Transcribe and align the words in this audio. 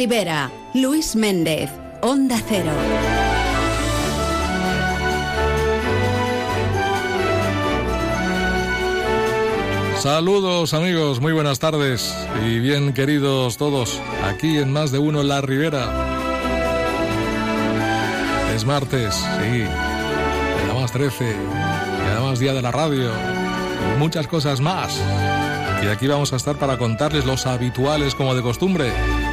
Ribera. 0.00 0.50
Luis 0.72 1.14
Méndez, 1.14 1.68
Onda 2.00 2.40
Cero. 2.48 2.72
Saludos 9.98 10.72
amigos, 10.72 11.20
muy 11.20 11.34
buenas 11.34 11.58
tardes 11.58 12.16
y 12.46 12.60
bien 12.60 12.94
queridos 12.94 13.58
todos, 13.58 14.00
aquí 14.24 14.56
en 14.56 14.72
Más 14.72 14.90
de 14.90 14.98
Uno 14.98 15.22
La 15.22 15.42
Ribera. 15.42 15.84
Es 18.56 18.64
martes, 18.64 19.14
sí, 19.14 19.58
y 19.58 20.64
además 20.64 20.92
13, 20.92 21.24
y 21.26 22.10
además 22.10 22.38
Día 22.38 22.54
de 22.54 22.62
la 22.62 22.70
Radio, 22.70 23.10
muchas 23.98 24.26
cosas 24.26 24.62
más. 24.62 24.98
Y 25.84 25.88
aquí 25.88 26.06
vamos 26.06 26.32
a 26.32 26.36
estar 26.36 26.56
para 26.56 26.78
contarles 26.78 27.26
los 27.26 27.46
habituales 27.46 28.14
como 28.14 28.34
de 28.34 28.40
costumbre. 28.40 28.90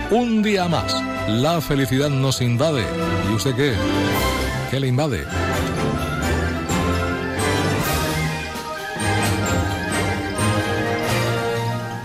Un 0.09 0.41
día 0.41 0.69
más, 0.69 0.95
la 1.27 1.59
felicidad 1.59 2.09
nos 2.09 2.41
invade. 2.41 2.85
¿Y 3.29 3.33
usted 3.33 3.53
qué? 3.55 3.73
¿Qué 4.71 4.79
le 4.79 4.87
invade? 4.87 5.25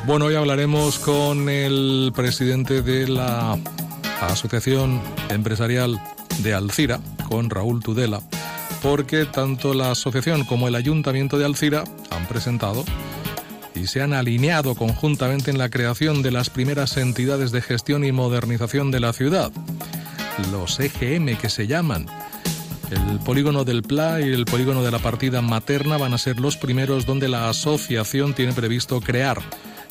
Bueno, 0.05 0.25
hoy 0.25 0.35
hablaremos 0.35 0.99
con 0.99 1.49
el 1.49 2.13
presidente 2.13 2.83
de 2.83 3.07
la 3.07 3.57
Asociación 4.21 5.01
Empresarial 5.29 6.01
de 6.43 6.55
Alcira, 6.55 6.99
con 7.29 7.51
Raúl 7.51 7.85
Tudela, 7.85 8.21
porque 8.83 9.27
tanto 9.27 9.75
la 9.75 9.93
asociación 9.93 10.43
como 10.45 10.67
el 10.67 10.75
ayuntamiento 10.75 11.39
de 11.39 11.45
Alcira 11.45 11.85
han 12.11 12.27
presentado 12.27 12.85
y 13.75 13.87
se 13.87 14.03
han 14.03 14.13
alineado 14.13 14.75
conjuntamente 14.75 15.51
en 15.51 15.59
la 15.59 15.71
creación 15.71 16.23
de 16.23 16.31
las 16.31 16.51
primeras 16.51 16.97
entidades 16.97 17.53
de 17.53 17.63
gestión 17.63 18.05
y 18.05 18.13
modernización 18.13 18.91
de 18.91 19.01
la 19.01 19.13
ciudad, 19.13 19.53
los 20.51 20.79
EGM 20.81 21.37
que 21.37 21.49
se 21.49 21.67
llaman. 21.67 22.07
El 22.91 23.19
polígono 23.21 23.65
del 23.65 23.83
PLA 23.83 24.21
y 24.21 24.33
el 24.33 24.45
polígono 24.45 24.83
de 24.83 24.91
la 24.91 24.99
partida 24.99 25.41
materna 25.41 25.97
van 25.97 26.13
a 26.13 26.19
ser 26.19 26.39
los 26.39 26.59
primeros 26.59 27.07
donde 27.07 27.29
la 27.29 27.49
asociación 27.49 28.35
tiene 28.35 28.53
previsto 28.53 29.01
crear 29.01 29.41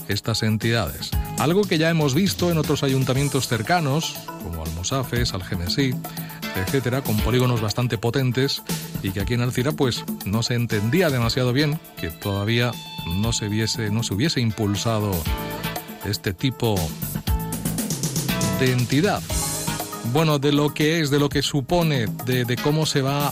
estas 0.07 0.43
entidades. 0.43 1.09
Algo 1.39 1.63
que 1.63 1.79
ya 1.79 1.89
hemos 1.89 2.13
visto 2.13 2.51
en 2.51 2.57
otros 2.57 2.83
ayuntamientos 2.83 3.47
cercanos, 3.47 4.16
como 4.43 4.63
Almosafes, 4.63 5.33
Algemesí, 5.33 5.93
etcétera, 6.55 7.02
con 7.02 7.17
polígonos 7.17 7.61
bastante 7.61 7.97
potentes 7.97 8.61
y 9.03 9.11
que 9.11 9.21
aquí 9.21 9.33
en 9.33 9.41
Alcira 9.41 9.71
pues 9.71 10.03
no 10.25 10.44
se 10.44 10.55
entendía 10.55 11.09
demasiado 11.09 11.53
bien 11.53 11.80
que 11.99 12.09
todavía 12.09 12.71
no 13.07 13.33
se 13.33 13.47
viese, 13.47 13.89
no 13.89 14.03
se 14.03 14.13
hubiese 14.13 14.41
impulsado 14.41 15.11
este 16.05 16.33
tipo 16.33 16.75
de 18.59 18.72
entidad. 18.72 19.22
Bueno, 20.13 20.39
de 20.39 20.52
lo 20.52 20.73
que 20.73 20.99
es, 20.99 21.09
de 21.09 21.19
lo 21.19 21.29
que 21.29 21.41
supone, 21.41 22.07
de, 22.25 22.45
de 22.45 22.55
cómo 22.57 22.85
se 22.85 23.02
va 23.02 23.31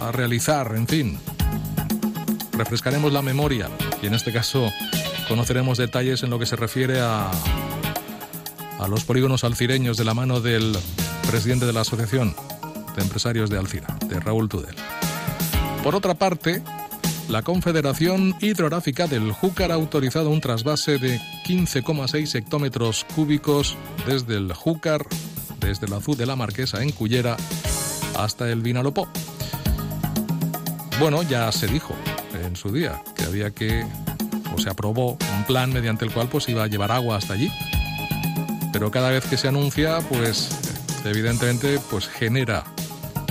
a 0.00 0.12
realizar, 0.12 0.72
en 0.76 0.86
fin. 0.86 1.18
Refrescaremos 2.52 3.12
la 3.12 3.22
memoria 3.22 3.68
y 4.02 4.06
en 4.06 4.14
este 4.14 4.32
caso 4.32 4.70
conoceremos 5.28 5.78
detalles 5.78 6.22
en 6.22 6.30
lo 6.30 6.38
que 6.38 6.46
se 6.46 6.56
refiere 6.56 7.00
a, 7.00 7.30
a 8.78 8.88
los 8.88 9.04
polígonos 9.04 9.44
alcireños 9.44 9.96
de 9.96 10.04
la 10.04 10.14
mano 10.14 10.40
del 10.40 10.76
presidente 11.26 11.66
de 11.66 11.72
la 11.72 11.80
Asociación 11.80 12.34
de 12.96 13.02
Empresarios 13.02 13.50
de 13.50 13.58
Alcira, 13.58 13.86
de 14.06 14.20
Raúl 14.20 14.48
Tudel. 14.48 14.74
Por 15.82 15.94
otra 15.94 16.14
parte, 16.14 16.62
la 17.28 17.42
Confederación 17.42 18.34
Hidrográfica 18.40 19.06
del 19.06 19.32
Júcar 19.32 19.72
ha 19.72 19.74
autorizado 19.74 20.30
un 20.30 20.40
trasvase 20.40 20.98
de 20.98 21.20
15,6 21.46 22.34
hectómetros 22.36 23.04
cúbicos 23.14 23.76
desde 24.06 24.36
el 24.36 24.52
Júcar, 24.52 25.04
desde 25.60 25.88
la 25.88 25.96
Azul 25.96 26.16
de 26.16 26.26
la 26.26 26.36
Marquesa 26.36 26.82
en 26.82 26.92
Cullera, 26.92 27.36
hasta 28.16 28.50
el 28.50 28.62
Vinalopó. 28.62 29.08
Bueno, 31.00 31.22
ya 31.22 31.50
se 31.52 31.66
dijo 31.66 31.94
en 32.44 32.56
su 32.56 32.72
día 32.72 33.02
que 33.14 33.24
había 33.24 33.50
que 33.50 33.84
se 34.58 34.70
aprobó 34.70 35.18
un 35.36 35.44
plan 35.46 35.72
mediante 35.72 36.04
el 36.04 36.12
cual 36.12 36.28
pues 36.28 36.48
iba 36.48 36.64
a 36.64 36.66
llevar 36.66 36.92
agua 36.92 37.16
hasta 37.16 37.34
allí. 37.34 37.50
Pero 38.72 38.90
cada 38.90 39.10
vez 39.10 39.24
que 39.26 39.36
se 39.36 39.48
anuncia, 39.48 39.98
pues 40.08 40.65
evidentemente 41.10 41.78
pues 41.90 42.08
genera 42.08 42.64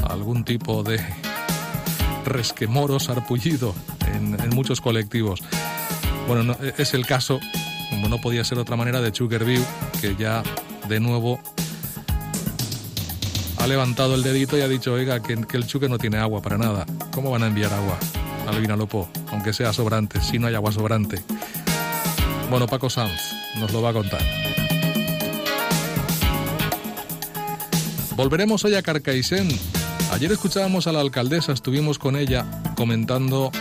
algún 0.09 0.44
tipo 0.44 0.84
de 0.84 1.00
resquemoro, 2.25 3.00
sarpullido 3.00 3.74
en, 4.13 4.38
muchos 4.50 4.81
colectivos. 4.81 5.41
Bueno, 6.28 6.44
no, 6.44 6.58
es 6.78 6.94
el 6.94 7.06
caso, 7.06 7.40
como 7.90 8.09
no 8.09 8.19
podía 8.19 8.44
ser 8.44 8.58
otra 8.58 8.75
manera, 8.75 9.02
de 9.02 9.12
View, 9.12 9.63
que 10.02 10.16
ya 10.16 10.44
de 10.88 11.00
nuevo 11.00 11.40
ha 13.58 13.68
levantado 13.68 14.16
el 14.16 14.24
dedito 14.24 14.57
y 14.57 14.62
ha 14.62 14.68
dicho, 14.68 14.94
oiga, 14.94 15.22
que, 15.22 15.36
que 15.46 15.57
el 15.57 15.68
Chuque 15.68 15.90
no 15.90 15.97
tiene 15.97 16.18
agua 16.18 16.42
para 16.42 16.57
nada. 16.57 16.86
¿Cómo 17.12 17.31
van 17.31 17.44
a 17.44 17.47
enviar 17.47 17.74
agua? 17.74 17.97
al 18.47 18.62
Vinalopó, 18.62 19.09
aunque 19.31 19.53
sea 19.53 19.74
sobrante, 19.74 20.22
si 20.22 20.40
no 20.40 20.47
hay 20.47 20.56
agua 20.56 20.72
sobrante. 20.72 21.22
Bueno, 22.50 22.68
Paco 22.68 22.90
Sanz 22.90 23.34
nos 23.57 23.72
lo 23.74 23.81
va 23.81 23.90
a 23.90 23.94
contar. 23.94 24.22
Volveremos 28.16 28.64
hoy 28.64 28.76
a 28.76 28.81
Carcaixent. 28.81 29.52
Ayer 30.12 30.31
escuchábamos 30.31 30.88
a 30.88 30.94
la 30.94 31.02
alcaldesa, 31.02 31.52
estuvimos 31.52 32.00
con 32.00 32.16
ella 32.16 32.46
comentando 32.78 33.52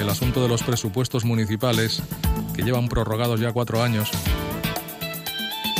el 0.00 0.08
asunto 0.08 0.42
de 0.42 0.48
los 0.48 0.62
presupuestos 0.62 1.26
municipales 1.26 2.02
que 2.54 2.62
llevan 2.62 2.88
prorrogados 2.88 3.38
ya 3.38 3.52
cuatro 3.52 3.82
años 3.82 4.10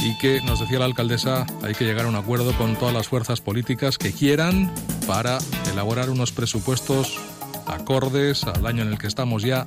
y 0.05 0.17
que 0.19 0.43
nos 0.43 0.61
decía 0.61 0.79
la 0.79 0.85
alcaldesa 0.85 1.47
hay 1.63 1.75
que 1.75 1.87
llegar 1.87 2.05
a 2.05 2.09
un 2.09 2.17
acuerdo 2.17 2.53
con 2.59 2.77
todas 2.77 2.95
las 2.95 3.09
fuerzas 3.09 3.41
políticas 3.41 3.97
que 3.97 4.13
quieran 4.13 4.71
para 5.07 5.39
elaborar 5.73 6.11
unos 6.11 6.31
presupuestos 6.31 7.19
acordes 7.67 8.45
al 8.45 8.67
año 8.67 8.83
en 8.83 8.89
el 8.89 8.99
que 8.99 9.07
estamos 9.07 9.43
ya 9.43 9.67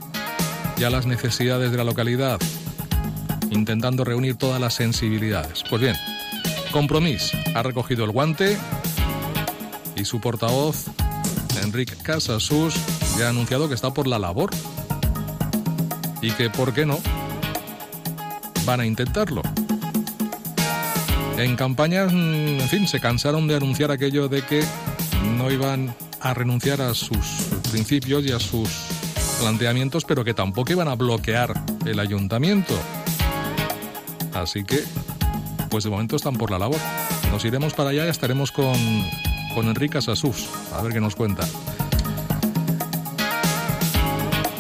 y 0.78 0.84
a 0.84 0.92
las 0.92 1.08
necesidades 1.08 1.72
de 1.72 1.78
la 1.78 1.84
localidad, 1.84 2.40
intentando 3.50 4.04
reunir 4.04 4.36
todas 4.36 4.62
las 4.62 4.76
sensibilidades. 4.76 5.64
Pues 5.70 5.82
bien, 5.82 5.96
Compromís 6.72 7.32
ha 7.54 7.64
recogido 7.64 8.06
el 8.06 8.12
guante 8.12 8.58
y 9.96 10.06
su 10.06 10.20
portavoz, 10.22 10.86
Enrique 11.64 11.96
Casasus, 12.02 12.76
ya 13.18 13.28
ha 13.28 13.30
anunciado 13.30 13.68
que 13.68 13.76
está 13.76 13.94
por 13.94 14.08
la 14.08 14.18
labor 14.18 14.52
y 16.22 16.32
que, 16.32 16.50
¿por 16.50 16.74
qué 16.74 16.86
no?, 16.86 17.00
van 18.66 18.80
a 18.80 18.86
intentarlo. 18.86 19.42
En 21.38 21.56
campañas, 21.56 22.12
en 22.14 22.68
fin, 22.70 22.88
se 22.88 23.00
cansaron 23.00 23.48
de 23.48 23.56
anunciar 23.56 23.92
aquello 23.92 24.28
de 24.28 24.42
que 24.44 24.64
no 25.38 25.52
iban 25.52 25.96
a 26.20 26.34
renunciar 26.34 26.82
a 26.82 26.94
sus 26.94 27.50
principios 27.72 28.26
y 28.26 28.32
a 28.32 28.40
sus 28.40 28.70
planteamientos, 29.40 30.06
pero 30.06 30.24
que 30.24 30.34
tampoco 30.34 30.72
iban 30.72 30.88
a 30.88 30.96
bloquear 30.96 31.54
el 31.86 32.00
ayuntamiento. 32.00 32.76
Así 34.34 34.64
que, 34.64 34.84
pues 35.72 35.86
de 35.86 35.90
momento 35.90 36.18
están 36.18 36.36
por 36.36 36.52
la 36.52 36.60
labor. 36.60 36.80
Nos 37.32 37.44
iremos 37.46 37.74
para 37.74 37.90
allá 37.90 38.06
y 38.06 38.10
estaremos 38.10 38.52
con, 38.52 38.76
con 39.56 39.68
Enrique 39.68 40.02
Sasús, 40.02 40.50
a 40.74 40.82
ver 40.84 40.94
qué 40.94 41.00
nos 41.00 41.16
cuenta. 41.16 41.48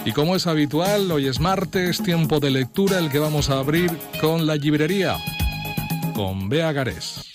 Y 0.03 0.13
como 0.13 0.35
es 0.35 0.47
habitual, 0.47 1.11
hoy 1.11 1.27
es 1.27 1.39
martes, 1.39 2.01
tiempo 2.01 2.39
de 2.39 2.49
lectura, 2.49 2.97
el 2.97 3.11
que 3.11 3.19
vamos 3.19 3.49
a 3.51 3.59
abrir 3.59 3.91
con 4.19 4.47
la 4.47 4.55
librería, 4.55 5.17
con 6.15 6.49
Bea 6.49 6.71
Garés. 6.71 7.30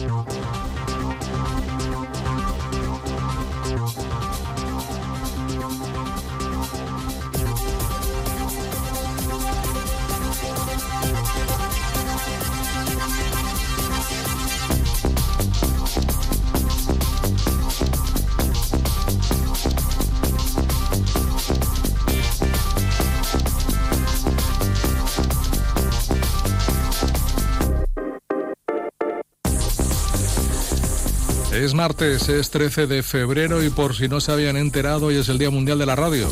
Martes, 31.77 32.31
es 32.31 32.51
13 32.51 32.87
de 32.87 33.03
febrero 33.03 33.63
y 33.63 33.69
por 33.69 33.95
si 33.95 34.09
no 34.09 34.21
se 34.21 34.33
habían 34.33 34.57
enterado, 34.57 35.07
hoy 35.07 35.17
es 35.17 35.29
el 35.29 35.37
Día 35.37 35.51
Mundial 35.51 35.79
de 35.79 35.85
la 35.85 35.95
Radio. 35.95 36.27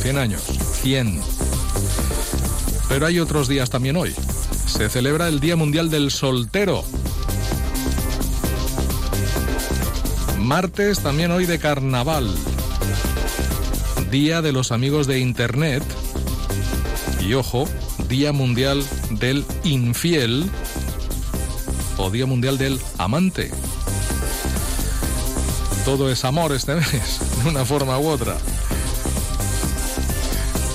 100 0.00 0.16
años, 0.16 0.42
100. 0.80 1.20
Pero 2.88 3.06
hay 3.06 3.20
otros 3.20 3.46
días 3.46 3.68
también 3.68 3.96
hoy. 3.96 4.14
Se 4.66 4.88
celebra 4.88 5.28
el 5.28 5.38
Día 5.38 5.54
Mundial 5.54 5.90
del 5.90 6.10
Soltero. 6.10 6.82
Martes 10.38 11.00
también 11.00 11.30
hoy 11.30 11.44
de 11.44 11.58
carnaval. 11.58 12.34
Día 14.10 14.40
de 14.40 14.52
los 14.52 14.72
amigos 14.72 15.06
de 15.06 15.18
Internet. 15.18 15.82
Y 17.20 17.34
ojo, 17.34 17.68
Día 18.08 18.32
Mundial 18.32 18.82
del 19.10 19.44
Infiel 19.64 20.48
o 21.98 22.10
Día 22.10 22.24
Mundial 22.24 22.56
del 22.56 22.80
Amante. 22.96 23.50
Todo 25.86 26.10
es 26.10 26.24
amor 26.24 26.52
este 26.52 26.74
mes, 26.74 27.20
de 27.44 27.48
una 27.48 27.64
forma 27.64 27.96
u 28.00 28.08
otra. 28.08 28.36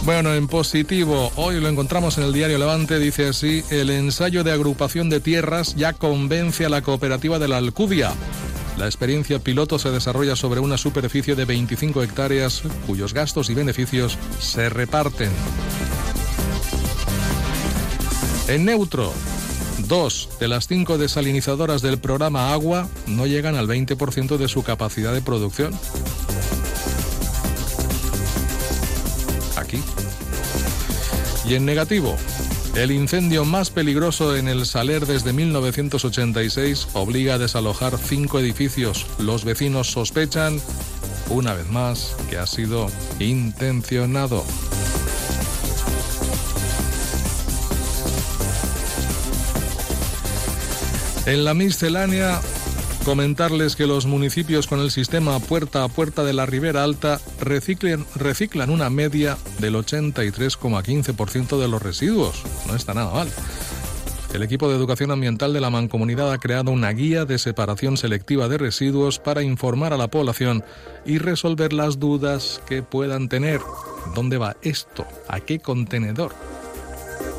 Bueno, 0.05 0.33
en 0.33 0.47
positivo, 0.47 1.33
hoy 1.35 1.59
lo 1.59 1.67
encontramos 1.67 2.17
en 2.17 2.23
el 2.23 2.31
diario 2.31 2.57
Levante, 2.57 2.97
dice 2.97 3.27
así, 3.27 3.61
el 3.69 3.89
ensayo 3.89 4.45
de 4.45 4.53
agrupación 4.53 5.09
de 5.09 5.19
tierras 5.19 5.75
ya 5.75 5.91
convence 5.91 6.65
a 6.65 6.69
la 6.69 6.81
cooperativa 6.81 7.39
de 7.39 7.49
la 7.49 7.57
Alcudia. 7.57 8.13
La 8.77 8.85
experiencia 8.85 9.39
piloto 9.39 9.77
se 9.79 9.91
desarrolla 9.91 10.37
sobre 10.37 10.61
una 10.61 10.77
superficie 10.77 11.35
de 11.35 11.43
25 11.43 12.03
hectáreas 12.03 12.63
cuyos 12.87 13.13
gastos 13.13 13.49
y 13.49 13.53
beneficios 13.53 14.17
se 14.39 14.69
reparten. 14.69 15.29
En 18.47 18.63
neutro, 18.63 19.11
dos 19.91 20.29
de 20.39 20.47
las 20.47 20.69
cinco 20.69 20.97
desalinizadoras 20.97 21.81
del 21.81 21.97
programa 21.97 22.53
Agua 22.53 22.87
no 23.07 23.27
llegan 23.27 23.55
al 23.55 23.67
20% 23.67 24.37
de 24.37 24.47
su 24.47 24.63
capacidad 24.63 25.13
de 25.13 25.21
producción. 25.21 25.73
Aquí. 29.57 29.83
Y 31.45 31.55
en 31.55 31.65
negativo, 31.65 32.15
el 32.73 32.91
incendio 32.91 33.43
más 33.43 33.69
peligroso 33.69 34.37
en 34.37 34.47
el 34.47 34.65
Saler 34.65 35.05
desde 35.05 35.33
1986 35.33 36.87
obliga 36.93 37.33
a 37.33 37.37
desalojar 37.37 37.97
cinco 37.97 38.39
edificios. 38.39 39.05
Los 39.19 39.43
vecinos 39.43 39.91
sospechan, 39.91 40.61
una 41.29 41.53
vez 41.53 41.69
más, 41.69 42.15
que 42.29 42.37
ha 42.37 42.47
sido 42.47 42.87
intencionado. 43.19 44.45
En 51.27 51.45
la 51.45 51.53
miscelánea, 51.53 52.41
comentarles 53.05 53.75
que 53.75 53.85
los 53.85 54.07
municipios 54.07 54.65
con 54.65 54.79
el 54.79 54.89
sistema 54.89 55.39
puerta 55.39 55.83
a 55.83 55.87
puerta 55.87 56.23
de 56.23 56.33
la 56.33 56.47
Ribera 56.47 56.83
Alta 56.83 57.21
reciclan 57.39 58.69
una 58.69 58.89
media 58.89 59.37
del 59.59 59.75
83,15% 59.75 61.59
de 61.59 61.67
los 61.67 61.81
residuos. 61.81 62.41
No 62.67 62.75
está 62.75 62.95
nada 62.95 63.13
mal. 63.13 63.29
El 64.33 64.41
equipo 64.41 64.67
de 64.67 64.75
educación 64.75 65.11
ambiental 65.11 65.53
de 65.53 65.61
la 65.61 65.69
Mancomunidad 65.69 66.31
ha 66.31 66.39
creado 66.39 66.71
una 66.71 66.89
guía 66.91 67.25
de 67.25 67.37
separación 67.37 67.97
selectiva 67.97 68.47
de 68.47 68.57
residuos 68.57 69.19
para 69.19 69.43
informar 69.43 69.93
a 69.93 69.97
la 69.97 70.07
población 70.07 70.63
y 71.05 71.19
resolver 71.19 71.71
las 71.71 71.99
dudas 71.99 72.61
que 72.65 72.81
puedan 72.81 73.29
tener. 73.29 73.61
¿Dónde 74.15 74.37
va 74.37 74.55
esto? 74.63 75.05
¿A 75.27 75.39
qué 75.39 75.59
contenedor? 75.59 76.33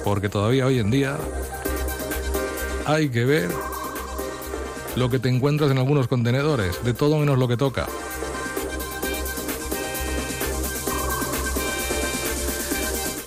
Porque 0.04 0.28
todavía 0.28 0.66
hoy 0.66 0.78
en 0.78 0.90
día 0.90 1.16
hay 2.84 3.08
que 3.08 3.24
ver 3.24 3.50
lo 4.96 5.10
que 5.10 5.18
te 5.18 5.28
encuentras 5.28 5.70
en 5.70 5.78
algunos 5.78 6.08
contenedores, 6.08 6.82
de 6.84 6.94
todo 6.94 7.18
menos 7.18 7.38
lo 7.38 7.48
que 7.48 7.56
toca. 7.56 7.86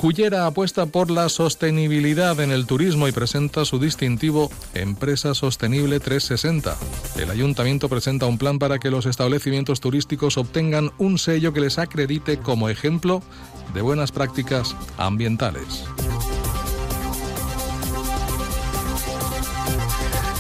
Cullera 0.05 0.45
apuesta 0.45 0.85
por 0.85 1.09
la 1.09 1.29
sostenibilidad 1.29 2.39
en 2.39 2.51
el 2.51 2.67
turismo 2.67 3.07
y 3.07 3.11
presenta 3.11 3.65
su 3.65 3.79
distintivo 3.79 4.51
Empresa 4.75 5.33
Sostenible 5.33 5.99
360. 5.99 6.77
El 7.17 7.31
ayuntamiento 7.31 7.89
presenta 7.89 8.27
un 8.27 8.37
plan 8.37 8.59
para 8.59 8.77
que 8.77 8.91
los 8.91 9.07
establecimientos 9.07 9.79
turísticos 9.79 10.37
obtengan 10.37 10.91
un 10.99 11.17
sello 11.17 11.53
que 11.53 11.61
les 11.61 11.79
acredite 11.79 12.37
como 12.37 12.69
ejemplo 12.69 13.23
de 13.73 13.81
buenas 13.81 14.11
prácticas 14.11 14.75
ambientales. 14.97 15.85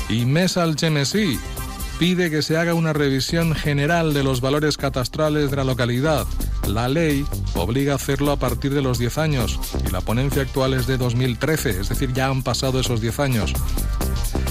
Y 0.09 0.25
Mesal 0.25 0.75
Chemesí 0.75 1.39
pide 1.99 2.29
que 2.29 2.41
se 2.41 2.57
haga 2.57 2.73
una 2.73 2.93
revisión 2.93 3.55
general 3.55 4.13
de 4.13 4.23
los 4.23 4.41
valores 4.41 4.77
catastrales 4.77 5.49
de 5.49 5.57
la 5.57 5.63
localidad. 5.63 6.25
La 6.67 6.89
ley 6.89 7.25
obliga 7.55 7.93
a 7.93 7.95
hacerlo 7.95 8.31
a 8.31 8.37
partir 8.37 8.73
de 8.73 8.81
los 8.81 8.99
10 8.99 9.17
años 9.17 9.59
y 9.87 9.91
la 9.91 10.01
ponencia 10.01 10.41
actual 10.41 10.73
es 10.73 10.87
de 10.87 10.97
2013, 10.97 11.81
es 11.81 11.89
decir, 11.89 12.13
ya 12.13 12.27
han 12.27 12.43
pasado 12.43 12.79
esos 12.79 13.01
10 13.01 13.19
años. 13.19 13.53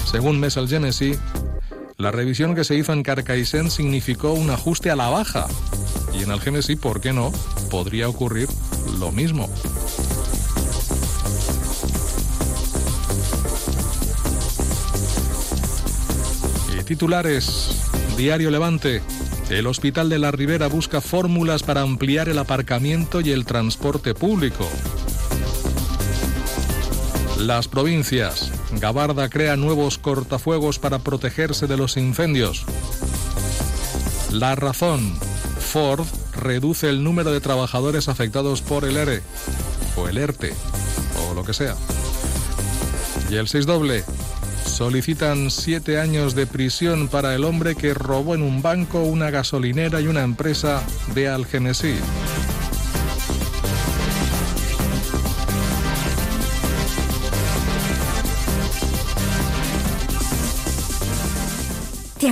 Según 0.05 0.39
Mesal 0.39 0.67
Genesi, 0.67 1.15
la 1.97 2.11
revisión 2.11 2.55
que 2.55 2.63
se 2.63 2.75
hizo 2.75 2.93
en 2.93 3.03
Carcaixent 3.03 3.69
significó 3.69 4.33
un 4.33 4.49
ajuste 4.49 4.91
a 4.91 4.95
la 4.95 5.09
baja. 5.09 5.47
Y 6.13 6.23
en 6.23 6.31
Algemesí, 6.31 6.75
¿por 6.75 7.01
qué 7.01 7.13
no? 7.13 7.31
Podría 7.69 8.09
ocurrir 8.09 8.49
lo 8.99 9.11
mismo. 9.11 9.49
Titulares. 16.85 17.89
Diario 18.15 18.51
Levante. 18.51 19.01
El 19.49 19.65
Hospital 19.65 20.07
de 20.07 20.19
la 20.19 20.31
Ribera 20.31 20.67
busca 20.67 21.01
fórmulas 21.01 21.63
para 21.63 21.81
ampliar 21.81 22.29
el 22.29 22.37
aparcamiento 22.37 23.21
y 23.21 23.31
el 23.31 23.45
transporte 23.45 24.13
público. 24.13 24.67
Las 27.39 27.67
provincias. 27.67 28.51
Gabarda 28.79 29.29
crea 29.29 29.55
nuevos 29.55 29.97
cortafuegos 29.97 30.77
para 30.77 30.99
protegerse 30.99 31.65
de 31.65 31.75
los 31.75 31.97
incendios. 31.97 32.65
La 34.31 34.55
razón. 34.55 35.17
Ford 35.59 36.05
reduce 36.33 36.87
el 36.87 37.03
número 37.03 37.31
de 37.31 37.41
trabajadores 37.41 38.09
afectados 38.09 38.61
por 38.61 38.85
el 38.85 38.97
ERE 38.97 39.21
o 39.97 40.07
el 40.07 40.17
ERTE 40.19 40.53
o 41.27 41.33
lo 41.33 41.43
que 41.43 41.53
sea. 41.53 41.75
Y 43.31 43.35
el 43.35 43.47
6 43.47 43.65
doble 43.65 44.03
solicitan 44.75 45.51
siete 45.51 46.01
años 46.01 46.35
de 46.35 46.45
prisión 46.45 47.07
para 47.07 47.33
el 47.33 47.45
hombre 47.45 47.75
que 47.75 47.93
robó 47.93 48.35
en 48.35 48.41
un 48.41 48.61
banco, 48.61 49.03
una 49.03 49.29
gasolinera 49.29 50.01
y 50.01 50.07
una 50.07 50.21
empresa 50.21 50.83
de 51.13 51.29
Algenesí. 51.29 51.95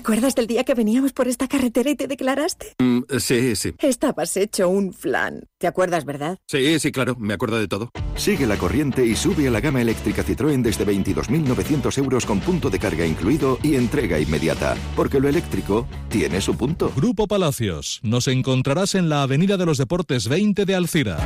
Acuerdas 0.03 0.36
del 0.36 0.48
día 0.48 0.65
que 0.65 0.74
veníamos 0.74 1.13
por 1.13 1.29
esta 1.29 1.48
carretera 1.48 1.89
y 1.89 1.95
te 1.95 2.07
declaraste? 2.07 2.74
Mm, 2.77 3.03
sí, 3.19 3.55
sí. 3.55 3.74
Estabas 3.79 4.36
hecho 4.36 4.67
un 4.67 4.91
flan. 4.91 5.45
¿Te 5.57 5.65
acuerdas, 5.65 6.03
verdad? 6.03 6.39
Sí, 6.45 6.77
sí, 6.79 6.91
claro, 6.91 7.15
me 7.17 7.33
acuerdo 7.33 7.57
de 7.57 7.69
todo. 7.69 7.89
Sigue 8.17 8.45
la 8.45 8.57
corriente 8.57 9.05
y 9.05 9.15
sube 9.15 9.48
a 9.48 9.51
la 9.51 9.62
gama 9.62 9.81
eléctrica 9.81 10.25
Citroën 10.25 10.62
desde 10.62 10.86
22.900 10.86 11.98
euros 12.00 12.25
con 12.25 12.41
punto 12.41 12.69
de 12.69 12.79
carga 12.79 13.05
incluido 13.05 13.60
y 13.63 13.75
entrega 13.75 14.19
inmediata. 14.19 14.75
Porque 14.98 15.22
lo 15.22 15.29
eléctrico 15.29 15.88
tiene 16.10 16.41
su 16.41 16.57
punto. 16.57 16.91
Grupo 16.98 17.25
Palacios. 17.25 18.01
Nos 18.03 18.27
encontrarás 18.27 18.95
en 18.95 19.07
la 19.07 19.24
Avenida 19.24 19.55
de 19.55 19.65
los 19.65 19.77
Deportes 19.77 20.27
20 20.27 20.65
de 20.65 20.75
Alcira. 20.75 21.17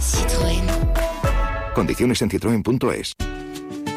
Citroën. 0.00 0.64
Condiciones 1.74 2.22
en 2.22 2.30
citroen.es. 2.30 3.12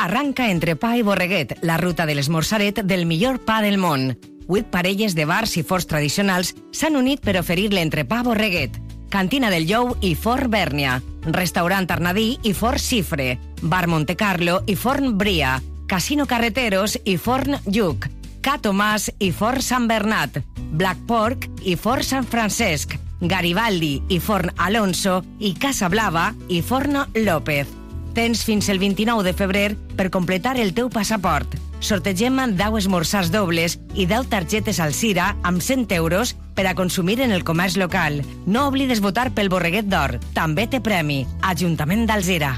Arranca 0.09 0.49
entre 0.49 0.73
pa 0.73 0.95
i 0.97 1.03
Borreguet, 1.05 1.59
la 1.61 1.75
ruta 1.77 2.07
de 2.09 2.15
l'esmorzaret 2.17 2.79
del 2.81 3.03
millor 3.05 3.37
pa 3.45 3.59
del 3.61 3.77
món. 3.77 4.15
Vuit 4.47 4.65
parelles 4.65 5.13
de 5.13 5.27
bars 5.29 5.53
i 5.59 5.61
forts 5.61 5.85
tradicionals 5.85 6.55
s'han 6.73 6.97
unit 6.97 7.21
per 7.21 7.35
oferir 7.37 7.67
l'entrepà 7.69 8.23
Borreguet, 8.25 8.79
Cantina 9.13 9.51
del 9.53 9.67
Jou 9.69 9.93
i 10.01 10.15
Fort 10.17 10.49
Bèrnia, 10.49 10.95
Restaurant 11.29 11.85
Arnadí 11.93 12.39
i 12.41 12.55
Fort 12.57 12.81
Xifre, 12.81 13.35
Bar 13.61 13.85
Monte 13.85 14.17
Carlo 14.17 14.63
i 14.65 14.73
Forn 14.73 15.13
Bria, 15.21 15.59
Casino 15.85 16.25
Carreteros 16.25 16.97
i 17.05 17.19
Forn 17.21 17.59
Lluc, 17.69 18.09
Ca 18.41 18.57
Tomàs 18.57 19.11
i 19.19 19.29
Fort 19.29 19.61
Sant 19.61 19.85
Bernat, 19.85 20.41
Black 20.57 21.05
Pork 21.05 21.45
i 21.69 21.77
Fort 21.77 22.01
Sant 22.01 22.25
Francesc, 22.25 22.97
Garibaldi 23.21 23.99
i 24.09 24.17
Forn 24.17 24.57
Alonso 24.57 25.19
i 25.37 25.53
Casa 25.53 25.85
Blava 25.85 26.31
i 26.47 26.63
Forn 26.65 26.97
López. 27.13 27.78
Tens 28.19 28.41
fins 28.43 28.67
el 28.67 28.79
29 28.79 29.23
de 29.23 29.31
febrer 29.31 29.77
per 29.95 30.09
completar 30.11 30.57
el 30.59 30.73
teu 30.75 30.89
passaport. 30.91 31.53
Sortegem 31.79 32.41
10 32.59 32.75
esmorzars 32.81 33.29
dobles 33.31 33.77
i 33.95 34.09
10 34.09 34.27
targetes 34.27 34.81
al 34.83 34.91
Cira 34.91 35.29
amb 35.41 35.63
100 35.63 35.95
euros 35.95 36.33
per 36.53 36.65
a 36.67 36.75
consumir 36.75 37.21
en 37.23 37.31
el 37.31 37.45
comerç 37.47 37.77
local. 37.79 38.19
No 38.45 38.65
oblides 38.67 38.99
votar 38.99 39.29
pel 39.31 39.47
Borreguet 39.47 39.87
d'Or. 39.87 40.17
També 40.35 40.67
té 40.67 40.83
premi. 40.83 41.21
Ajuntament 41.53 42.03
d'Alzira. 42.11 42.57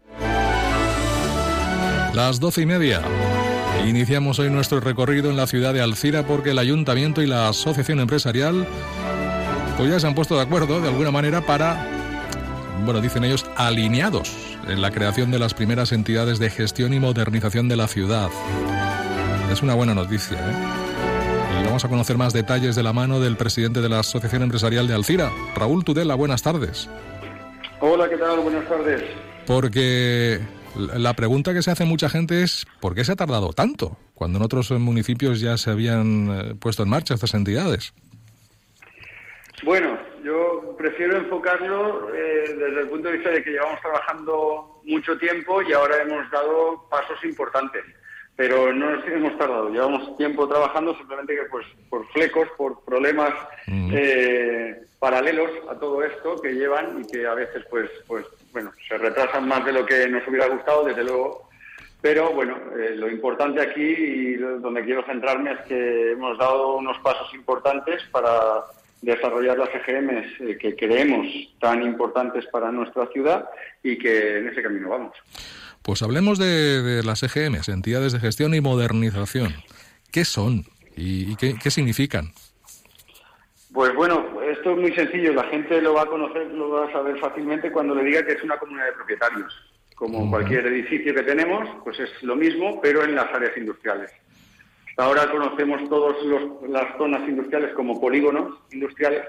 Las 2.13 2.41
doce 2.41 2.61
y 2.61 2.65
media. 2.65 3.01
Iniciamos 3.87 4.37
hoy 4.39 4.49
nuestro 4.49 4.81
recorrido 4.81 5.29
en 5.29 5.37
la 5.37 5.47
ciudad 5.47 5.73
de 5.73 5.81
Alcira 5.81 6.23
porque 6.23 6.51
el 6.51 6.59
ayuntamiento 6.59 7.21
y 7.21 7.27
la 7.27 7.47
asociación 7.47 8.01
empresarial 8.01 8.67
pues 9.77 9.89
ya 9.89 9.99
se 9.99 10.07
han 10.07 10.13
puesto 10.13 10.35
de 10.35 10.41
acuerdo 10.41 10.81
de 10.81 10.89
alguna 10.89 11.09
manera 11.09 11.39
para, 11.41 11.87
bueno, 12.83 12.99
dicen 12.99 13.23
ellos, 13.23 13.45
alineados 13.55 14.35
en 14.67 14.81
la 14.81 14.91
creación 14.91 15.31
de 15.31 15.39
las 15.39 15.53
primeras 15.53 15.93
entidades 15.93 16.37
de 16.37 16.49
gestión 16.49 16.93
y 16.93 16.99
modernización 16.99 17.69
de 17.69 17.77
la 17.77 17.87
ciudad. 17.87 18.29
Es 19.49 19.61
una 19.61 19.73
buena 19.73 19.95
noticia, 19.95 20.37
¿eh? 20.37 21.61
Y 21.61 21.65
vamos 21.65 21.85
a 21.85 21.87
conocer 21.87 22.17
más 22.17 22.33
detalles 22.33 22.75
de 22.75 22.83
la 22.83 22.91
mano 22.91 23.21
del 23.21 23.37
presidente 23.37 23.81
de 23.81 23.87
la 23.87 23.99
Asociación 23.99 24.43
Empresarial 24.43 24.85
de 24.85 24.95
Alcira, 24.95 25.31
Raúl 25.55 25.85
Tudela. 25.85 26.15
Buenas 26.15 26.41
tardes. 26.41 26.89
Hola, 27.79 28.09
¿qué 28.09 28.17
tal? 28.17 28.41
Buenas 28.41 28.67
tardes. 28.67 29.01
Porque 29.47 30.41
la 30.75 31.13
pregunta 31.13 31.53
que 31.53 31.61
se 31.61 31.71
hace 31.71 31.85
mucha 31.85 32.09
gente 32.09 32.43
es 32.43 32.65
¿por 32.79 32.95
qué 32.95 33.03
se 33.03 33.11
ha 33.11 33.15
tardado 33.15 33.53
tanto? 33.53 33.97
Cuando 34.13 34.37
en 34.37 34.45
otros 34.45 34.71
municipios 34.71 35.39
ya 35.39 35.57
se 35.57 35.71
habían 35.71 36.29
eh, 36.29 36.55
puesto 36.59 36.83
en 36.83 36.89
marcha 36.89 37.13
estas 37.13 37.33
entidades. 37.33 37.93
Bueno, 39.63 39.97
yo 40.23 40.75
prefiero 40.77 41.17
enfocarlo 41.17 42.13
eh, 42.15 42.55
desde 42.57 42.81
el 42.81 42.87
punto 42.89 43.09
de 43.09 43.15
vista 43.15 43.29
de 43.29 43.43
que 43.43 43.51
llevamos 43.51 43.79
trabajando 43.81 44.81
mucho 44.85 45.17
tiempo 45.17 45.61
y 45.61 45.73
ahora 45.73 46.01
hemos 46.01 46.29
dado 46.31 46.87
pasos 46.89 47.23
importantes. 47.23 47.83
Pero 48.35 48.73
no 48.73 48.95
nos 48.95 49.05
hemos 49.07 49.37
tardado, 49.37 49.69
llevamos 49.69 50.17
tiempo 50.17 50.47
trabajando 50.47 50.95
simplemente 50.95 51.35
que 51.35 51.43
pues 51.51 51.65
por 51.89 52.07
flecos, 52.11 52.47
por 52.57 52.83
problemas 52.85 53.33
eh, 53.67 54.81
paralelos 54.99 55.51
a 55.69 55.75
todo 55.75 56.01
esto 56.03 56.41
que 56.41 56.53
llevan 56.53 57.01
y 57.01 57.11
que 57.11 57.27
a 57.27 57.33
veces 57.33 57.63
pues 57.69 57.89
pues 58.07 58.25
bueno 58.51 58.71
se 58.87 58.97
retrasan 58.97 59.47
más 59.47 59.65
de 59.65 59.73
lo 59.73 59.85
que 59.85 60.07
nos 60.07 60.27
hubiera 60.27 60.47
gustado 60.47 60.85
desde 60.85 61.03
luego 61.03 61.49
pero 62.01 62.33
bueno, 62.33 62.57
eh, 62.79 62.95
lo 62.95 63.11
importante 63.11 63.61
aquí 63.61 63.79
y 63.79 64.35
donde 64.35 64.83
quiero 64.83 65.05
centrarme 65.05 65.53
es 65.53 65.59
que 65.67 66.11
hemos 66.13 66.37
dado 66.39 66.77
unos 66.77 66.97
pasos 66.99 67.31
importantes 67.35 68.01
para 68.11 68.65
desarrollar 69.01 69.57
las 69.57 69.69
EGMs 69.69 70.25
eh, 70.39 70.57
que 70.59 70.75
creemos 70.75 71.27
tan 71.59 71.83
importantes 71.83 72.45
para 72.47 72.71
nuestra 72.71 73.05
ciudad 73.07 73.45
y 73.83 73.97
que 73.97 74.39
en 74.39 74.47
ese 74.49 74.63
camino 74.63 74.89
vamos. 74.89 75.13
Pues 75.83 76.01
hablemos 76.01 76.39
de, 76.39 77.01
las 77.03 77.21
EGMs, 77.23 77.69
entidades 77.69 78.13
de 78.13 78.19
gestión 78.19 78.53
y 78.55 78.61
modernización. 78.61 79.53
¿Qué 80.11 80.25
son 80.25 80.65
y, 80.95 81.35
qué, 81.35 81.71
significan? 81.71 82.31
Pues 83.73 83.93
bueno, 83.95 84.27
esto 84.61 84.73
es 84.73 84.77
muy 84.77 84.93
sencillo. 84.93 85.33
La 85.33 85.45
gente 85.45 85.81
lo 85.81 85.95
va 85.95 86.03
a 86.03 86.05
conocer, 86.05 86.45
lo 86.51 86.69
va 86.69 86.85
a 86.85 86.91
saber 86.91 87.17
fácilmente 87.17 87.71
cuando 87.71 87.95
le 87.95 88.03
diga 88.03 88.23
que 88.23 88.33
es 88.33 88.43
una 88.43 88.57
comunidad 88.57 88.85
de 88.85 88.93
propietarios. 88.93 89.51
Como 89.95 90.29
cualquier 90.29 90.67
edificio 90.67 91.15
que 91.15 91.23
tenemos, 91.23 91.67
pues 91.83 91.99
es 91.99 92.21
lo 92.21 92.35
mismo, 92.35 92.79
pero 92.79 93.03
en 93.03 93.15
las 93.15 93.33
áreas 93.33 93.57
industriales. 93.57 94.11
Ahora 94.97 95.31
conocemos 95.31 95.89
todas 95.89 96.15
las 96.69 96.95
zonas 96.97 97.27
industriales 97.27 97.73
como 97.73 97.99
polígonos 97.99 98.59
industriales 98.71 99.23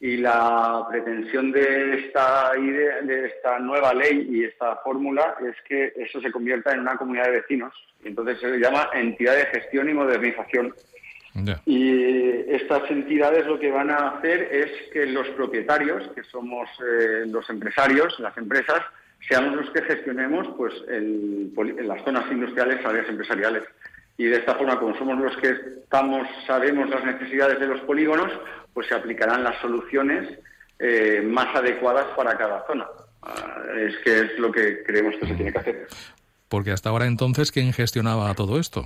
y 0.00 0.16
la 0.16 0.86
pretensión 0.90 1.52
de 1.52 2.06
esta 2.06 2.52
idea, 2.58 3.02
de 3.02 3.26
esta 3.26 3.58
nueva 3.58 3.92
ley 3.92 4.26
y 4.30 4.44
esta 4.44 4.76
fórmula 4.76 5.36
es 5.46 5.56
que 5.68 5.92
eso 5.96 6.18
se 6.22 6.32
convierta 6.32 6.72
en 6.72 6.80
una 6.80 6.96
comunidad 6.96 7.26
de 7.26 7.42
vecinos. 7.42 7.74
Y 8.02 8.08
entonces 8.08 8.40
se 8.40 8.58
llama 8.58 8.88
entidad 8.94 9.36
de 9.36 9.46
gestión 9.46 9.90
y 9.90 9.92
modernización. 9.92 10.74
Y 11.64 12.50
estas 12.50 12.90
entidades 12.90 13.46
lo 13.46 13.58
que 13.58 13.70
van 13.70 13.90
a 13.90 14.10
hacer 14.10 14.48
es 14.52 14.90
que 14.92 15.06
los 15.06 15.26
propietarios, 15.30 16.08
que 16.14 16.22
somos 16.24 16.68
eh, 16.80 17.24
los 17.26 17.48
empresarios, 17.48 18.18
las 18.20 18.36
empresas, 18.36 18.80
seamos 19.28 19.56
los 19.56 19.70
que 19.70 19.82
gestionemos 19.82 20.48
pues 20.56 20.74
en 20.88 21.52
las 21.86 22.04
zonas 22.04 22.30
industriales, 22.30 22.84
áreas 22.84 23.08
empresariales 23.08 23.64
y 24.18 24.26
de 24.26 24.36
esta 24.36 24.54
forma, 24.54 24.78
como 24.78 24.96
somos 24.96 25.18
los 25.18 25.36
que 25.38 25.48
estamos, 25.82 26.26
sabemos 26.46 26.88
las 26.88 27.04
necesidades 27.04 27.58
de 27.58 27.66
los 27.66 27.80
polígonos, 27.80 28.30
pues 28.74 28.86
se 28.86 28.94
aplicarán 28.94 29.42
las 29.42 29.60
soluciones 29.60 30.38
eh, 30.78 31.22
más 31.24 31.54
adecuadas 31.54 32.06
para 32.16 32.36
cada 32.36 32.64
zona. 32.66 32.86
Ah, 33.22 33.62
es 33.76 33.96
que 34.04 34.20
es 34.20 34.38
lo 34.38 34.52
que 34.52 34.82
creemos 34.84 35.14
que 35.16 35.26
se 35.26 35.34
tiene 35.34 35.52
que 35.52 35.58
hacer. 35.58 35.86
Porque 36.48 36.70
hasta 36.70 36.90
ahora 36.90 37.06
entonces, 37.06 37.50
¿quién 37.50 37.72
gestionaba 37.72 38.32
todo 38.34 38.58
esto? 38.58 38.84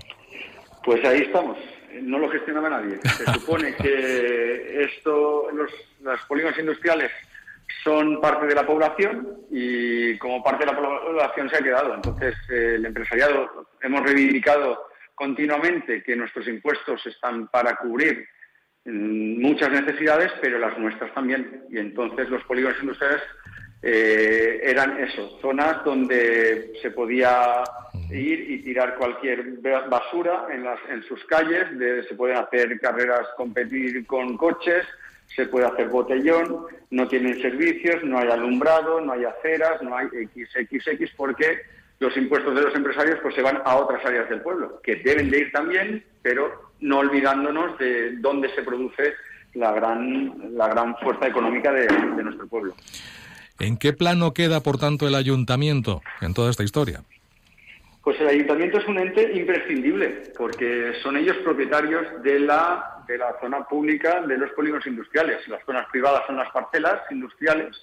Pues 0.84 1.04
ahí 1.04 1.22
estamos. 1.22 1.58
No 2.02 2.18
lo 2.18 2.28
gestionaba 2.30 2.70
nadie. 2.70 2.98
Se 3.02 3.24
supone 3.34 3.74
que 3.76 4.82
esto, 4.82 5.48
los, 5.52 5.70
los 6.02 6.20
polígonos 6.22 6.58
industriales 6.58 7.10
son 7.82 8.20
parte 8.20 8.46
de 8.46 8.54
la 8.54 8.66
población 8.66 9.28
y 9.50 10.16
como 10.18 10.42
parte 10.42 10.64
de 10.64 10.72
la 10.72 10.76
población 10.76 11.48
se 11.50 11.56
ha 11.56 11.62
quedado. 11.62 11.94
Entonces, 11.94 12.34
el 12.48 12.84
empresariado 12.84 13.68
hemos 13.80 14.02
reivindicado 14.02 14.86
continuamente 15.14 16.02
que 16.02 16.16
nuestros 16.16 16.46
impuestos 16.46 17.04
están 17.06 17.48
para 17.48 17.76
cubrir 17.76 18.28
mm, 18.84 19.40
muchas 19.40 19.70
necesidades, 19.70 20.32
pero 20.40 20.58
las 20.58 20.78
nuestras 20.78 21.12
también. 21.14 21.64
Y 21.70 21.78
entonces 21.78 22.28
los 22.28 22.44
polígonos 22.44 22.78
industriales 22.80 23.22
eh, 23.82 24.60
eran 24.62 24.98
eso, 24.98 25.38
zonas 25.40 25.84
donde 25.84 26.72
se 26.82 26.90
podía 26.90 27.62
ir 28.10 28.50
y 28.50 28.62
tirar 28.62 28.96
cualquier 28.96 29.58
basura 29.88 30.46
en, 30.52 30.64
las, 30.64 30.78
en 30.88 31.02
sus 31.04 31.24
calles, 31.24 31.66
se 32.08 32.14
pueden 32.14 32.36
hacer 32.36 32.78
carreras, 32.80 33.26
competir 33.36 34.06
con 34.06 34.36
coches, 34.36 34.84
se 35.34 35.46
puede 35.46 35.66
hacer 35.66 35.88
botellón, 35.88 36.66
no 36.90 37.08
tienen 37.08 37.40
servicios, 37.40 38.02
no 38.04 38.18
hay 38.18 38.28
alumbrado, 38.28 39.00
no 39.00 39.12
hay 39.12 39.24
aceras, 39.24 39.82
no 39.82 39.96
hay 39.96 40.06
XXX, 40.06 41.10
porque 41.16 41.62
los 41.98 42.16
impuestos 42.16 42.54
de 42.54 42.62
los 42.62 42.74
empresarios 42.74 43.18
pues 43.22 43.34
se 43.34 43.42
van 43.42 43.60
a 43.64 43.76
otras 43.76 44.04
áreas 44.04 44.28
del 44.28 44.42
pueblo, 44.42 44.80
que 44.82 44.96
deben 44.96 45.30
de 45.30 45.40
ir 45.40 45.52
también, 45.52 46.04
pero 46.22 46.70
no 46.80 46.98
olvidándonos 46.98 47.78
de 47.78 48.16
dónde 48.16 48.54
se 48.54 48.62
produce 48.62 49.14
la 49.54 49.72
gran, 49.72 50.56
la 50.56 50.68
gran 50.68 50.96
fuerza 50.98 51.26
económica 51.26 51.72
de, 51.72 51.86
nuestro 52.22 52.46
pueblo. 52.46 52.74
¿En 53.58 53.76
qué 53.76 53.92
plano 53.92 54.34
queda, 54.34 54.60
por 54.60 54.78
tanto, 54.78 55.06
el 55.08 55.14
ayuntamiento 55.14 56.02
en 56.20 56.34
toda 56.34 56.50
esta 56.50 56.62
historia? 56.62 57.02
Pues 58.02 58.20
el 58.20 58.28
ayuntamiento 58.28 58.78
es 58.78 58.86
un 58.86 58.98
ente 58.98 59.32
imprescindible, 59.36 60.32
porque 60.36 60.92
son 61.02 61.16
ellos 61.16 61.36
propietarios 61.38 62.22
de 62.22 62.38
la, 62.38 63.02
de 63.08 63.18
la 63.18 63.34
zona 63.40 63.64
pública 63.64 64.20
de 64.20 64.38
los 64.38 64.50
polígonos 64.52 64.86
industriales. 64.86 65.46
Las 65.48 65.64
zonas 65.64 65.86
privadas 65.90 66.22
son 66.26 66.36
las 66.36 66.50
parcelas 66.52 67.00
industriales 67.10 67.76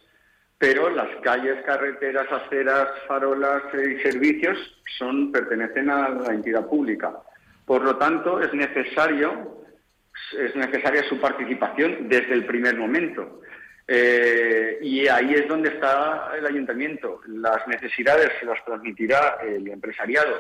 pero 0.64 0.90
las 0.90 1.10
calles, 1.22 1.62
carreteras, 1.66 2.26
aceras, 2.32 2.88
farolas 3.06 3.64
y 3.74 4.02
servicios 4.02 4.58
son 4.98 5.30
pertenecen 5.30 5.90
a 5.90 6.08
la 6.08 6.34
entidad 6.34 6.66
pública. 6.68 7.12
Por 7.66 7.84
lo 7.84 7.98
tanto, 7.98 8.42
es 8.42 8.54
necesario 8.54 9.60
es 10.40 10.56
necesaria 10.56 11.04
su 11.10 11.20
participación 11.20 12.08
desde 12.08 12.34
el 12.34 12.46
primer 12.46 12.78
momento. 12.78 13.42
Eh, 13.88 14.80
y 14.82 15.08
ahí 15.08 15.34
es 15.34 15.48
donde 15.48 15.70
está 15.70 16.32
el 16.38 16.46
ayuntamiento. 16.46 17.22
Las 17.28 17.68
necesidades 17.68 18.32
se 18.40 18.46
las 18.46 18.64
transmitirá 18.66 19.38
el 19.44 19.68
empresariado 19.68 20.40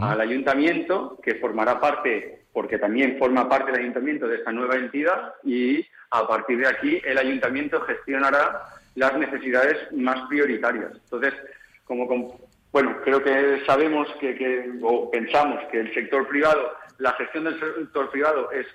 al 0.00 0.20
ayuntamiento, 0.20 1.18
que 1.22 1.36
formará 1.36 1.80
parte, 1.80 2.44
porque 2.52 2.78
también 2.78 3.18
forma 3.18 3.48
parte 3.48 3.72
del 3.72 3.80
ayuntamiento 3.80 4.28
de 4.28 4.36
esta 4.36 4.52
nueva 4.52 4.76
entidad, 4.76 5.34
y 5.42 5.84
a 6.10 6.26
partir 6.26 6.58
de 6.58 6.68
aquí 6.68 7.02
el 7.04 7.18
ayuntamiento 7.18 7.80
gestionará 7.82 8.62
las 8.94 9.16
necesidades 9.18 9.76
más 9.92 10.20
prioritarias. 10.28 10.92
Entonces, 10.92 11.34
como, 11.84 12.38
bueno, 12.70 12.96
creo 13.02 13.22
que 13.22 13.62
sabemos 13.66 14.08
que, 14.20 14.72
o 14.82 15.10
pensamos 15.10 15.60
que 15.70 15.80
el 15.80 15.94
sector 15.94 16.28
privado, 16.28 16.76
la 16.98 17.12
gestión 17.12 17.44
del 17.44 17.58
sector 17.58 18.10
privado 18.10 18.50
es 18.52 18.66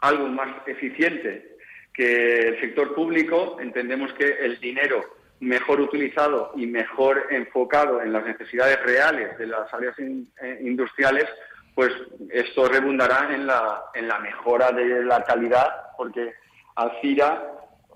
algo 0.00 0.26
más 0.28 0.48
eficiente 0.66 1.51
que 1.92 2.48
el 2.48 2.60
sector 2.60 2.94
público, 2.94 3.58
entendemos 3.60 4.12
que 4.14 4.24
el 4.24 4.58
dinero 4.60 5.04
mejor 5.40 5.80
utilizado 5.80 6.52
y 6.56 6.66
mejor 6.66 7.26
enfocado 7.30 8.00
en 8.00 8.12
las 8.12 8.24
necesidades 8.24 8.80
reales 8.82 9.36
de 9.38 9.46
las 9.48 9.72
áreas 9.74 9.96
eh, 9.98 10.58
industriales, 10.62 11.26
pues 11.74 11.90
esto 12.30 12.68
redundará 12.68 13.34
en 13.34 13.46
la, 13.46 13.84
en 13.94 14.06
la 14.06 14.20
mejora 14.20 14.70
de 14.70 15.04
la 15.04 15.24
calidad, 15.24 15.68
porque 15.96 16.34
Alcira 16.76 17.52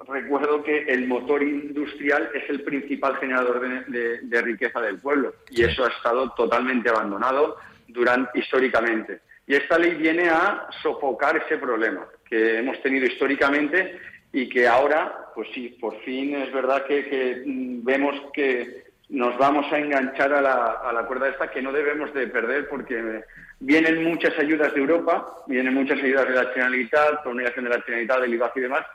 recuerdo 0.08 0.62
que 0.62 0.82
el 0.82 1.06
motor 1.06 1.42
industrial 1.42 2.30
es 2.34 2.48
el 2.50 2.62
principal 2.62 3.16
generador 3.16 3.60
de, 3.88 4.42
riqueza 4.42 4.80
del 4.80 4.98
pueblo 4.98 5.34
y 5.50 5.62
eso 5.62 5.84
ha 5.84 5.88
estado 5.88 6.30
totalmente 6.30 6.90
abandonado 6.90 7.56
durante, 7.88 8.38
históricamente. 8.38 9.20
Y 9.46 9.54
esta 9.54 9.78
ley 9.78 9.94
viene 9.94 10.28
a 10.28 10.68
sofocar 10.82 11.36
ese 11.36 11.56
problema 11.56 12.06
que 12.28 12.58
hemos 12.58 12.80
tenido 12.82 13.06
históricamente 13.06 13.98
y 14.32 14.48
que 14.48 14.66
ahora, 14.66 15.30
pues 15.34 15.48
sí, 15.54 15.76
por 15.80 16.00
fin 16.02 16.34
es 16.36 16.52
verdad 16.52 16.84
que, 16.84 17.42
vemos 17.46 18.14
que 18.32 18.84
nos 19.08 19.38
vamos 19.38 19.72
a 19.72 19.78
enganchar 19.78 20.32
a 20.32 20.40
la, 20.40 20.64
a 20.84 20.92
la 20.92 21.06
cuerda 21.06 21.28
esta 21.28 21.50
que 21.50 21.62
no 21.62 21.72
debemos 21.72 22.12
de 22.12 22.26
perder 22.26 22.68
porque 22.68 23.22
vienen 23.60 24.04
muchas 24.04 24.38
ayudas 24.38 24.74
de 24.74 24.80
Europa, 24.80 25.42
vienen 25.46 25.74
muchas 25.74 26.02
ayudas 26.02 26.28
de 26.28 26.34
la 26.34 26.50
Generalitat, 26.50 27.22
comunicación 27.22 27.64
de 27.64 27.70
la 27.70 27.82
Generalitat, 27.82 28.20
del 28.20 28.34
IBAC 28.34 28.56
y 28.56 28.60
demás, 28.60 28.86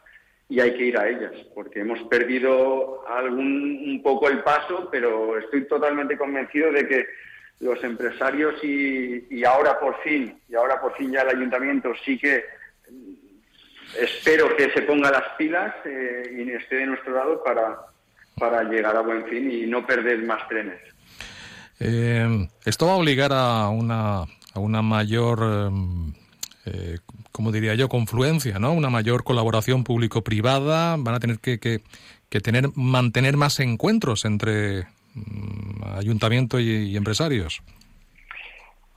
y 0.50 0.59
hay 0.59 0.73
que 0.75 0.85
ir 0.85 0.97
a 0.97 1.07
ellas, 1.07 1.31
porque 1.55 1.79
hemos 1.79 2.01
perdido 2.09 3.07
algún 3.07 3.83
un 3.85 4.03
poco 4.03 4.27
el 4.27 4.43
paso, 4.43 4.89
pero 4.91 5.38
estoy 5.38 5.65
totalmente 5.65 6.17
convencido 6.17 6.71
de 6.71 6.88
que 6.88 7.05
los 7.61 7.81
empresarios 7.83 8.61
y, 8.63 9.43
ahora 9.45 9.79
por 9.79 10.01
fin, 10.01 10.38
y 10.50 10.55
ahora 10.55 10.81
por 10.81 10.93
fin 10.97 11.11
ya 11.11 11.21
el 11.21 11.38
ayuntamiento 11.38 11.93
sí 12.03 12.17
que 12.17 12.38
mm, 12.38 12.41
espero 14.01 14.55
que 14.55 14.72
se 14.72 14.81
ponga 14.81 15.12
las 15.12 15.36
pilas 15.38 15.74
eh, 15.86 16.24
y 16.38 16.50
esté 16.51 16.77
de 16.77 16.88
nuestro 16.88 17.15
lado 17.15 17.43
para, 17.43 17.79
para 18.38 18.63
llegar 18.63 18.96
a 18.96 19.01
buen 19.01 19.25
fin 19.25 19.50
y 19.51 19.65
no 19.67 19.86
perder 19.86 20.24
más 20.24 20.48
trenes. 20.48 20.79
Eh, 21.79 22.48
esto 22.65 22.86
va 22.86 22.93
a 22.93 22.98
obligar 22.98 23.31
a 23.34 23.70
una, 23.70 24.22
a 24.22 24.60
una 24.60 24.81
mayor, 24.81 25.72
eh, 26.65 26.98
como 27.31 27.51
diría 27.51 27.74
yo, 27.74 27.89
confluencia, 27.89 28.60
¿no? 28.60 28.74
Una 28.74 28.89
mayor 28.89 29.24
colaboración 29.24 29.84
público-privada. 29.84 30.96
Van 30.98 31.15
a 31.15 31.20
tener 31.20 31.39
que, 31.39 31.60
que, 31.60 31.81
que, 32.29 32.39
tener, 32.39 32.65
mantener 32.75 33.36
más 33.36 33.60
encuentros 33.60 34.25
entre 34.25 34.86
mm, 35.15 35.84
ayuntamiento 35.98 36.60
y, 36.60 36.96
empresarios. 36.96 37.63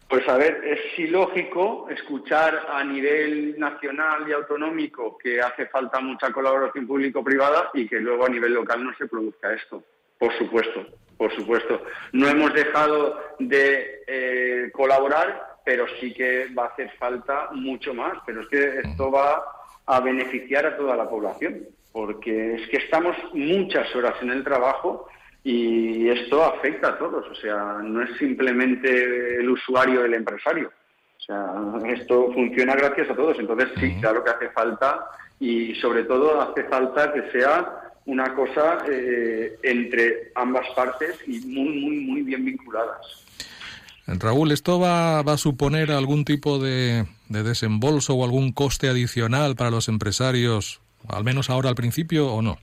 Pues 0.08 0.28
a 0.28 0.36
ver, 0.36 0.62
es 0.64 0.80
ilógico 0.98 1.88
escuchar 1.90 2.66
a 2.70 2.82
nivel 2.84 3.58
nacional 3.58 4.28
y 4.28 4.32
autonómico 4.32 5.18
que 5.18 5.40
hace 5.40 5.66
falta 5.66 6.00
mucha 6.00 6.32
colaboración 6.32 6.86
público-privada 6.86 7.70
y 7.74 7.88
que 7.88 8.00
luego 8.00 8.26
a 8.26 8.28
nivel 8.28 8.54
local 8.54 8.84
no 8.84 8.94
se 8.96 9.06
produzca 9.06 9.52
esto. 9.52 9.82
Por 10.18 10.32
supuesto, 10.38 10.86
por 11.16 11.34
supuesto. 11.34 11.82
No 12.12 12.28
hemos 12.28 12.52
dejado 12.54 13.20
de 13.38 14.02
eh, 14.06 14.70
colaborar, 14.72 15.58
pero 15.64 15.86
sí 16.00 16.12
que 16.14 16.48
va 16.56 16.64
a 16.64 16.68
hacer 16.68 16.90
falta 16.98 17.50
mucho 17.52 17.94
más. 17.94 18.18
Pero 18.26 18.42
es 18.42 18.48
que 18.48 18.78
esto 18.80 19.10
va 19.10 19.44
a 19.86 20.00
beneficiar 20.00 20.66
a 20.66 20.76
toda 20.76 20.96
la 20.96 21.08
población, 21.08 21.62
porque 21.92 22.54
es 22.54 22.68
que 22.68 22.78
estamos 22.78 23.16
muchas 23.32 23.94
horas 23.94 24.14
en 24.22 24.30
el 24.30 24.42
trabajo 24.42 25.08
y 25.42 26.08
esto 26.08 26.42
afecta 26.42 26.88
a 26.88 26.98
todos. 26.98 27.26
O 27.30 27.34
sea, 27.34 27.80
no 27.82 28.02
es 28.02 28.16
simplemente 28.16 29.36
el 29.36 29.50
usuario, 29.50 30.04
el 30.04 30.14
empresario. 30.14 30.72
O 31.24 31.80
sea, 31.80 31.92
esto 31.92 32.30
funciona 32.34 32.74
gracias 32.74 33.10
a 33.10 33.14
todos. 33.14 33.38
Entonces, 33.38 33.68
sí, 33.80 33.96
claro 34.00 34.22
que 34.22 34.30
hace 34.30 34.50
falta 34.50 35.06
y 35.40 35.74
sobre 35.76 36.04
todo 36.04 36.40
hace 36.40 36.64
falta 36.64 37.12
que 37.12 37.30
sea 37.30 37.92
una 38.06 38.34
cosa 38.34 38.84
eh, 38.90 39.56
entre 39.62 40.32
ambas 40.34 40.66
partes 40.76 41.16
y 41.26 41.40
muy, 41.40 41.80
muy, 41.80 41.96
muy 42.00 42.22
bien 42.22 42.44
vinculadas. 42.44 43.24
Raúl, 44.06 44.52
¿esto 44.52 44.78
va, 44.78 45.22
va 45.22 45.32
a 45.32 45.38
suponer 45.38 45.90
algún 45.90 46.26
tipo 46.26 46.58
de, 46.58 47.06
desembolso 47.28 48.14
o 48.14 48.24
algún 48.24 48.52
coste 48.52 48.88
adicional 48.88 49.56
para 49.56 49.70
los 49.70 49.88
empresarios, 49.88 50.82
al 51.08 51.24
menos 51.24 51.48
ahora 51.48 51.70
al 51.70 51.74
principio, 51.74 52.30
o 52.30 52.42
no? 52.42 52.58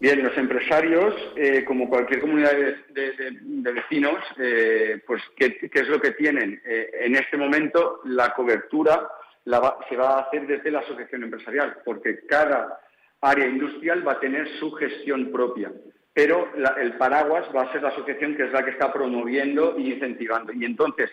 Bien, 0.00 0.22
los 0.22 0.36
empresarios, 0.36 1.14
eh, 1.36 1.64
como 1.64 1.88
cualquier 1.88 2.20
comunidad 2.20 2.52
de, 2.52 3.72
vecinos, 3.72 4.18
eh, 4.38 5.00
pues 5.06 5.22
¿qué, 5.36 5.58
es 5.72 5.88
lo 5.88 6.00
que 6.00 6.10
tienen? 6.12 6.60
en 6.64 7.16
este 7.16 7.36
momento 7.36 8.00
la 8.04 8.34
cobertura 8.34 9.08
la 9.44 9.76
se 9.88 9.96
va 9.96 10.18
a 10.18 10.20
hacer 10.22 10.46
desde 10.46 10.70
la 10.70 10.80
asociación 10.80 11.24
empresarial, 11.24 11.78
porque 11.84 12.26
cada 12.26 12.80
área 13.20 13.46
industrial 13.46 14.06
va 14.06 14.12
a 14.12 14.20
tener 14.20 14.48
su 14.58 14.72
gestión 14.72 15.30
propia, 15.30 15.72
pero 16.12 16.50
el 16.78 16.94
paraguas 16.94 17.44
va 17.54 17.62
a 17.62 17.72
ser 17.72 17.82
la 17.82 17.88
asociación 17.88 18.36
que 18.36 18.44
es 18.44 18.52
la 18.52 18.64
que 18.64 18.70
está 18.70 18.92
promoviendo 18.92 19.78
y 19.78 19.92
incentivando. 19.92 20.52
Y 20.52 20.64
entonces, 20.64 21.10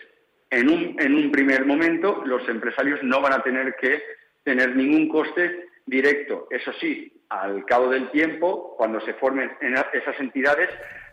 en 0.50 0.68
un, 0.68 0.96
en 0.98 1.14
un 1.14 1.30
primer 1.32 1.64
momento, 1.66 2.22
los 2.24 2.46
empresarios 2.48 3.02
no 3.02 3.20
van 3.20 3.32
a 3.32 3.42
tener 3.42 3.74
que 3.80 4.02
tener 4.44 4.76
ningún 4.76 5.08
coste 5.08 5.68
directo. 5.86 6.46
Eso 6.50 6.72
sí, 6.80 7.12
al 7.40 7.64
cabo 7.64 7.88
del 7.88 8.10
tiempo, 8.10 8.74
cuando 8.76 9.00
se 9.00 9.14
formen 9.14 9.50
en 9.60 9.74
esas 9.92 10.20
entidades, 10.20 10.68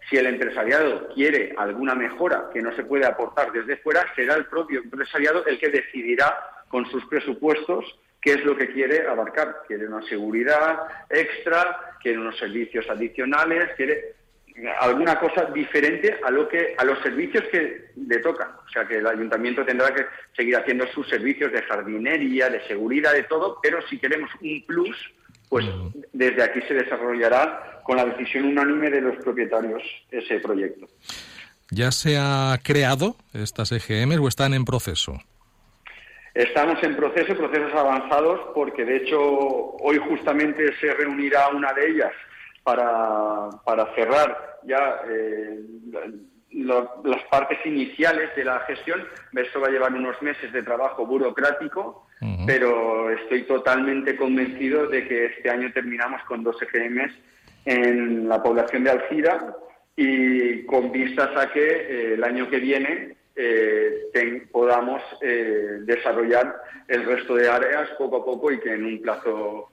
si 0.10 0.17
el 0.17 0.27
empresariado 0.27 1.10
quiere 1.13 1.53
alguna 1.58 1.95
mejora 1.95 2.49
que 2.53 2.62
no 2.62 2.75
se 2.75 2.84
puede 2.84 3.05
aportar 3.05 3.51
desde 3.51 3.77
fuera, 3.77 4.05
será 4.15 4.36
el 4.36 4.45
propio 4.45 4.82
empresariado 4.82 5.45
el 5.45 5.60
que 5.60 5.69
decidirá 5.69 6.38
con 6.67 6.86
sus 6.89 7.05
presupuestos 7.05 7.86
qué 8.21 8.34
es 8.34 8.43
lo 8.43 8.55
que 8.55 8.71
quiere 8.71 9.08
abarcar. 9.08 9.63
Quiere 9.67 9.88
una 9.88 10.01
seguridad 10.08 10.79
extra, 11.10 11.95
quiere 12.01 12.19
unos 12.19 12.38
servicios 12.38 12.89
adicionales, 12.89 13.69
quiere 13.75 14.15
alguna 14.82 15.17
cosa 15.19 15.45
diferente 15.45 16.19
a 16.21 16.32
lo 16.32 16.49
que 16.49 16.75
a 16.77 16.84
los 16.84 16.99
servicios 16.99 17.45
que 17.51 17.91
le 17.95 18.17
tocan. 18.17 18.49
O 18.65 18.69
sea 18.69 18.86
que 18.86 18.97
el 18.97 19.08
ayuntamiento 19.08 19.63
tendrá 19.63 19.93
que 19.93 20.05
seguir 20.36 20.58
haciendo 20.58 20.86
sus 20.88 21.08
servicios 21.08 21.51
de 21.51 21.62
jardinería, 21.62 22.49
de 22.49 22.65
seguridad, 22.67 23.13
de 23.13 23.23
todo, 23.23 23.60
pero 23.63 23.82
si 23.88 23.97
queremos 23.97 24.29
un 24.41 24.65
plus, 24.65 25.13
pues 25.49 25.65
desde 26.13 26.43
aquí 26.43 26.62
se 26.67 26.75
desarrollará 26.75 27.81
con 27.83 27.97
la 27.97 28.05
decisión 28.05 28.45
unánime 28.45 28.89
de 28.91 29.01
los 29.01 29.15
propietarios 29.17 29.81
ese 30.12 30.39
proyecto. 30.39 30.88
¿Ya 31.71 31.91
se 31.91 32.17
ha 32.17 32.57
creado 32.63 33.15
estas 33.33 33.71
EGM 33.71 34.21
o 34.21 34.27
están 34.27 34.53
en 34.53 34.65
proceso? 34.65 35.19
Estamos 36.33 36.81
en 36.83 36.95
proceso, 36.95 37.35
procesos 37.35 37.73
avanzados, 37.73 38.39
porque 38.53 38.85
de 38.85 38.97
hecho 38.97 39.19
hoy 39.19 39.97
justamente 39.97 40.73
se 40.79 40.93
reunirá 40.93 41.49
una 41.49 41.73
de 41.73 41.89
ellas 41.89 42.12
para, 42.63 43.49
para 43.65 43.93
cerrar 43.95 44.59
ya 44.63 45.01
eh, 45.09 45.59
las 46.51 47.23
partes 47.29 47.57
iniciales 47.65 48.35
de 48.35 48.45
la 48.45 48.59
gestión. 48.62 49.07
Esto 49.33 49.59
va 49.59 49.67
a 49.67 49.71
llevar 49.71 49.93
unos 49.93 50.21
meses 50.21 50.51
de 50.51 50.63
trabajo 50.63 51.05
burocrático, 51.05 52.07
pero 52.45 53.12
estoy 53.12 53.43
totalmente 53.43 54.15
convencido 54.15 54.88
de 54.88 55.08
que 55.08 55.25
este 55.25 55.49
año 55.49 55.71
terminamos 55.71 56.21
con 56.23 56.43
dos 56.43 56.58
EGMs 56.62 57.13
en 57.65 58.27
la 58.27 58.41
población 58.43 58.84
de 58.84 58.91
Alcira 58.91 59.55
y 59.95 60.65
con 60.65 60.91
vistas 60.91 61.29
a 61.36 61.51
que 61.51 61.62
eh, 61.62 62.13
el 62.15 62.23
año 62.23 62.49
que 62.49 62.60
viene 62.60 63.15
eh, 63.36 64.47
podamos 64.51 65.01
eh, 65.21 65.79
desarrollar 65.82 66.55
el 66.88 67.05
resto 67.05 67.36
de 67.36 67.49
áreas 67.49 67.89
poco 67.97 68.17
a 68.17 68.25
poco 68.25 68.51
y 68.51 68.60
que 68.60 68.73
en 68.73 68.86
un 68.86 69.01
plazo 69.01 69.69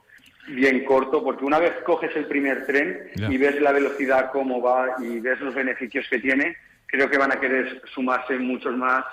bien 0.49 0.85
corto, 0.85 1.25
porque 1.25 1.45
una 1.45 1.59
vez 1.59 1.73
coges 1.85 2.15
el 2.15 2.27
primer 2.27 2.67
tren 2.67 3.11
y 3.29 3.37
ves 3.37 3.61
la 3.61 3.73
velocidad 3.73 4.31
cómo 4.31 4.63
va 4.63 4.95
y 5.01 5.19
ves 5.19 5.41
los 5.41 5.55
beneficios 5.55 6.07
que 6.09 6.21
tiene, 6.21 6.57
creo 6.87 7.11
que 7.11 7.19
van 7.19 7.33
a 7.33 7.41
querer 7.41 7.83
sumarse 7.93 8.39
muchos 8.39 8.77
más 8.77 9.05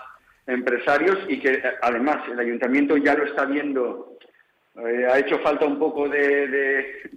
empresarios 0.48 1.18
y 1.28 1.40
que 1.40 1.62
además 1.82 2.28
el 2.30 2.40
ayuntamiento 2.40 2.98
ya 2.98 3.16
lo 3.16 3.26
está 3.26 3.46
viendo. 3.46 4.18
Eh, 4.76 5.08
ha 5.10 5.20
hecho 5.20 5.40
falta 5.40 5.66
un 5.66 5.78
poco 5.78 6.10
de 6.10 7.12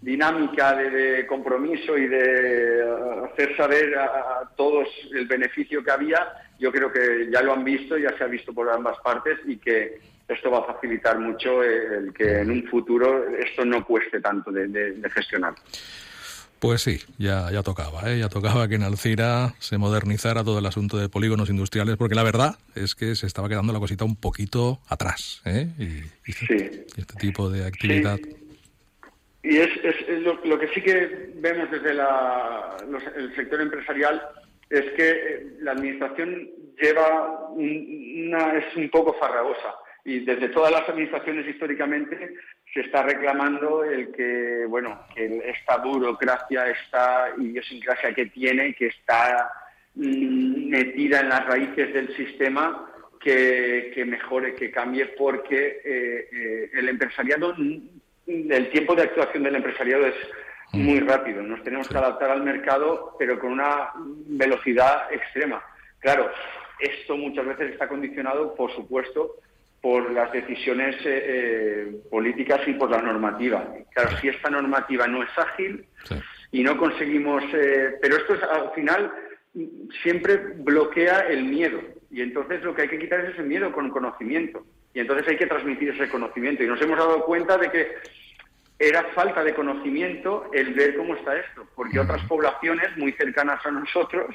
dinámica 0.00 0.74
de, 0.76 1.26
compromiso 1.26 1.96
y 1.96 2.06
de 2.06 2.82
hacer 3.30 3.56
saber 3.56 3.96
a, 3.98 4.50
todos 4.56 4.88
el 5.14 5.26
beneficio 5.26 5.84
que 5.84 5.90
había, 5.90 6.32
yo 6.58 6.72
creo 6.72 6.92
que 6.92 7.28
ya 7.30 7.42
lo 7.42 7.52
han 7.52 7.64
visto, 7.64 7.98
ya 7.98 8.16
se 8.16 8.24
ha 8.24 8.26
visto 8.26 8.52
por 8.52 8.70
ambas 8.70 8.98
partes 9.00 9.38
y 9.46 9.58
que 9.58 10.00
esto 10.26 10.50
va 10.50 10.60
a 10.60 10.74
facilitar 10.74 11.18
mucho 11.18 11.62
el 11.62 12.12
que 12.14 12.40
en 12.40 12.50
un 12.50 12.66
futuro 12.68 13.28
esto 13.36 13.64
no 13.64 13.84
cueste 13.84 14.20
tanto 14.20 14.50
de, 14.50 15.10
gestionar. 15.12 15.54
Pues 16.60 16.82
sí, 16.82 16.98
ya, 17.16 17.50
ya 17.50 17.62
tocaba, 17.62 18.12
¿eh? 18.12 18.18
ya 18.18 18.28
tocaba 18.28 18.68
que 18.68 18.74
en 18.74 18.82
Alcira 18.82 19.54
se 19.60 19.78
modernizara 19.78 20.44
todo 20.44 20.58
el 20.58 20.66
asunto 20.66 20.98
de 20.98 21.08
polígonos 21.08 21.48
industriales, 21.48 21.96
porque 21.96 22.14
la 22.14 22.22
verdad 22.22 22.56
es 22.74 22.94
que 22.94 23.14
se 23.14 23.26
estaba 23.26 23.48
quedando 23.48 23.72
la 23.72 23.78
cosita 23.78 24.04
un 24.04 24.14
poquito 24.14 24.78
atrás. 24.86 25.40
¿eh? 25.46 25.68
Y, 25.78 26.30
este, 26.30 26.86
este, 26.98 27.14
tipo 27.18 27.48
de 27.48 27.66
actividad. 27.66 28.18
Y 29.42 29.56
es, 29.56 29.70
es, 29.82 30.20
lo, 30.20 30.58
que 30.58 30.68
sí 30.74 30.82
que 30.82 31.32
vemos 31.36 31.70
desde 31.70 31.92
el 31.92 33.34
sector 33.34 33.62
empresarial 33.62 34.20
es 34.68 34.84
que 34.96 35.10
eh, 35.10 35.46
la 35.62 35.72
administración 35.72 36.46
lleva 36.78 37.48
una, 37.52 38.58
es 38.58 38.76
un 38.76 38.90
poco 38.90 39.14
farragosa 39.18 39.76
y 40.04 40.20
desde 40.20 40.48
todas 40.48 40.72
las 40.72 40.88
administraciones 40.88 41.46
históricamente 41.46 42.34
se 42.72 42.80
está 42.80 43.02
reclamando 43.02 43.84
el 43.84 44.12
que 44.12 44.64
bueno 44.68 45.04
que 45.14 45.42
esta 45.44 45.76
burocracia 45.78 46.68
esta 46.68 47.32
idiosincrasia 47.36 48.14
que 48.14 48.26
tiene 48.26 48.74
que 48.74 48.86
está 48.86 49.50
mm, 49.94 50.68
metida 50.68 51.20
en 51.20 51.28
las 51.28 51.46
raíces 51.46 51.92
del 51.92 52.16
sistema 52.16 52.86
que, 53.20 54.02
mejore 54.06 54.54
que 54.54 54.70
cambie 54.70 55.06
porque 55.06 55.80
eh, 55.84 56.28
eh, 56.32 56.70
el 56.72 56.88
empresariado 56.88 57.54
el 58.30 58.70
tiempo 58.70 58.94
de 58.94 59.02
actuación 59.02 59.42
del 59.42 59.56
empresariado 59.56 60.06
es 60.06 60.14
mm. 60.72 60.82
muy 60.82 61.00
rápido. 61.00 61.42
Nos 61.42 61.62
tenemos 61.62 61.88
que 61.88 61.96
adaptar 61.96 62.30
al 62.30 62.42
mercado, 62.42 63.16
pero 63.18 63.38
con 63.38 63.52
una 63.52 63.90
velocidad 63.96 65.12
extrema. 65.12 65.62
Claro, 65.98 66.30
esto 66.78 67.16
muchas 67.16 67.46
veces 67.46 67.72
está 67.72 67.88
condicionado, 67.88 68.54
por 68.54 68.72
supuesto, 68.74 69.36
por 69.80 70.10
las 70.12 70.30
decisiones 70.32 70.94
eh, 71.04 71.24
eh, 71.26 72.00
políticas 72.10 72.60
y 72.66 72.74
por 72.74 72.90
la 72.90 73.00
normativa. 73.00 73.72
Claro, 73.94 74.16
si 74.18 74.28
esta 74.28 74.50
normativa 74.50 75.06
no 75.06 75.22
es 75.22 75.30
ágil 75.36 75.86
y 76.52 76.62
no 76.62 76.76
conseguimos... 76.76 77.42
Eh, 77.54 77.96
pero 78.00 78.16
esto 78.16 78.34
es, 78.34 78.42
al 78.42 78.72
final 78.74 79.12
siempre 80.02 80.36
bloquea 80.36 81.20
el 81.28 81.44
miedo. 81.44 81.80
Y 82.10 82.20
entonces 82.20 82.62
lo 82.62 82.74
que 82.74 82.82
hay 82.82 82.88
que 82.88 82.98
quitar 82.98 83.20
es 83.20 83.34
ese 83.34 83.42
miedo 83.42 83.72
con 83.72 83.90
conocimiento. 83.90 84.66
Y 84.92 85.00
entonces 85.00 85.26
hay 85.28 85.36
que 85.36 85.46
transmitir 85.46 85.90
ese 85.90 86.10
conocimiento. 86.10 86.62
Y 86.62 86.66
nos 86.66 86.80
hemos 86.82 86.98
dado 86.98 87.24
cuenta 87.24 87.56
de 87.56 87.70
que 87.70 87.88
era 88.78 89.04
falta 89.14 89.44
de 89.44 89.54
conocimiento 89.54 90.50
el 90.52 90.74
ver 90.74 90.96
cómo 90.96 91.14
está 91.14 91.36
esto, 91.36 91.66
porque 91.74 92.00
otras 92.00 92.22
poblaciones 92.24 92.96
muy 92.96 93.12
cercanas 93.12 93.64
a 93.64 93.70
nosotros 93.70 94.34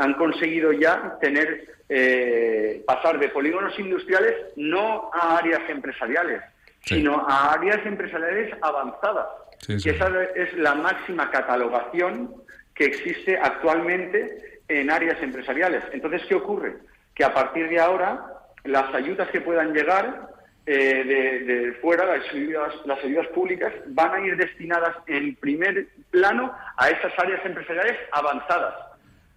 han 0.00 0.14
conseguido 0.14 0.72
ya 0.72 1.18
tener 1.20 1.66
eh, 1.88 2.82
pasar 2.86 3.18
de 3.18 3.28
polígonos 3.28 3.78
industriales 3.78 4.34
no 4.56 5.10
a 5.12 5.36
áreas 5.36 5.60
empresariales, 5.68 6.40
sino 6.84 7.26
a 7.28 7.52
áreas 7.52 7.84
empresariales 7.84 8.54
avanzadas. 8.62 9.26
Que 9.66 9.90
esa 9.90 10.08
es 10.34 10.54
la 10.54 10.74
máxima 10.74 11.30
catalogación 11.30 12.34
que 12.74 12.86
existe 12.86 13.36
actualmente 13.36 14.62
en 14.68 14.90
áreas 14.90 15.22
empresariales. 15.22 15.84
Entonces, 15.92 16.22
¿qué 16.26 16.34
ocurre? 16.34 16.76
Que 17.14 17.24
a 17.24 17.34
partir 17.34 17.68
de 17.68 17.78
ahora, 17.78 18.24
las 18.64 18.94
ayudas 18.94 19.28
que 19.28 19.42
puedan 19.42 19.74
llegar 19.74 20.30
eh, 20.64 21.44
de, 21.46 21.72
fuera, 21.82 22.06
las 22.06 22.26
ayudas, 22.32 22.74
las 22.86 23.04
ayudas 23.04 23.26
públicas, 23.28 23.70
van 23.88 24.14
a 24.14 24.26
ir 24.26 24.36
destinadas 24.38 24.96
en 25.08 25.34
primer 25.36 25.88
plano 26.10 26.54
a 26.78 26.88
esas 26.88 27.12
áreas 27.18 27.44
empresariales 27.44 27.98
avanzadas. 28.12 28.89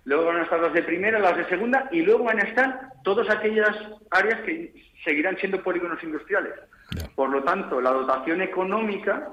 Luego 0.06 0.26
van 0.26 0.38
a 0.38 0.44
estar 0.44 0.60
las 0.60 0.74
de 0.74 0.84
primera, 0.84 1.20
las 1.20 1.38
de 1.38 1.46
segunda, 1.46 1.88
y 1.92 2.02
luego 2.02 2.26
van 2.26 2.40
a 2.40 2.44
estar 2.44 2.90
todas 3.04 3.30
aquellas 3.30 3.76
áreas 4.12 4.42
que 4.42 4.74
seguirán 5.04 5.38
siendo 5.38 5.64
polígonos 5.64 6.04
industriales. 6.04 6.54
Por 7.16 7.30
lo 7.30 7.44
tanto, 7.44 7.80
la 7.80 7.92
dotación 7.92 8.42
económica 8.42 9.30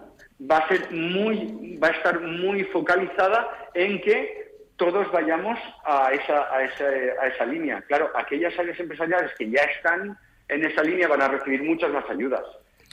va 0.51 0.59
a 0.59 0.69
ser 0.69 0.91
muy, 0.93 1.77
va 1.83 1.89
a 1.89 1.93
estar 1.93 2.21
muy 2.21 2.65
focalizada 2.65 3.49
en 3.75 4.01
que 4.01 4.51
todos 4.77 5.11
vayamos 5.13 5.59
a 5.85 6.13
esa, 6.13 6.55
a 6.55 6.65
esa, 6.65 6.85
a 7.21 7.27
esa 7.27 7.45
línea. 7.45 7.83
Claro, 7.83 8.11
aquellas 8.15 8.59
áreas 8.59 8.79
empresariales 8.81 9.33
que 9.37 9.51
ya 9.51 9.63
están 9.63 10.17
en 10.49 10.65
esa 10.65 10.83
línea 10.83 11.09
van 11.09 11.23
a 11.23 11.29
recibir 11.29 11.63
muchas 11.63 11.91
más 11.91 12.09
ayudas 12.09 12.43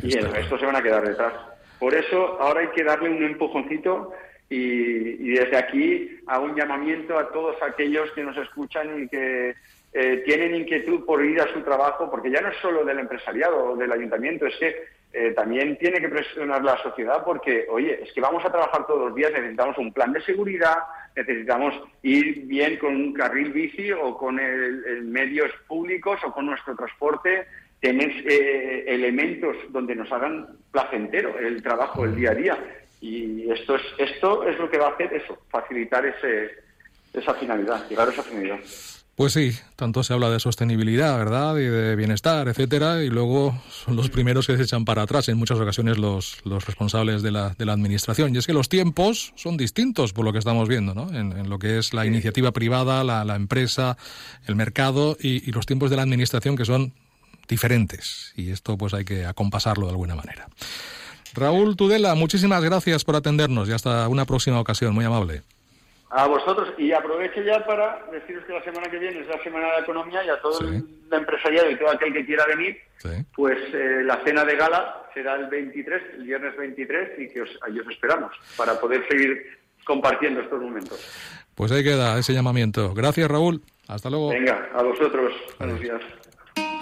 y 0.04 0.18
el 0.18 0.32
resto 0.32 0.60
se 0.60 0.66
van 0.66 0.76
a 0.76 0.84
quedar 0.84 1.08
detrás. 1.08 1.34
Por 1.80 1.94
eso 1.94 2.38
ahora 2.42 2.62
hay 2.62 2.68
que 2.70 2.84
darle 2.84 3.10
un 3.10 3.24
empujoncito 3.24 4.14
y, 4.50 5.32
desde 5.32 5.58
aquí 5.58 6.20
hago 6.28 6.46
un 6.46 6.56
llamamiento 6.56 7.18
a 7.18 7.30
todos 7.32 7.56
aquellos 7.62 8.12
que 8.12 8.24
nos 8.24 8.38
escuchan 8.38 9.04
y 9.04 9.08
que 9.08 9.56
eh, 9.94 10.24
tienen 10.26 10.56
inquietud 10.56 11.06
por 11.06 11.24
ir 11.24 11.42
a 11.42 11.52
su 11.54 11.62
trabajo, 11.62 12.10
porque 12.10 12.32
ya 12.32 12.42
no 12.42 12.50
es 12.50 12.58
solo 12.58 12.86
del 12.86 13.00
empresariado 13.00 13.72
o 13.72 13.76
del 13.76 13.92
ayuntamiento, 13.92 14.46
es 14.46 14.56
que 14.58 14.76
eh, 15.14 15.32
también 15.32 15.78
tiene 15.78 16.00
que 16.00 16.10
presionar 16.10 16.64
la 16.64 16.78
sociedad 16.84 17.24
porque, 17.24 17.66
oye, 17.70 18.04
es 18.04 18.12
que 18.14 18.22
vamos 18.22 18.44
a 18.46 18.52
trabajar 18.52 18.86
todos 18.86 19.08
los 19.08 19.16
días, 19.16 19.32
necesitamos 19.32 19.78
un 19.78 19.92
plan 19.94 20.12
de 20.12 20.22
seguridad, 20.22 20.78
necesitamos 21.16 21.74
ir 22.04 22.46
bien 22.46 22.78
con 22.78 22.96
un 22.96 23.14
carril 23.14 23.52
bici 23.52 23.92
o 23.92 24.18
con 24.18 24.40
el, 24.40 25.04
medios 25.06 25.50
públicos 25.68 26.20
o 26.26 26.32
con 26.32 26.46
nuestro 26.46 26.76
transporte, 26.76 27.48
tener 27.80 28.12
eh, 28.30 28.84
elementos 28.88 29.56
donde 29.70 29.96
nos 29.96 30.12
hagan 30.12 30.48
placentero 30.72 31.38
el 31.40 31.64
trabajo, 31.64 32.06
el 32.06 32.16
día 32.16 32.32
a 32.32 32.36
día. 32.36 32.58
Y 33.02 33.50
esto 33.52 33.76
es, 33.76 33.82
esto 33.98 34.44
es 34.48 34.58
lo 34.58 34.70
que 34.70 34.78
va 34.78 34.88
a 34.88 34.92
hacer 34.92 35.14
eso, 35.14 35.38
facilitar 35.50 36.06
ese, 36.06 36.52
esa 37.14 37.34
finalidad, 37.36 37.88
llegar 37.90 38.08
a 38.08 38.12
esa 38.12 38.24
finalidad. 38.24 38.60
Pues 39.18 39.34
sí, 39.34 39.52
tanto 39.76 40.04
se 40.04 40.14
habla 40.14 40.30
de 40.30 40.40
sostenibilidad, 40.40 41.18
¿verdad? 41.18 41.58
Y 41.58 41.64
de 41.64 41.96
bienestar, 41.96 42.48
etcétera, 42.48 43.02
y 43.02 43.10
luego 43.10 43.60
son 43.68 43.96
los 43.96 44.12
primeros 44.12 44.46
que 44.46 44.56
se 44.56 44.62
echan 44.62 44.86
para 44.86 45.02
atrás 45.02 45.28
en 45.28 45.40
muchas 45.40 45.60
ocasiones 45.60 45.98
los, 45.98 46.38
los 46.46 46.68
responsables 46.68 47.24
de 47.24 47.32
la, 47.32 47.50
de 47.58 47.66
la 47.66 47.74
administración. 47.74 48.36
Y 48.36 48.38
es 48.38 48.46
que 48.46 48.54
los 48.54 48.70
tiempos 48.70 49.34
son 49.36 49.58
distintos 49.58 50.14
por 50.14 50.24
lo 50.24 50.34
que 50.34 50.38
estamos 50.38 50.70
viendo, 50.70 50.94
¿no? 50.94 51.12
En, 51.12 51.50
lo 51.50 51.58
que 51.58 51.80
es 51.80 51.96
la 51.96 52.06
iniciativa 52.06 52.52
privada, 52.52 53.04
la, 53.04 53.26
la 53.26 53.36
empresa, 53.36 53.98
el 54.46 54.56
mercado 54.56 55.18
y, 55.20 55.50
y 55.50 55.52
los 55.52 55.66
tiempos 55.66 55.90
de 55.90 55.96
la 55.96 56.04
administración 56.04 56.56
que 56.56 56.66
son 56.66 56.94
diferentes. 57.48 58.34
Y 58.36 58.52
esto 58.52 58.78
pues 58.78 58.94
hay 58.94 59.04
que 59.04 59.26
acompasarlo 59.26 59.88
de 59.88 59.94
alguna 59.94 60.14
manera. 60.14 60.48
Raúl 61.38 61.76
Tudela, 61.76 62.16
muchísimas 62.16 62.64
gracias 62.64 63.04
por 63.06 63.16
atendernos 63.16 63.70
y 63.70 63.72
hasta 63.72 64.08
una 64.08 64.26
próxima 64.26 64.60
ocasión. 64.60 64.94
Muy 64.94 65.06
amable. 65.06 65.44
A 66.10 66.26
vosotros, 66.26 66.70
y 66.78 66.94
aprovecho 66.94 67.42
ya 67.42 67.66
para 67.66 68.06
deciros 68.12 68.44
que 68.46 68.54
la 68.54 68.64
semana 68.64 68.90
que 68.90 68.98
viene 68.98 69.20
es 69.20 69.28
la 69.28 69.44
Semana 69.44 69.68
de 69.68 69.72
la 69.74 69.80
Economía 69.80 70.24
y 70.26 70.30
a 70.30 70.40
todo 70.42 70.62
el 70.62 70.84
empresariado 71.12 71.70
y 71.70 71.78
todo 71.78 71.92
aquel 71.92 72.14
que 72.14 72.26
quiera 72.26 72.46
venir, 72.46 72.78
pues 73.36 73.58
eh, 73.74 74.04
la 74.04 74.24
cena 74.24 74.46
de 74.46 74.56
gala 74.56 75.04
será 75.14 75.36
el 75.36 75.48
23, 75.48 76.02
el 76.16 76.24
viernes 76.24 76.58
23, 76.58 77.20
y 77.20 77.28
que 77.28 77.42
os, 77.42 77.50
ahí 77.62 77.78
os 77.78 77.88
esperamos 77.88 78.32
para 78.56 78.80
poder 78.80 79.06
seguir 79.10 79.60
compartiendo 79.84 80.42
estos 80.42 80.62
momentos. 80.62 80.98
Pues 81.54 81.72
ahí 81.72 81.84
queda 81.84 82.18
ese 82.18 82.34
llamamiento. 82.34 82.94
Gracias, 82.94 83.30
Raúl. 83.30 83.62
Hasta 83.88 84.10
luego. 84.10 84.30
Venga, 84.30 84.70
a 84.74 84.84
vosotros. 84.84 85.34
Buenos 85.60 85.80
días. 85.82 86.02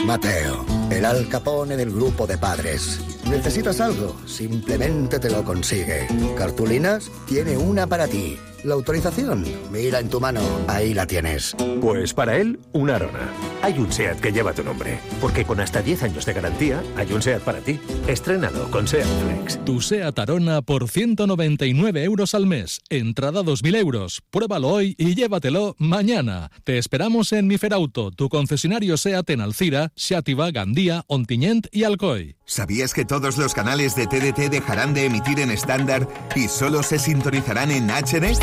Mateo, 0.03 0.65
el 0.91 1.05
alcapone 1.05 1.77
del 1.77 1.91
grupo 1.91 2.27
de 2.27 2.37
padres. 2.37 2.99
¿Necesitas 3.29 3.79
algo? 3.79 4.15
Simplemente 4.25 5.19
te 5.19 5.29
lo 5.29 5.43
consigue. 5.43 6.07
¿Cartulinas? 6.37 7.09
Tiene 7.27 7.57
una 7.57 7.87
para 7.87 8.07
ti. 8.07 8.37
La 8.65 8.73
autorización, 8.73 9.45
mira 9.71 9.99
en 9.99 10.09
tu 10.09 10.19
mano, 10.19 10.41
ahí 10.67 10.95
la 10.95 11.05
tienes. 11.05 11.55
Pues 11.81 12.15
para 12.15 12.37
él, 12.37 12.59
un 12.73 12.89
Arona. 12.89 13.29
Hay 13.61 13.77
un 13.77 13.91
SEAT 13.91 14.19
que 14.19 14.31
lleva 14.31 14.53
tu 14.53 14.63
nombre, 14.63 14.97
porque 15.21 15.45
con 15.45 15.59
hasta 15.59 15.83
10 15.83 16.01
años 16.01 16.25
de 16.25 16.33
garantía, 16.33 16.81
hay 16.97 17.13
un 17.13 17.21
SEAT 17.21 17.43
para 17.43 17.59
ti. 17.59 17.79
Estrenado 18.07 18.71
con 18.71 18.87
SEAT 18.87 19.05
Flex. 19.05 19.63
Tu 19.65 19.81
SEAT 19.81 20.17
Arona 20.17 20.63
por 20.63 20.89
199 20.89 22.03
euros 22.05 22.33
al 22.33 22.47
mes. 22.47 22.79
Entrada 22.89 23.43
2.000 23.43 23.75
euros. 23.77 24.23
Pruébalo 24.31 24.69
hoy 24.69 24.95
y 24.97 25.13
llévatelo 25.13 25.75
mañana. 25.77 26.49
Te 26.63 26.79
esperamos 26.79 27.33
en 27.33 27.45
Miferauto, 27.45 28.09
tu 28.09 28.29
concesionario 28.29 28.97
SEAT 28.97 29.29
en 29.29 29.41
Alcira, 29.41 29.91
Xativa, 29.95 30.49
Gandía, 30.49 31.03
Ontinyent 31.05 31.67
y 31.71 31.83
Alcoy. 31.83 32.35
¿Sabías 32.47 32.93
que 32.93 33.05
todos 33.05 33.37
los 33.37 33.55
canales 33.55 33.95
de 33.95 34.05
TDT 34.05 34.51
dejarán 34.51 34.93
de 34.93 35.05
emitir 35.05 35.39
en 35.39 35.49
estándar 35.49 36.07
y 36.35 36.47
solo 36.47 36.83
se 36.83 36.99
sintonizarán 36.99 37.71
en 37.71 37.89
HD? 37.89 38.37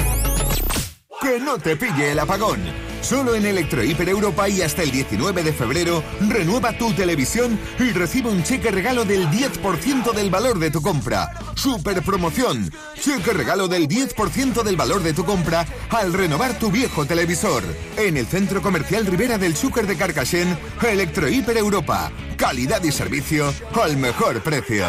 Que 1.21 1.39
no 1.39 1.57
te 1.59 1.77
pille 1.77 2.11
el 2.11 2.19
apagón. 2.19 2.92
Solo 3.03 3.35
en 3.35 3.45
Electro 3.45 3.83
Hiper 3.83 4.09
Europa 4.09 4.49
y 4.49 4.63
hasta 4.63 4.83
el 4.83 4.93
19 4.93 5.43
de 5.43 5.53
febrero, 5.53 6.03
renueva 6.29 6.79
tu 6.79 6.93
televisión 6.93 7.59
y 7.79 7.91
recibe 7.91 8.31
un 8.31 8.45
cheque 8.45 8.71
regalo 8.71 9.05
del 9.05 9.27
10% 9.29 10.13
del 10.15 10.31
valor 10.31 10.59
de 10.61 10.71
tu 10.71 10.81
compra. 10.81 11.33
Super 11.57 12.01
promoción. 12.03 12.71
Cheque 12.95 13.33
regalo 13.33 13.67
del 13.67 13.89
10% 13.89 14.63
del 14.63 14.77
valor 14.77 15.03
de 15.03 15.13
tu 15.13 15.25
compra 15.25 15.67
al 15.91 16.13
renovar 16.13 16.59
tu 16.59 16.71
viejo 16.71 17.05
televisor. 17.05 17.65
En 17.97 18.17
el 18.17 18.27
Centro 18.27 18.63
Comercial 18.63 19.05
Rivera 19.05 19.37
del 19.37 19.57
Zúcar 19.57 19.87
de 19.87 19.97
Carcassén, 19.97 20.57
Electro 20.81 21.29
Hiper 21.29 21.57
Europa. 21.57 22.13
Calidad 22.37 22.83
y 22.85 22.93
servicio 22.93 23.53
al 23.83 23.97
mejor 23.97 24.43
precio. 24.43 24.87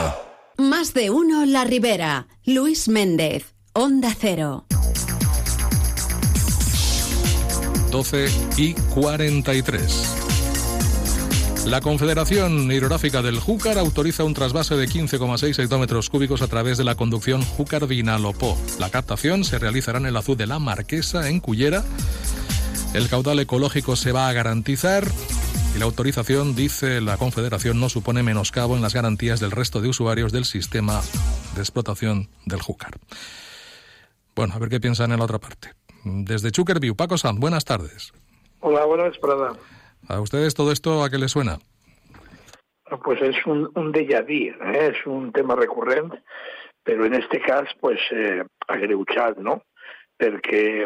Más 0.57 0.93
de 0.93 1.09
uno 1.09 1.45
La 1.45 1.63
Ribera. 1.63 2.27
Luis 2.45 2.87
Méndez. 2.87 3.55
Onda 3.73 4.15
Cero. 4.17 4.67
12 7.93 8.25
y 8.57 8.73
43. 8.73 11.65
La 11.67 11.79
Confederación 11.79 12.71
Hidrográfica 12.71 13.21
del 13.21 13.39
Júcar 13.39 13.77
autoriza 13.77 14.23
un 14.23 14.33
trasvase 14.33 14.75
de 14.75 14.89
15,6 14.89 15.59
hectómetros 15.59 16.09
cúbicos 16.09 16.41
a 16.41 16.47
través 16.47 16.79
de 16.79 16.85
la 16.85 16.95
conducción 16.95 17.43
Júcar-Vinalopó. 17.43 18.57
La 18.79 18.89
captación 18.89 19.43
se 19.43 19.59
realizará 19.59 19.99
en 19.99 20.07
el 20.07 20.17
azul 20.17 20.35
de 20.35 20.47
la 20.47 20.57
Marquesa, 20.57 21.29
en 21.29 21.39
Cullera. 21.39 21.83
El 22.95 23.07
caudal 23.09 23.39
ecológico 23.39 23.95
se 23.95 24.11
va 24.11 24.27
a 24.27 24.33
garantizar 24.33 25.05
y 25.75 25.77
la 25.77 25.85
autorización, 25.85 26.55
dice 26.55 26.99
la 26.99 27.17
Confederación, 27.17 27.79
no 27.79 27.89
supone 27.89 28.23
menoscabo 28.23 28.75
en 28.75 28.81
las 28.81 28.95
garantías 28.95 29.39
del 29.39 29.51
resto 29.51 29.81
de 29.81 29.89
usuarios 29.89 30.31
del 30.31 30.45
sistema 30.45 30.99
de 31.53 31.61
explotación 31.61 32.27
del 32.45 32.63
Júcar. 32.63 32.97
Bueno, 34.35 34.55
a 34.55 34.57
ver 34.57 34.69
qué 34.69 34.79
piensan 34.79 35.11
en 35.11 35.19
la 35.19 35.25
otra 35.25 35.37
parte 35.37 35.82
desde 36.03 36.51
Chukerview. 36.51 36.95
Paco 36.95 37.17
Sanz, 37.17 37.39
buenas 37.39 37.65
tardes. 37.65 38.13
Hola, 38.59 38.85
buenas 38.85 39.19
tardes. 39.19 39.57
¿A 40.07 40.19
ustedes 40.19 40.53
todo 40.53 40.71
esto 40.71 41.03
a 41.03 41.09
qué 41.09 41.17
les 41.17 41.31
suena? 41.31 41.59
Pues 43.03 43.21
es 43.21 43.35
un, 43.45 43.71
un 43.75 43.91
déjà 43.91 44.21
vu, 44.21 44.53
¿eh? 44.73 44.93
es 44.93 45.07
un 45.07 45.31
tema 45.31 45.55
recurrente, 45.55 46.21
pero 46.83 47.05
en 47.05 47.15
este 47.15 47.41
caso, 47.41 47.71
pues, 47.79 47.99
eh, 48.11 48.43
agreuchat, 48.67 49.37
no? 49.37 49.63
Perquè 50.19 50.85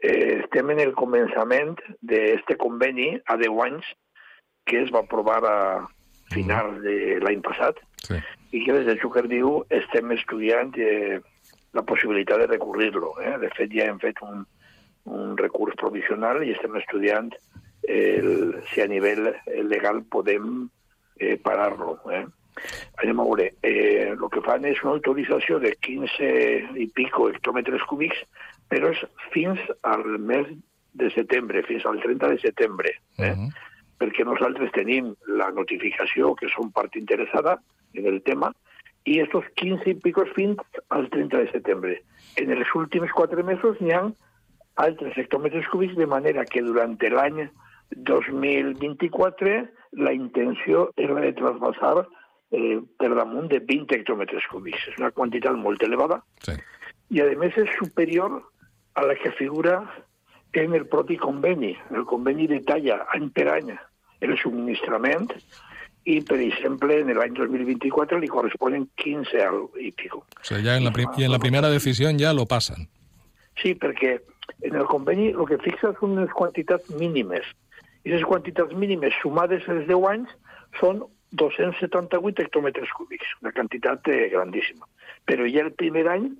eh, 0.00 0.40
estem 0.44 0.70
en 0.70 0.80
el 0.80 0.92
començament 0.94 1.74
d'este 2.00 2.54
conveni 2.60 3.16
a 3.26 3.36
10 3.36 3.62
anys 3.64 3.88
que 4.68 4.84
es 4.84 4.92
va 4.94 5.02
aprovar 5.02 5.40
a 5.48 5.58
final 6.30 6.76
mm. 6.76 6.82
de 6.84 6.96
l'any 7.24 7.42
passat 7.42 7.80
sí. 8.04 8.20
i 8.52 8.62
que 8.64 8.76
des 8.76 8.86
de 8.86 8.98
Xucardíu 9.00 9.64
estem 9.80 10.12
estudiant 10.14 10.70
eh, 10.78 11.18
la 11.74 11.82
possibilitat 11.82 12.44
de 12.44 12.52
recurrir-lo. 12.52 13.16
Eh? 13.24 13.34
De 13.42 13.50
fet, 13.56 13.72
ja 13.74 13.88
hem 13.90 13.98
fet 14.02 14.20
un, 14.24 14.46
un 15.04 15.36
recurs 15.36 15.76
provisional 15.76 16.42
i 16.44 16.52
estem 16.52 16.76
estudiant 16.76 17.30
el, 17.88 18.62
si 18.72 18.82
a 18.82 18.88
nivell 18.90 19.30
legal 19.68 20.02
podem 20.10 20.68
eh, 21.18 21.36
parar-lo. 21.42 21.98
Eh? 22.12 22.24
Anem 23.02 23.20
a 23.20 23.24
veure, 23.24 23.52
eh, 23.62 24.10
el 24.12 24.28
que 24.32 24.42
fan 24.44 24.66
és 24.68 24.80
una 24.82 24.96
autorització 24.96 25.60
de 25.62 25.72
15 25.86 26.30
i 26.82 26.88
pico 26.94 27.28
hectòmetres 27.30 27.84
cúbics, 27.90 28.20
però 28.68 28.92
és 28.92 29.02
fins 29.32 29.62
al 29.86 30.04
mes 30.18 30.48
de 30.98 31.10
setembre, 31.14 31.62
fins 31.62 31.86
al 31.86 32.00
30 32.02 32.34
de 32.34 32.38
setembre. 32.42 32.94
Eh? 33.18 33.32
Uh 33.32 33.36
-huh. 33.36 33.50
Perquè 33.98 34.24
nosaltres 34.24 34.72
tenim 34.72 35.14
la 35.26 35.50
notificació 35.50 36.34
que 36.34 36.48
som 36.48 36.70
part 36.72 36.94
interessada 36.96 37.58
en 37.94 38.06
el 38.06 38.22
tema 38.22 38.52
i 39.04 39.20
estos 39.20 39.44
15 39.54 39.90
i 39.90 39.94
pico 39.94 40.24
fins 40.36 40.58
al 40.88 41.08
30 41.10 41.38
de 41.38 41.50
setembre. 41.50 42.02
En 42.36 42.50
els 42.50 42.74
últims 42.74 43.10
quatre 43.12 43.42
mesos 43.42 43.80
n'hi 43.80 43.92
ha 43.92 44.02
altres 44.78 45.16
hectòmetres 45.18 45.66
cúbics, 45.72 45.96
de 45.98 46.06
manera 46.06 46.44
que 46.46 46.62
durant 46.62 46.96
l'any 47.00 47.48
2024 47.90 49.54
la 50.04 50.12
intenció 50.12 50.90
era 50.96 51.16
de 51.20 51.32
trasbassar 51.32 52.04
eh, 52.52 52.78
per 52.98 53.14
damunt 53.16 53.48
de 53.52 53.60
20 53.60 53.96
hectòmetres 53.96 54.46
cúbics. 54.52 54.88
És 54.92 55.00
una 55.00 55.10
quantitat 55.10 55.56
molt 55.56 55.82
elevada 55.82 56.20
sí. 56.44 56.54
i, 57.10 57.22
a 57.22 57.30
més, 57.40 57.56
és 57.56 57.72
superior 57.80 58.40
a 58.98 59.06
la 59.06 59.16
que 59.18 59.32
figura 59.38 59.80
en 60.58 60.74
el 60.74 60.86
propi 60.86 61.16
conveni. 61.16 61.74
El 61.94 62.04
conveni 62.08 62.48
detalla 62.50 63.04
any 63.14 63.28
per 63.30 63.48
any 63.52 63.72
el 64.20 64.34
subministrament 64.40 65.28
i, 66.08 66.20
per 66.26 66.38
exemple, 66.40 66.96
en 67.02 67.12
l'any 67.14 67.34
2024 67.36 68.18
li 68.18 68.30
corresponen 68.32 68.88
15 68.98 69.42
al 69.44 69.60
i 69.78 69.92
pico. 69.92 70.24
O 70.40 70.44
sea, 70.44 70.58
ya 70.58 70.76
en 70.76 70.84
la, 70.84 70.92
y 71.16 71.24
en 71.24 71.32
la 71.32 71.38
primera 71.38 71.68
decisión 71.68 72.18
ya 72.18 72.32
lo 72.32 72.46
pasan. 72.46 72.88
Sí, 73.58 73.74
perquè 73.74 74.16
en 74.62 74.74
el 74.74 74.86
conveni 74.90 75.30
el 75.34 75.46
que 75.50 75.60
fixa 75.64 75.92
són 76.00 76.16
unes 76.16 76.34
quantitats 76.36 76.90
mínimes. 77.00 77.46
I 78.06 78.14
les 78.14 78.24
quantitats 78.24 78.74
mínimes 78.74 79.16
sumades 79.22 79.66
els 79.68 79.86
10 79.88 80.08
anys 80.12 80.34
són 80.80 81.04
278 81.38 82.44
hectòmetres 82.46 82.92
cúbics, 82.96 83.32
una 83.42 83.52
quantitat 83.52 84.08
eh, 84.08 84.28
grandíssima. 84.32 84.86
Però 85.28 85.46
ja 85.48 85.66
el 85.66 85.74
primer 85.76 86.06
any 86.08 86.30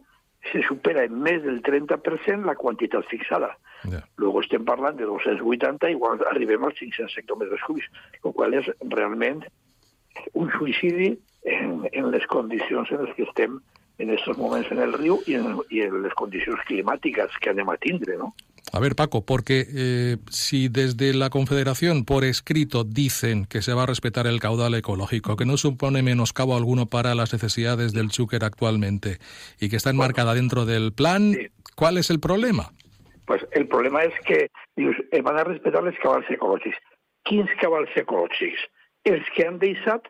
se 0.53 0.62
supera 0.64 1.05
en 1.05 1.18
més 1.21 1.42
del 1.44 1.61
30% 1.66 2.47
la 2.47 2.57
quantitat 2.57 3.05
fixada. 3.11 3.51
Yeah. 3.85 4.05
Luego 4.16 4.40
estem 4.42 4.64
parlant 4.64 4.97
de 4.99 5.07
280 5.07 5.90
i 5.90 5.97
igual 5.97 6.23
arribem 6.31 6.64
als 6.64 6.79
500 6.81 7.18
hectòmetres 7.21 7.64
cúbics, 7.66 7.90
el 8.25 8.33
qual 8.33 8.57
és 8.59 8.71
realment 8.94 9.44
un 10.35 10.49
suïcidi 10.57 11.12
en, 11.44 11.85
en 11.92 12.11
les 12.14 12.25
condicions 12.31 12.90
en 12.94 13.05
les 13.05 13.14
que 13.16 13.27
estem 13.29 13.61
en 13.98 14.11
estos 14.11 14.38
moments 14.38 14.70
en 14.70 14.78
el 14.78 14.92
riu 14.94 15.18
i 15.26 15.34
en, 15.34 15.58
les 16.02 16.14
condicions 16.14 16.61
climàtiques 16.68 17.34
que 17.42 17.50
anem 17.50 17.68
a 17.68 17.76
tindre, 17.82 18.16
no? 18.16 18.34
A 18.72 18.80
ver, 18.80 18.94
Paco, 18.94 19.24
porque 19.24 19.64
eh, 19.74 20.16
si 20.30 20.68
desde 20.68 21.14
la 21.14 21.30
Confederación 21.30 22.04
por 22.04 22.24
escrito 22.24 22.84
dicen 22.84 23.46
que 23.46 23.62
se 23.62 23.72
va 23.72 23.84
a 23.84 23.87
respetar 23.87 24.26
el 24.26 24.40
caudal 24.40 24.74
ecológico, 24.74 25.37
que 25.37 25.46
no 25.46 25.56
supone 25.56 26.02
menoscabo 26.02 26.54
alguno 26.54 26.87
para 26.87 27.14
las 27.14 27.32
necesidades 27.32 27.92
del 27.92 28.11
Chúquer 28.11 28.44
actualmente 28.44 29.18
y 29.58 29.70
que 29.70 29.76
está 29.76 29.90
enmarcada 29.90 30.34
dentro 30.34 30.66
del 30.66 30.92
plan, 30.92 31.32
sí. 31.32 31.48
¿cuál 31.74 31.96
es 31.96 32.11
el 32.11 32.20
problema? 32.20 32.70
Pues 33.24 33.46
el 33.52 33.68
problema 33.68 34.04
és 34.04 34.14
que 34.24 34.48
dius, 34.76 34.96
eh, 35.12 35.20
van 35.20 35.37
a 35.37 35.44
respetar 35.44 35.82
els 35.84 35.98
cabals 36.00 36.28
ecològics. 36.32 36.78
Quins 37.28 37.50
cabals 37.61 37.92
ecològics? 37.96 38.62
Els 39.04 39.28
que 39.34 39.44
han 39.44 39.58
deixat 39.61 40.08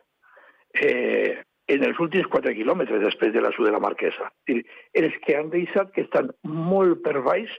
eh, 0.75 1.43
en 1.69 1.85
els 1.85 1.99
últims 2.01 2.29
4 2.33 2.55
quilòmetres 2.57 3.03
després 3.05 3.33
de 3.35 3.43
la 3.45 3.53
sud 3.53 3.69
de 3.69 3.73
la 3.75 3.83
Marquesa. 3.85 4.31
És 4.49 4.61
dir, 4.61 4.67
els 5.03 5.17
que 5.25 5.37
han 5.37 5.51
deixat 5.53 5.93
que 5.95 6.07
estan 6.07 6.31
molt 6.43 7.03
per 7.05 7.19
baix 7.27 7.53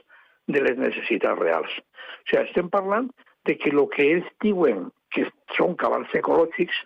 de 0.50 0.62
les 0.64 0.78
necessitats 0.78 1.38
reals. 1.38 1.76
O 1.78 2.30
sigui, 2.30 2.42
estem 2.42 2.70
parlant 2.72 3.10
de 3.46 3.56
que 3.56 3.70
el 3.70 3.84
que 3.94 4.08
ells 4.16 4.32
diuen 4.42 4.88
que 5.14 5.26
són 5.56 5.76
cabals 5.78 6.10
ecològics 6.14 6.76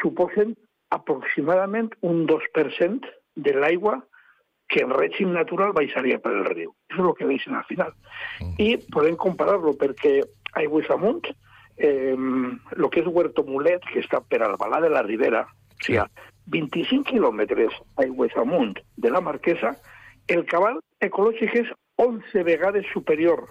suposen 0.00 0.56
aproximadament 0.94 1.90
un 2.00 2.24
2% 2.28 3.12
de 3.44 3.54
l'aigua 3.54 3.98
que 4.68 4.82
en 4.84 4.92
règim 4.92 5.32
natural 5.32 5.72
baixaria 5.76 6.18
per 6.20 6.32
el 6.34 6.48
riu. 6.48 6.72
Això 6.88 7.02
és 7.02 7.10
el 7.10 7.14
que 7.18 7.28
deixen 7.28 7.56
al 7.56 7.68
final. 7.68 7.92
I 8.60 8.74
podem 8.92 9.16
comparar-lo 9.20 9.74
perquè 9.80 10.18
aigües 10.60 10.88
amunt, 10.92 11.28
eh, 11.76 12.16
el 12.16 12.88
que 12.92 13.00
és 13.00 13.08
Huerto 13.08 13.44
Mulet, 13.48 13.84
que 13.92 14.02
està 14.04 14.20
per 14.20 14.42
al 14.44 14.58
Balà 14.60 14.82
de 14.84 14.92
la 14.92 15.04
Ribera, 15.06 15.46
o 15.48 15.84
sigui, 15.84 16.04
25 16.52 17.04
quilòmetres 17.10 17.76
aigües 18.02 18.34
amunt 18.40 18.78
de 18.96 19.10
la 19.12 19.20
Marquesa, 19.20 19.74
el 20.28 20.44
cabal 20.48 20.80
ecològic 21.04 21.54
és 21.62 21.70
11 21.98 22.44
vegades 22.46 22.88
superior. 22.92 23.44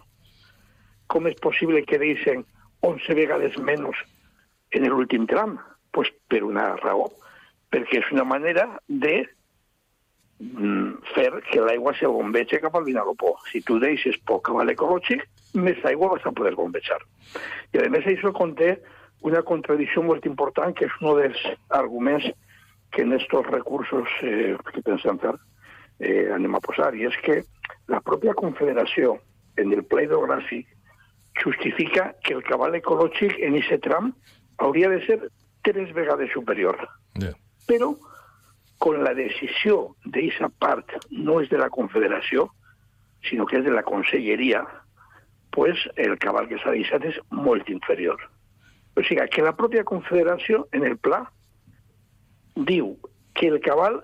Com 1.07 1.27
és 1.27 1.37
possible 1.43 1.83
que 1.87 1.99
deixen 2.01 2.43
11 2.85 3.17
vegades 3.17 3.57
menys 3.57 3.99
en 4.75 4.87
l'últim 4.89 5.27
tram? 5.27 5.57
Pues 5.91 6.09
per 6.29 6.43
una 6.45 6.75
raó, 6.81 7.07
perquè 7.71 8.01
és 8.01 8.11
una 8.13 8.25
manera 8.27 8.67
de 8.87 9.23
mm, 10.39 10.99
fer 11.15 11.31
que 11.49 11.63
l'aigua 11.63 11.95
se 11.97 12.09
bombeja 12.11 12.61
cap 12.61 12.75
al 12.75 12.85
Vinalopó. 12.85 13.35
Si 13.51 13.63
tu 13.65 13.79
deixes 13.83 14.19
poc 14.29 14.45
cabal 14.49 14.69
ecològic, 14.73 15.23
més 15.57 15.79
aigua 15.85 16.13
vas 16.15 16.25
a 16.25 16.33
poder 16.35 16.53
bombejar. 16.55 16.99
I 17.73 17.81
a 17.81 17.89
més 17.89 18.05
això 18.05 18.33
conté 18.35 18.77
una 19.25 19.41
contradicció 19.41 20.03
molt 20.05 20.27
important, 20.29 20.75
que 20.77 20.85
és 20.85 20.99
un 21.01 21.17
dels 21.17 21.41
arguments 21.73 22.29
que 22.91 23.01
en 23.01 23.13
estos 23.13 23.45
recursos 23.47 24.07
eh, 24.23 24.55
que 24.73 24.81
pensem 24.81 25.19
fer 25.19 25.35
eh, 25.99 26.29
anem 26.33 26.55
a 26.55 26.61
posar, 26.63 26.93
i 26.95 27.07
és 27.09 27.15
que 27.25 27.41
la 27.91 28.01
pròpia 28.05 28.35
Confederació, 28.37 29.17
en 29.57 29.73
el 29.73 29.83
pla 29.89 30.05
hidrogràfic, 30.05 30.67
justifica 31.43 32.11
que 32.23 32.33
el 32.33 32.43
cabal 32.45 32.75
ecològic 32.77 33.37
en 33.45 33.57
aquest 33.57 33.83
tram 33.85 34.13
hauria 34.57 34.89
de 34.89 35.01
ser 35.05 35.19
tres 35.65 35.93
vegades 35.93 36.31
superior. 36.33 36.77
Yeah. 37.19 37.35
Però, 37.69 37.93
con 38.81 39.03
la 39.03 39.13
decisió 39.17 39.95
d'aquesta 40.05 40.49
part 40.61 40.93
no 41.11 41.41
és 41.41 41.49
de 41.49 41.59
la 41.61 41.69
Confederació, 41.73 42.47
sinó 43.27 43.45
que 43.45 43.59
és 43.59 43.65
de 43.65 43.73
la 43.73 43.83
Conselleria, 43.83 44.63
pues 45.51 45.77
el 45.95 46.17
cabal 46.21 46.47
que 46.49 46.59
s'ha 46.61 46.75
deixat 46.75 47.05
és 47.09 47.17
molt 47.33 47.69
inferior. 47.73 48.21
O 48.97 49.03
sigui, 49.05 49.25
que 49.33 49.45
la 49.45 49.55
pròpia 49.57 49.85
Confederació, 49.85 50.67
en 50.71 50.85
el 50.85 50.97
pla, 50.97 51.25
diu 52.65 52.95
que 53.33 53.47
el 53.47 53.59
cabal 53.61 54.01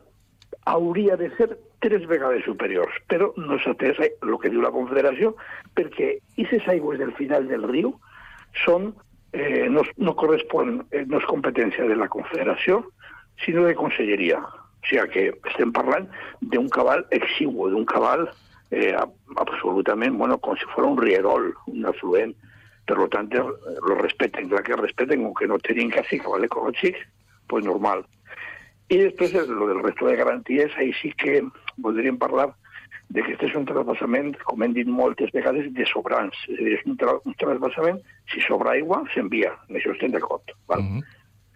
hauria 0.66 1.18
de 1.18 1.30
ser 1.38 1.58
tres 1.84 2.06
vegades 2.08 2.46
superiors, 2.46 2.96
però 3.12 3.32
no 3.36 3.58
s'ha 3.60 3.74
atès 3.76 4.00
el 4.00 4.36
que 4.39 4.52
diu 4.52 4.62
la 4.63 4.72
Confederació 4.72 5.34
perquè 5.76 6.13
aquestes 6.38 6.68
aigües 6.72 7.00
del 7.02 7.12
final 7.18 7.50
del 7.50 7.66
riu 7.68 7.92
són, 8.63 8.94
eh, 9.34 9.68
no, 9.70 9.84
no 9.98 10.13
correspon, 10.16 10.78
eh, 10.92 11.04
no 11.10 11.20
és 11.20 11.28
competència 11.28 11.88
de 11.89 11.98
la 12.00 12.08
Confederació, 12.08 12.84
sinó 13.44 13.66
de 13.68 13.76
Conselleria. 13.76 14.39
O 14.39 14.88
sigui 14.88 15.10
que 15.12 15.26
estem 15.52 15.72
parlant 15.76 16.08
d'un 16.54 16.70
cabal 16.70 17.06
exigu, 17.16 17.70
d'un 17.72 17.86
cabal 17.89 18.28
eh, 18.72 18.96
absolutament, 19.39 20.18
bueno, 20.18 20.38
com 20.39 20.58
si 20.58 20.68
fos 20.74 20.88
un 20.88 20.98
rierol, 21.00 21.52
un 21.72 21.86
afluent. 21.92 22.36
Per 22.84 22.98
tant, 23.08 23.30
lo 23.32 23.96
respeten, 23.96 24.50
clar 24.52 24.63
que 24.63 24.76
respeten, 24.76 25.24
aunque 25.24 25.48
no 25.48 25.60
tenim 25.63 25.92
quasi 25.92 26.20
cabal 26.20 26.44
ecològic, 26.44 26.98
pues 27.48 27.63
normal. 27.63 28.04
I 28.89 28.98
després, 29.00 29.34
lo 29.48 29.67
del 29.67 29.82
resto 29.84 30.08
de 30.08 30.15
garanties, 30.15 30.72
ahí 30.78 30.91
sí 31.02 31.12
que 31.17 31.41
voldríem 31.78 32.17
parlar 32.17 32.54
de 33.10 33.22
que 33.22 33.34
este 33.34 33.46
és 33.46 33.56
un 33.56 33.65
trasbassament, 33.69 34.34
com 34.48 34.63
hem 34.65 34.74
dit 34.74 34.89
moltes 34.89 35.32
vegades, 35.36 35.67
de 35.78 35.86
sobrants. 35.86 36.38
És 36.50 36.58
a 36.58 36.63
dir, 36.63 36.78
és 36.80 36.86
un, 36.89 36.98
tra 36.98 37.13
un 37.22 37.36
trasbassament, 37.38 38.00
si 38.32 38.41
sobra 38.41 38.74
aigua, 38.74 39.04
s'envia. 39.13 39.52
En 39.69 39.78
això 39.78 39.93
estem 39.93 40.13
d'acord. 40.15 40.54
Val? 40.67 40.82
Mm 40.82 40.98
-hmm. 40.98 41.04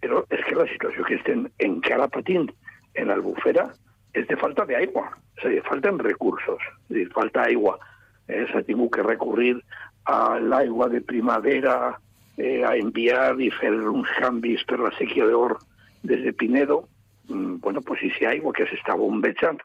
Però 0.01 0.23
és 0.29 0.43
que 0.45 0.55
la 0.55 0.67
situació 0.67 1.03
que 1.03 1.15
estem 1.15 1.47
encara 1.57 2.07
patint 2.07 2.51
en 2.93 3.07
l'albufera 3.07 3.73
és 4.13 4.27
de 4.27 4.37
falta 4.37 4.65
d'aigua. 4.65 5.09
És 5.37 5.45
a 5.45 5.49
dir, 5.49 5.63
falten 5.63 5.99
recursos. 5.99 6.61
És 6.61 6.91
a 6.91 6.93
dir, 6.93 7.09
falta 7.13 7.41
aigua. 7.41 7.79
Eh, 8.27 8.45
S'ha 8.51 8.61
tingut 8.61 8.93
que 8.95 9.03
recurrir 9.03 9.63
a 10.05 10.39
l'aigua 10.39 10.89
de 10.89 11.01
primavera, 11.01 11.97
eh, 12.37 12.63
a 12.63 12.75
enviar 12.75 13.39
i 13.39 13.49
fer 13.49 13.71
uns 13.73 14.09
canvis 14.19 14.63
per 14.65 14.79
la 14.79 14.91
sèquia 14.91 15.25
d'or 15.25 15.57
des 16.03 16.23
de 16.23 16.33
Pinedo, 16.33 16.87
bueno, 17.27 17.81
pues 17.81 17.99
si 18.01 18.25
hay 18.25 18.37
aigua 18.37 18.53
que 18.53 18.65
s'està 18.65 18.95
bombejant 18.95 19.59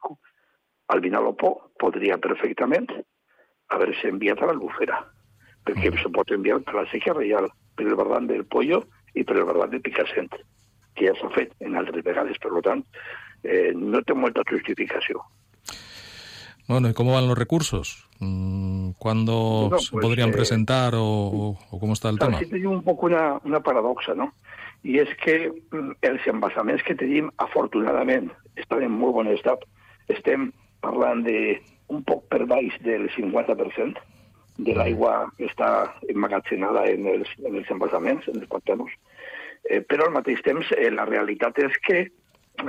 al 0.89 1.01
Vinalopó, 1.01 1.73
podria 1.79 2.19
perfectament 2.19 2.89
haver-se 3.73 4.09
enviat 4.09 4.43
a 4.43 4.51
l'Albufera, 4.51 4.99
perquè 5.65 5.91
mm. 5.91 6.03
se 6.03 6.11
pot 6.13 6.31
enviar 6.35 6.61
per 6.67 6.75
la 6.81 6.87
Sèquia 6.91 7.15
Reial, 7.17 7.49
per 7.77 7.87
el 7.87 7.97
Bardant 7.97 8.29
del 8.29 8.45
Pollo 8.45 8.83
i 9.15 9.25
per 9.25 9.39
el 9.39 9.47
Bardant 9.49 9.73
de 9.73 9.81
Picassent, 9.81 10.33
que 10.95 11.09
ja 11.09 11.15
s'ha 11.17 11.31
fet 11.37 11.55
en 11.61 11.79
altres 11.81 12.05
vegades, 12.05 12.39
per 12.43 12.53
tant, 12.67 12.85
eh, 13.45 13.73
no 13.75 14.03
té 14.03 14.15
molta 14.15 14.45
justificació. 14.49 15.23
Bueno, 16.69 16.89
¿y 16.89 16.95
cómo 16.95 17.13
van 17.13 17.27
los 17.27 17.37
recursos? 17.37 18.09
¿Cuándo 18.99 19.69
Bueno, 19.69 19.79
se 19.79 19.91
pues, 19.91 20.03
podrían 20.03 20.31
eh, 20.31 20.33
presentar 20.33 20.95
o, 20.95 21.57
o- 21.71 21.81
cómo 21.81 21.93
está 21.93 22.09
el 22.09 22.19
tema? 22.19 22.37
Aquí 22.39 22.47
tenim 22.47 22.71
un 22.71 22.83
poc 22.85 23.03
una, 23.03 23.41
una 23.45 23.61
paradoxa, 23.61 24.15
no? 24.15 24.33
I 24.83 24.99
és 25.03 25.13
que 25.23 25.37
mm, 25.49 25.99
els 26.09 26.25
embassaments 26.31 26.83
que 26.87 26.97
tenim, 26.99 27.31
afortunadament, 27.45 28.31
estan 28.59 28.83
en 28.87 28.97
molt 28.99 29.15
bon 29.21 29.31
estat. 29.31 29.63
Estem 30.11 30.51
parlant 30.83 31.23
de 31.27 31.61
un 31.93 32.03
poc 32.09 32.25
per 32.33 32.45
baix 32.51 32.75
del 32.83 33.09
50% 33.15 34.01
de 34.63 34.75
l'aigua 34.77 35.31
que 35.39 35.47
està 35.49 35.71
emmagatzemada 36.13 36.85
en 36.91 37.07
els, 37.15 37.31
en 37.45 37.57
els 37.61 37.71
embassaments, 37.73 38.27
en 38.29 38.41
els 38.41 38.51
pantanos. 38.51 38.91
Eh, 39.71 39.81
però 39.87 40.09
al 40.09 40.17
mateix 40.17 40.43
temps 40.43 40.69
eh, 40.77 40.91
la 40.91 41.07
realitat 41.09 41.59
és 41.63 41.79
que 41.87 42.03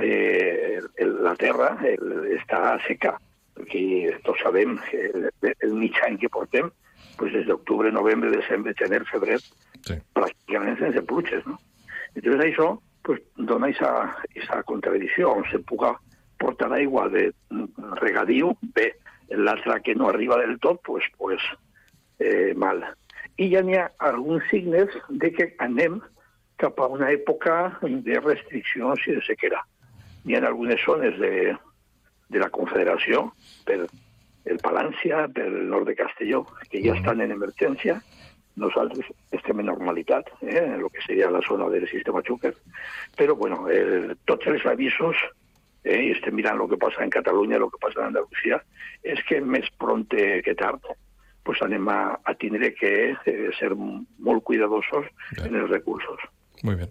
eh, 0.00 0.78
la 1.26 1.34
terra 1.40 1.74
el, 1.90 2.14
està 2.38 2.78
seca, 2.86 3.16
perquè 3.58 4.14
tots 4.24 4.40
sabem 4.46 4.78
que 4.86 5.04
el, 5.10 5.28
el 5.52 5.76
mig 5.76 5.98
any 6.06 6.16
que 6.22 6.30
portem, 6.32 6.70
pues 7.18 7.34
des 7.34 7.46
d'octubre, 7.46 7.90
novembre, 7.92 8.30
desembre, 8.30 8.74
gener, 8.78 9.04
febrer, 9.10 9.42
Sí. 9.84 9.98
pràcticament 10.16 10.78
sense 10.80 11.02
pluges, 11.04 11.42
no? 11.44 11.58
Entonces 12.14 12.52
això 12.52 12.74
pues, 13.04 13.20
dona 13.36 13.68
esa 13.68 14.62
contradicció, 14.64 15.32
on 15.32 15.44
se 15.50 15.58
puga 15.58 15.94
portar 16.38 16.72
aigua 16.72 17.08
de 17.08 17.30
regadiu, 18.00 18.54
bé, 18.74 18.94
l'altre 19.30 19.80
que 19.82 19.94
no 19.94 20.08
arriba 20.08 20.38
del 20.38 20.58
tot, 20.60 20.80
pues, 20.84 21.04
pues, 21.18 21.40
eh, 22.18 22.54
mal. 22.56 22.82
I 23.36 23.50
ja 23.50 23.62
n'hi 23.66 23.76
ha 23.78 23.90
alguns 24.08 24.44
signes 24.50 24.92
de 25.08 25.30
que 25.34 25.50
anem 25.58 26.00
cap 26.60 26.78
a 26.80 26.86
una 26.86 27.10
època 27.10 27.78
de 27.82 28.20
restriccions 28.20 29.06
i 29.08 29.16
de 29.18 29.22
sequera. 29.26 29.64
N'hi 30.24 30.36
ha 30.36 30.44
algunes 30.46 30.80
zones 30.84 31.18
de, 31.20 31.54
de 32.30 32.42
la 32.42 32.50
Confederació, 32.54 33.26
per 33.66 33.84
el 34.44 34.60
Palància, 34.62 35.26
per 35.34 35.48
el 35.48 35.68
nord 35.68 35.88
de 35.90 35.96
Castelló, 35.98 36.44
que 36.70 36.82
ja 36.84 36.94
estan 36.96 37.24
en 37.24 37.34
emergència, 37.34 37.98
nosaltres 38.56 39.06
estem 39.34 39.60
en 39.60 39.66
normalitat, 39.66 40.28
eh, 40.42 40.58
en 40.58 40.74
el 40.80 40.90
que 40.90 41.02
seria 41.06 41.30
la 41.30 41.42
zona 41.46 41.68
del 41.68 41.88
sistema 41.88 42.22
Xúquer, 42.22 42.54
però 43.16 43.34
bueno, 43.36 43.68
el, 43.68 44.16
tots 44.24 44.46
els 44.46 44.66
avisos, 44.66 45.16
eh, 45.84 46.00
i 46.08 46.12
estem 46.14 46.36
mirant 46.38 46.60
el 46.60 46.70
que 46.70 46.80
passa 46.80 47.02
en 47.04 47.10
Catalunya, 47.10 47.58
el 47.58 47.70
que 47.72 47.82
passa 47.82 48.00
en 48.00 48.12
Andalusia, 48.12 48.60
és 49.02 49.20
que 49.28 49.40
més 49.40 49.68
pront 49.78 50.06
que 50.08 50.54
tard 50.58 50.94
pues 51.44 51.60
anem 51.60 51.88
a, 51.92 52.16
a 52.24 52.32
tindre 52.40 52.72
que 52.72 52.94
eh, 53.12 53.50
ser 53.58 53.74
molt 53.76 54.44
cuidadosos 54.48 55.10
en 55.44 55.58
els 55.60 55.68
recursos. 55.68 56.24
Muy 56.62 56.74
bien. 56.74 56.88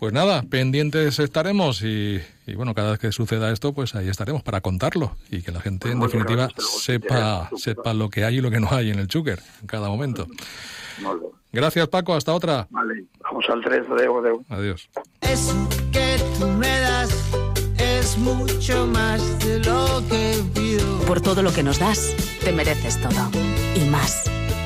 Pues 0.00 0.14
nada, 0.14 0.40
pendientes 0.48 1.18
estaremos 1.18 1.82
y, 1.82 2.22
y, 2.46 2.54
bueno, 2.54 2.72
cada 2.72 2.92
vez 2.92 3.00
que 3.00 3.12
suceda 3.12 3.52
esto, 3.52 3.74
pues 3.74 3.94
ahí 3.94 4.08
estaremos 4.08 4.42
para 4.42 4.62
contarlo 4.62 5.14
y 5.30 5.42
que 5.42 5.52
la 5.52 5.60
gente, 5.60 5.90
en 5.90 6.00
definitiva, 6.00 6.48
sepa, 6.56 7.50
sepa 7.54 7.92
lo 7.92 8.08
que 8.08 8.24
hay 8.24 8.38
y 8.38 8.40
lo 8.40 8.50
que 8.50 8.60
no 8.60 8.68
hay 8.70 8.90
en 8.90 8.98
el 8.98 9.08
Chúquer 9.08 9.40
en 9.60 9.66
cada 9.66 9.88
momento. 9.88 10.26
Gracias, 11.52 11.86
Paco. 11.88 12.14
Hasta 12.14 12.32
otra. 12.32 12.66
Vale, 12.70 13.04
vamos 13.22 13.44
al 13.50 13.62
3. 13.62 13.90
Adeu, 13.90 14.18
adeu. 14.20 14.44
Adiós. 14.48 14.88
Eso 15.20 15.68
que 15.92 16.16
tú 16.38 16.46
me 16.46 16.80
das 16.80 17.10
es 17.76 18.16
mucho 18.16 18.86
más 18.86 19.20
de 19.44 19.58
lo 19.58 20.02
que 20.08 20.42
pido. 20.54 21.00
Por 21.06 21.20
todo 21.20 21.42
lo 21.42 21.52
que 21.52 21.62
nos 21.62 21.78
das, 21.78 22.14
te 22.42 22.52
mereces 22.52 22.98
todo. 23.02 23.30
Y 23.76 23.84
más. 23.90 24.24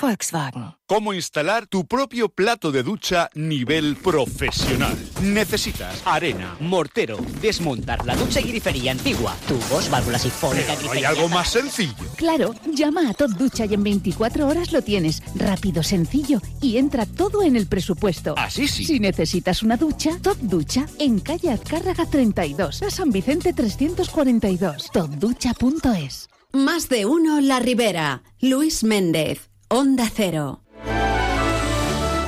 Volkswagen. 0.00 0.74
Cómo 0.86 1.12
instalar 1.12 1.66
tu 1.66 1.86
propio 1.86 2.28
plato 2.28 2.70
de 2.70 2.82
ducha 2.82 3.28
nivel 3.34 3.96
profesional. 3.96 4.96
Necesitas 5.22 6.00
arena, 6.04 6.56
mortero, 6.60 7.16
desmontar 7.40 8.04
la 8.06 8.14
ducha 8.14 8.40
y 8.40 8.44
grifería 8.44 8.92
antigua, 8.92 9.34
tubos, 9.48 9.90
válvulas 9.90 10.22
sifónicas, 10.22 10.82
¿No 10.84 10.92
hay 10.92 11.04
algo 11.04 11.28
más 11.28 11.50
sencillo? 11.50 11.94
Claro, 12.16 12.54
llama 12.72 13.10
a 13.10 13.14
Top 13.14 13.30
Ducha 13.32 13.66
y 13.66 13.74
en 13.74 13.82
24 13.82 14.46
horas 14.46 14.72
lo 14.72 14.82
tienes. 14.82 15.22
Rápido, 15.34 15.82
sencillo 15.82 16.40
y 16.60 16.76
entra 16.76 17.06
todo 17.06 17.42
en 17.42 17.56
el 17.56 17.66
presupuesto. 17.66 18.34
Así 18.36 18.68
sí. 18.68 18.84
Si 18.84 19.00
necesitas 19.00 19.62
una 19.62 19.76
ducha, 19.76 20.18
Top 20.22 20.38
Ducha 20.38 20.86
en 20.98 21.20
calle 21.20 21.50
Azcárraga 21.50 22.06
32, 22.06 22.82
a 22.82 22.90
San 22.90 23.10
Vicente 23.10 23.52
342. 23.52 24.90
Topducha.es. 24.92 26.28
Más 26.52 26.88
de 26.88 27.06
uno 27.06 27.40
La 27.40 27.58
Ribera. 27.58 28.22
Luis 28.40 28.84
Méndez. 28.84 29.50
Onda 29.68 30.08
Cero. 30.14 30.60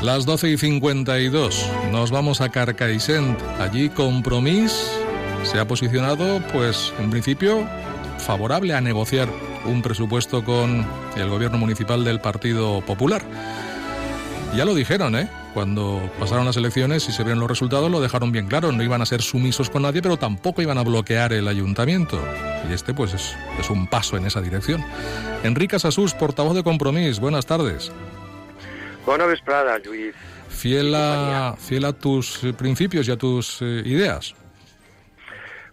Las 0.02 0.26
12 0.26 0.50
y 0.50 0.58
52. 0.58 1.70
Nos 1.92 2.10
vamos 2.10 2.40
a 2.40 2.48
Carcaixent. 2.48 3.40
Allí 3.60 3.90
Compromís 3.90 4.90
se 5.44 5.60
ha 5.60 5.68
posicionado, 5.68 6.42
pues 6.52 6.92
en 6.98 7.10
principio, 7.10 7.64
favorable 8.18 8.74
a 8.74 8.80
negociar 8.80 9.28
un 9.66 9.82
presupuesto 9.82 10.44
con 10.44 10.84
el 11.16 11.28
gobierno 11.28 11.58
municipal 11.58 12.04
del 12.04 12.20
Partido 12.20 12.80
Popular. 12.80 13.22
Ya 14.54 14.64
lo 14.64 14.74
dijeron, 14.74 15.14
¿eh? 15.14 15.28
Cuando 15.54 16.10
pasaron 16.18 16.44
las 16.44 16.56
elecciones 16.56 17.08
y 17.08 17.12
se 17.12 17.22
vieron 17.22 17.38
los 17.38 17.48
resultados, 17.48 17.90
lo 17.90 18.00
dejaron 18.00 18.32
bien 18.32 18.48
claro. 18.48 18.72
No 18.72 18.82
iban 18.82 19.02
a 19.02 19.06
ser 19.06 19.22
sumisos 19.22 19.70
con 19.70 19.82
nadie, 19.82 20.02
pero 20.02 20.16
tampoco 20.16 20.62
iban 20.62 20.78
a 20.78 20.82
bloquear 20.82 21.32
el 21.32 21.46
ayuntamiento. 21.46 22.18
Y 22.68 22.72
este, 22.72 22.94
pues, 22.94 23.14
es, 23.14 23.36
es 23.58 23.70
un 23.70 23.86
paso 23.86 24.16
en 24.16 24.26
esa 24.26 24.40
dirección. 24.40 24.84
Enrique 25.44 25.78
Sasús, 25.78 26.14
portavoz 26.14 26.54
de 26.54 26.64
Compromís. 26.64 27.20
Buenas 27.20 27.46
tardes. 27.46 27.92
Bona 29.06 29.26
vesprada, 29.26 29.78
Lluís. 29.78 30.14
Fiel 30.48 30.94
a, 30.94 31.54
fiel 31.58 31.84
a 31.84 31.92
tus 31.92 32.40
principios 32.56 33.06
y 33.06 33.12
a 33.12 33.16
tus 33.16 33.62
eh, 33.62 33.82
ideas. 33.84 34.34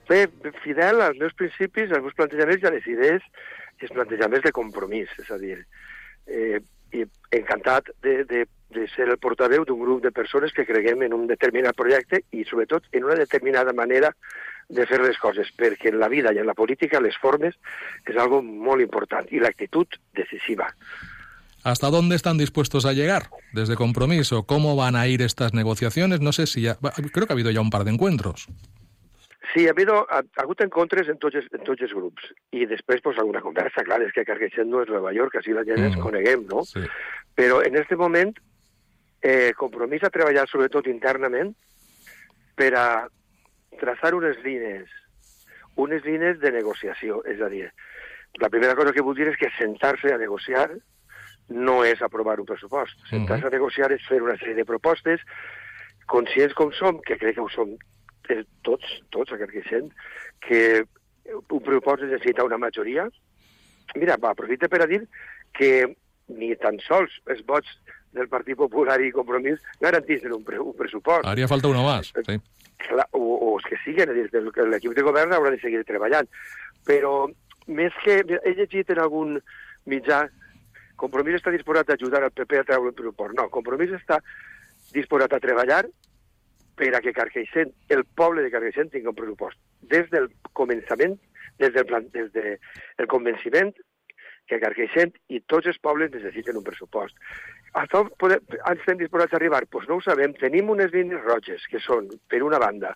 Bé, 0.07 0.29
fidel 0.63 1.01
als 1.01 1.17
meus 1.17 1.33
principis, 1.33 1.89
als 1.91 2.03
meus 2.05 2.13
plantejaments 2.13 2.61
i 2.61 2.67
a 2.69 2.71
les 2.75 2.85
idees 2.85 3.23
i 3.81 3.87
els 3.87 3.93
plantejaments 3.95 4.45
de 4.45 4.51
compromís. 4.53 5.09
És 5.17 5.31
a 5.33 5.39
dir, 5.41 5.57
eh, 6.27 6.59
i 6.93 7.05
encantat 7.33 7.89
de, 8.05 8.19
de, 8.29 8.43
de 8.75 8.87
ser 8.91 9.07
el 9.09 9.17
portaveu 9.21 9.65
d'un 9.65 9.79
grup 9.79 10.03
de 10.03 10.11
persones 10.11 10.53
que 10.53 10.65
creguem 10.67 11.05
en 11.07 11.15
un 11.15 11.25
determinat 11.27 11.75
projecte 11.75 12.21
i, 12.31 12.43
sobretot, 12.45 12.89
en 12.91 13.07
una 13.07 13.15
determinada 13.15 13.73
manera 13.73 14.11
de 14.69 14.85
fer 14.89 15.01
les 15.01 15.17
coses, 15.21 15.51
perquè 15.55 15.91
en 15.91 15.99
la 16.01 16.09
vida 16.09 16.33
i 16.33 16.39
en 16.41 16.47
la 16.49 16.57
política 16.57 17.01
les 17.01 17.17
formes 17.21 17.55
és 18.05 18.15
algo 18.17 18.41
molt 18.41 18.81
important 18.81 19.27
i 19.31 19.41
l'actitud 19.41 19.99
decisiva. 20.17 20.71
¿Hasta 21.65 21.89
dónde 21.89 22.15
están 22.15 22.37
dispuestos 22.37 22.85
a 22.85 22.93
llegar 22.93 23.23
desde 23.51 23.75
compromiso? 23.75 24.43
¿Cómo 24.43 24.75
van 24.75 24.95
a 24.95 25.07
ir 25.07 25.23
estas 25.23 25.53
negociaciones? 25.55 26.21
No 26.21 26.31
sé 26.31 26.45
si 26.45 26.61
ya... 26.61 26.77
Creo 27.11 27.25
que 27.25 27.33
ha 27.33 27.37
habido 27.37 27.49
ya 27.49 27.59
un 27.59 27.71
par 27.71 27.85
de 27.85 27.91
encuentros. 27.91 28.47
Sí, 29.55 29.67
ha, 29.67 29.71
habido, 29.71 30.05
ha, 30.11 30.17
ha 30.17 30.41
hagut 30.43 30.59
encontres 30.61 31.07
en 31.07 31.17
tots, 31.17 31.37
en 31.39 31.63
tots 31.63 31.81
els 31.81 31.93
grups. 31.95 32.27
I 32.51 32.65
després, 32.67 32.99
pues, 33.01 33.17
alguna 33.17 33.39
conversa, 33.41 33.85
clar, 33.87 34.01
és 34.03 34.11
que 34.11 34.25
Carqueixent 34.27 34.67
no 34.67 34.81
és 34.83 34.91
Nova 34.91 35.13
York, 35.15 35.37
així 35.39 35.55
la 35.55 35.63
gent 35.63 35.79
mm. 35.79 35.93
ens 35.93 36.01
coneguem, 36.03 36.43
no? 36.51 36.65
Sí. 36.67 36.83
Però 37.39 37.61
en 37.63 37.79
aquest 37.79 37.95
moment, 37.97 38.35
eh, 39.25 39.53
compromís 39.57 40.03
a 40.05 40.11
treballar 40.13 40.45
sobretot 40.45 40.85
internament 40.91 41.55
per 42.55 42.71
a 42.77 42.87
traçar 43.81 44.13
unes 44.13 44.37
línies, 44.45 44.91
unes 45.81 46.05
línies 46.05 46.37
de 46.43 46.51
negociació. 46.53 47.23
És 47.25 47.41
a 47.41 47.49
dir, 47.49 47.65
la 48.37 48.51
primera 48.53 48.75
cosa 48.77 48.93
que 48.93 49.01
vull 49.01 49.17
dir 49.17 49.31
és 49.31 49.39
que 49.41 49.49
sentar-se 49.57 50.13
a 50.13 50.21
negociar 50.21 50.69
no 51.49 51.79
és 51.85 52.01
aprovar 52.05 52.37
un 52.39 52.45
pressupost. 52.45 53.01
Sentar-se 53.09 53.49
a 53.49 53.55
negociar 53.55 53.89
és 53.95 54.05
fer 54.05 54.21
una 54.21 54.37
sèrie 54.37 54.59
de 54.61 54.67
propostes, 54.69 55.25
conscients 56.05 56.53
com 56.53 56.69
som, 56.77 57.01
que 57.01 57.17
crec 57.17 57.39
que 57.39 57.45
ho 57.47 57.49
som 57.49 57.73
eh, 58.29 58.43
tots, 58.61 58.93
tots 59.09 59.33
a 59.33 59.41
Carqueixent, 59.41 59.89
que 60.45 60.85
un 61.33 61.65
pressupost 61.65 62.05
necessita 62.05 62.45
una 62.45 62.61
majoria. 62.61 63.09
Mira, 63.97 64.21
va, 64.21 64.37
aprofita 64.37 64.69
per 64.69 64.85
a 64.85 64.89
dir 64.89 65.01
que 65.57 65.95
ni 66.29 66.53
tan 66.61 66.77
sols 66.85 67.13
els 67.33 67.41
vots 67.49 67.73
del 68.15 68.29
Partit 68.31 68.57
Popular 68.57 68.97
i 69.03 69.11
Compromís 69.13 69.59
garantissin 69.81 70.33
un, 70.33 70.43
pre 70.47 70.59
un 70.61 70.75
pressupost. 70.77 71.27
Haría 71.27 71.49
falta 71.51 71.67
uno 71.67 71.83
más, 71.83 72.13
sí. 72.15 72.39
Clar, 72.85 73.07
o, 73.11 73.19
o 73.19 73.51
els 73.57 73.67
que 73.69 73.77
siguen, 73.83 74.11
l'equip 74.15 74.95
de 74.95 75.05
govern 75.05 75.33
haurà 75.35 75.51
de 75.53 75.59
seguir 75.61 75.83
treballant. 75.87 76.27
Però 76.87 77.27
més 77.67 77.93
que... 78.03 78.21
He 78.43 78.55
llegit 78.57 78.91
en 78.93 79.01
algun 79.03 79.37
mitjà 79.89 80.25
Compromís 80.95 81.35
està 81.39 81.51
disposat 81.51 81.89
a 81.89 81.97
ajudar 81.99 82.21
al 82.23 82.31
PP 82.31 82.59
a 82.61 82.67
treure 82.67 82.91
el 82.91 82.95
pressupost. 82.97 83.35
No, 83.35 83.49
Compromís 83.51 83.91
està 83.97 84.21
disposat 84.95 85.33
a 85.35 85.41
treballar 85.43 85.83
per 86.79 86.91
a 86.95 87.01
que 87.03 87.13
Carqueixent, 87.15 87.71
el 87.91 88.05
poble 88.19 88.43
de 88.43 88.51
Carqueixent, 88.53 88.91
tingui 88.93 89.11
un 89.11 89.17
pressupost. 89.17 89.59
Des 89.91 90.07
del 90.11 90.29
començament, 90.53 91.17
des 91.59 91.73
del, 91.75 91.85
plan, 91.89 92.07
des 92.15 92.31
de 92.35 92.55
el 93.01 93.11
convenciment 93.11 93.73
que 94.47 94.59
Carqueixent 94.61 95.15
i 95.27 95.41
tots 95.51 95.67
els 95.71 95.79
pobles 95.83 96.11
necessiten 96.13 96.59
un 96.59 96.65
pressupost. 96.67 97.15
On 97.75 98.09
podem, 98.19 98.39
estem 98.71 98.99
disposats 98.99 99.33
a 99.33 99.39
arribar? 99.39 99.65
Doncs 99.65 99.71
pues 99.73 99.87
no 99.89 99.97
ho 99.99 100.03
sabem. 100.03 100.33
Tenim 100.39 100.69
unes 100.71 100.93
línies 100.95 101.23
roges, 101.25 101.65
que 101.67 101.81
són, 101.83 102.07
per 102.31 102.39
una 102.45 102.59
banda, 102.61 102.93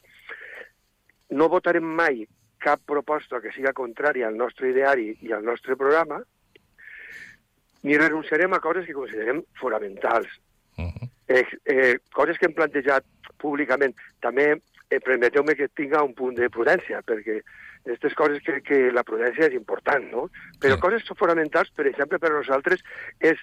no 1.35 1.49
votarem 1.51 1.83
mai 1.83 2.23
cap 2.63 2.81
proposta 2.87 3.41
que 3.43 3.51
siga 3.55 3.75
contrària 3.75 4.27
al 4.27 4.37
nostre 4.39 4.71
ideari 4.71 5.11
i 5.23 5.33
al 5.35 5.43
nostre 5.43 5.75
programa, 5.79 6.21
ni 7.83 7.97
renunciarem 7.97 8.55
a 8.55 8.59
coses 8.63 8.87
que 8.87 8.95
considerem 8.95 9.43
fonamentals. 9.59 10.27
Uh 10.77 10.87
-huh. 10.87 11.09
eh, 11.27 11.45
eh, 11.65 11.97
coses 12.13 12.37
que 12.37 12.45
hem 12.45 12.53
plantejat 12.53 13.03
públicament. 13.37 13.95
També 14.19 14.61
eh, 14.89 14.99
permeteu-me 14.99 15.55
que 15.55 15.67
tinga 15.69 16.03
un 16.03 16.13
punt 16.13 16.35
de 16.35 16.49
prudència, 16.49 17.01
perquè 17.01 17.41
aquestes 17.85 18.13
coses 18.13 18.41
que, 18.43 18.61
que 18.61 18.91
la 18.91 19.03
prudència 19.03 19.47
és 19.47 19.53
important, 19.53 20.03
no? 20.11 20.29
Però 20.59 20.75
sí. 20.75 20.81
coses 20.81 21.03
fonamentals, 21.17 21.71
per 21.71 21.87
exemple, 21.87 22.19
per 22.19 22.31
nosaltres, 22.31 22.83
és 23.19 23.39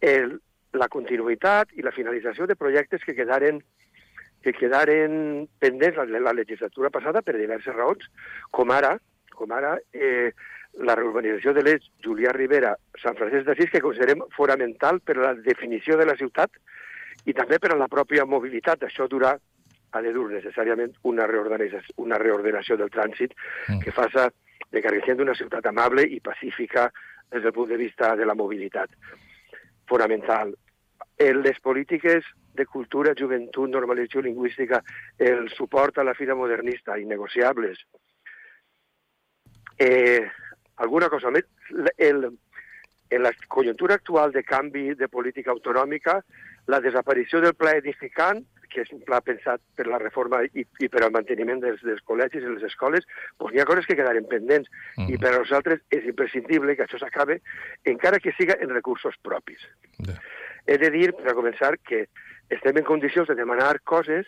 el, 0.00 0.36
la 0.76 0.88
continuïtat 0.92 1.72
i 1.76 1.84
la 1.84 1.94
finalització 1.94 2.46
de 2.46 2.56
projectes 2.56 3.04
que 3.04 3.16
quedaren 3.16 3.62
que 4.46 4.52
quedaren 4.54 5.48
pendents 5.58 5.96
la, 5.98 6.20
la 6.22 6.34
legislatura 6.36 6.90
passada 6.94 7.22
per 7.22 7.34
diverses 7.34 7.74
raons, 7.74 8.04
com 8.54 8.70
ara, 8.70 8.92
com 9.34 9.50
ara 9.50 9.72
eh, 9.90 10.30
la 10.86 10.94
reurbanització 10.94 11.54
de 11.56 11.64
l'eix 11.64 11.88
Julià 12.04 12.30
Rivera, 12.36 12.76
Sant 13.02 13.16
Francesc 13.18 13.48
d'Assís, 13.48 13.72
que 13.72 13.82
considerem 13.82 14.22
fonamental 14.36 15.00
per 15.00 15.16
a 15.18 15.24
la 15.24 15.34
definició 15.34 15.96
de 15.98 16.06
la 16.06 16.14
ciutat 16.20 16.60
i 17.26 17.34
també 17.34 17.58
per 17.58 17.72
a 17.74 17.80
la 17.80 17.90
pròpia 17.90 18.28
mobilitat. 18.28 18.86
Això 18.86 19.08
durà 19.10 19.34
ha 19.96 20.02
de 20.02 20.12
dur 20.12 20.28
necessàriament 20.30 20.94
una 21.10 21.26
reordenació, 21.26 21.80
una 22.04 22.18
reordenació 22.22 22.76
del 22.76 22.92
trànsit 22.92 23.34
Mm. 23.66 23.80
que 23.82 23.90
faça 23.90 24.30
de 24.70 24.82
Carcaixent 24.82 25.20
una 25.20 25.34
ciutat 25.34 25.66
amable 25.66 26.04
i 26.06 26.20
pacífica 26.20 26.90
des 27.32 27.42
del 27.42 27.52
punt 27.52 27.68
de 27.68 27.76
vista 27.76 28.14
de 28.14 28.26
la 28.26 28.34
mobilitat. 28.34 28.90
Fonamental. 29.86 30.54
En 31.18 31.42
les 31.42 31.60
polítiques 31.60 32.24
de 32.56 32.66
cultura, 32.66 33.14
joventut, 33.16 33.70
normalització 33.70 34.22
lingüística, 34.24 34.82
el 35.18 35.48
suport 35.52 35.98
a 35.98 36.04
la 36.04 36.14
fira 36.14 36.34
modernista, 36.34 36.98
innegociables. 36.98 37.78
Eh, 39.78 40.24
alguna 40.76 41.08
cosa 41.12 41.30
més? 41.30 41.46
El, 41.96 42.26
en 43.10 43.22
la 43.22 43.32
conjuntura 43.48 43.94
actual 43.94 44.32
de 44.32 44.42
canvi 44.44 44.94
de 44.94 45.08
política 45.08 45.52
autonòmica, 45.52 46.22
la 46.66 46.80
desaparició 46.80 47.40
del 47.40 47.54
pla 47.54 47.76
edificant, 47.78 48.44
que 48.72 48.82
és 48.82 48.90
un 48.92 49.00
pla 49.06 49.20
pensat 49.24 49.60
per 49.78 49.86
la 49.86 50.00
reforma 50.02 50.42
i, 50.44 50.64
i 50.82 50.88
per 50.92 51.04
al 51.06 51.12
manteniment 51.14 51.60
dels, 51.62 51.80
dels 51.86 52.02
col·legis 52.04 52.42
i 52.42 52.50
les 52.50 52.64
escoles, 52.66 53.06
doncs 53.38 53.54
hi 53.54 53.60
ha 53.62 53.66
coses 53.68 53.86
que 53.86 53.96
quedaren 53.96 54.26
pendents. 54.28 54.68
Mm. 54.98 55.14
I 55.14 55.20
per 55.22 55.30
a 55.32 55.38
nosaltres 55.38 55.80
és 55.94 56.04
imprescindible 56.10 56.74
que 56.76 56.84
això 56.84 56.98
s'acabe, 57.00 57.38
encara 57.84 58.18
que 58.20 58.34
siga 58.36 58.58
en 58.60 58.74
recursos 58.74 59.14
propis. 59.22 59.62
He 60.66 60.76
de 60.82 60.90
dir, 60.90 61.12
per 61.14 61.30
a 61.30 61.36
començar, 61.38 61.76
que 61.78 62.08
estem 62.50 62.76
en 62.82 62.84
condicions 62.84 63.28
de 63.30 63.38
demanar 63.38 63.78
coses, 63.86 64.26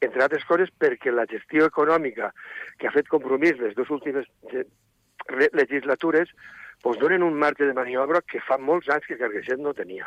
entre 0.00 0.22
altres 0.22 0.44
coses, 0.46 0.70
perquè 0.78 1.10
la 1.12 1.26
gestió 1.26 1.66
econòmica 1.66 2.30
que 2.78 2.86
ha 2.88 2.94
fet 2.94 3.08
compromís 3.10 3.58
les 3.58 3.74
dues 3.74 3.90
últimes 3.90 4.26
eh, 4.52 4.64
re- 5.32 5.50
legislatures 5.52 6.30
doncs 6.84 6.98
donen 7.00 7.22
un 7.24 7.34
marge 7.40 7.64
de 7.64 7.72
maniobra 7.74 8.20
que 8.22 8.42
fa 8.44 8.58
molts 8.60 8.90
anys 8.92 9.06
que 9.08 9.16
Carcaixent 9.18 9.62
no 9.64 9.72
tenia. 9.74 10.06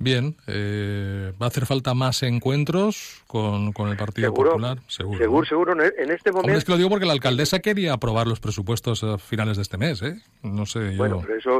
Bien, 0.00 0.36
eh, 0.46 1.32
¿va 1.42 1.46
a 1.46 1.48
hacer 1.48 1.66
falta 1.66 1.92
más 1.92 2.22
encuentros 2.22 3.24
con, 3.26 3.72
con 3.72 3.88
el 3.88 3.96
Partido 3.96 4.28
Seguro, 4.28 4.50
Popular? 4.52 4.78
Seguro. 4.86 5.18
Seguro, 5.18 5.46
seguro. 5.46 5.72
En 5.72 6.10
este 6.10 6.30
Hombre, 6.30 6.42
momento... 6.42 6.58
es 6.58 6.64
que 6.64 6.70
lo 6.70 6.78
digo 6.78 6.88
porque 6.88 7.06
la 7.06 7.14
alcaldesa 7.14 7.58
quería 7.58 7.94
aprobar 7.94 8.28
los 8.28 8.38
presupuestos 8.38 9.02
a 9.02 9.18
finales 9.18 9.56
de 9.56 9.62
este 9.62 9.76
mes, 9.76 10.00
¿eh? 10.02 10.14
No 10.42 10.66
sé, 10.66 10.92
yo... 10.92 10.98
Bueno, 10.98 11.20
però 11.22 11.34
això... 11.34 11.58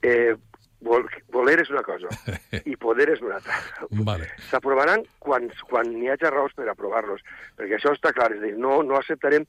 Eh, 0.00 0.32
vol, 0.80 1.04
voler 1.28 1.58
és 1.60 1.68
una 1.68 1.82
cosa 1.84 2.08
i 2.70 2.76
poder 2.80 3.10
és 3.12 3.20
una 3.20 3.36
altra. 3.36 3.58
Vale. 4.08 4.30
S'aprovaran 4.48 5.04
quan, 5.20 5.50
quan 5.68 5.90
n'hi 5.92 6.08
hagi 6.08 6.30
raons 6.32 6.56
per 6.56 6.68
aprovar-los, 6.72 7.20
perquè 7.60 7.76
això 7.76 7.92
està 7.92 8.14
clar, 8.16 8.30
és 8.36 8.40
dir, 8.40 8.54
no, 8.56 8.80
no 8.86 8.96
acceptarem 8.96 9.44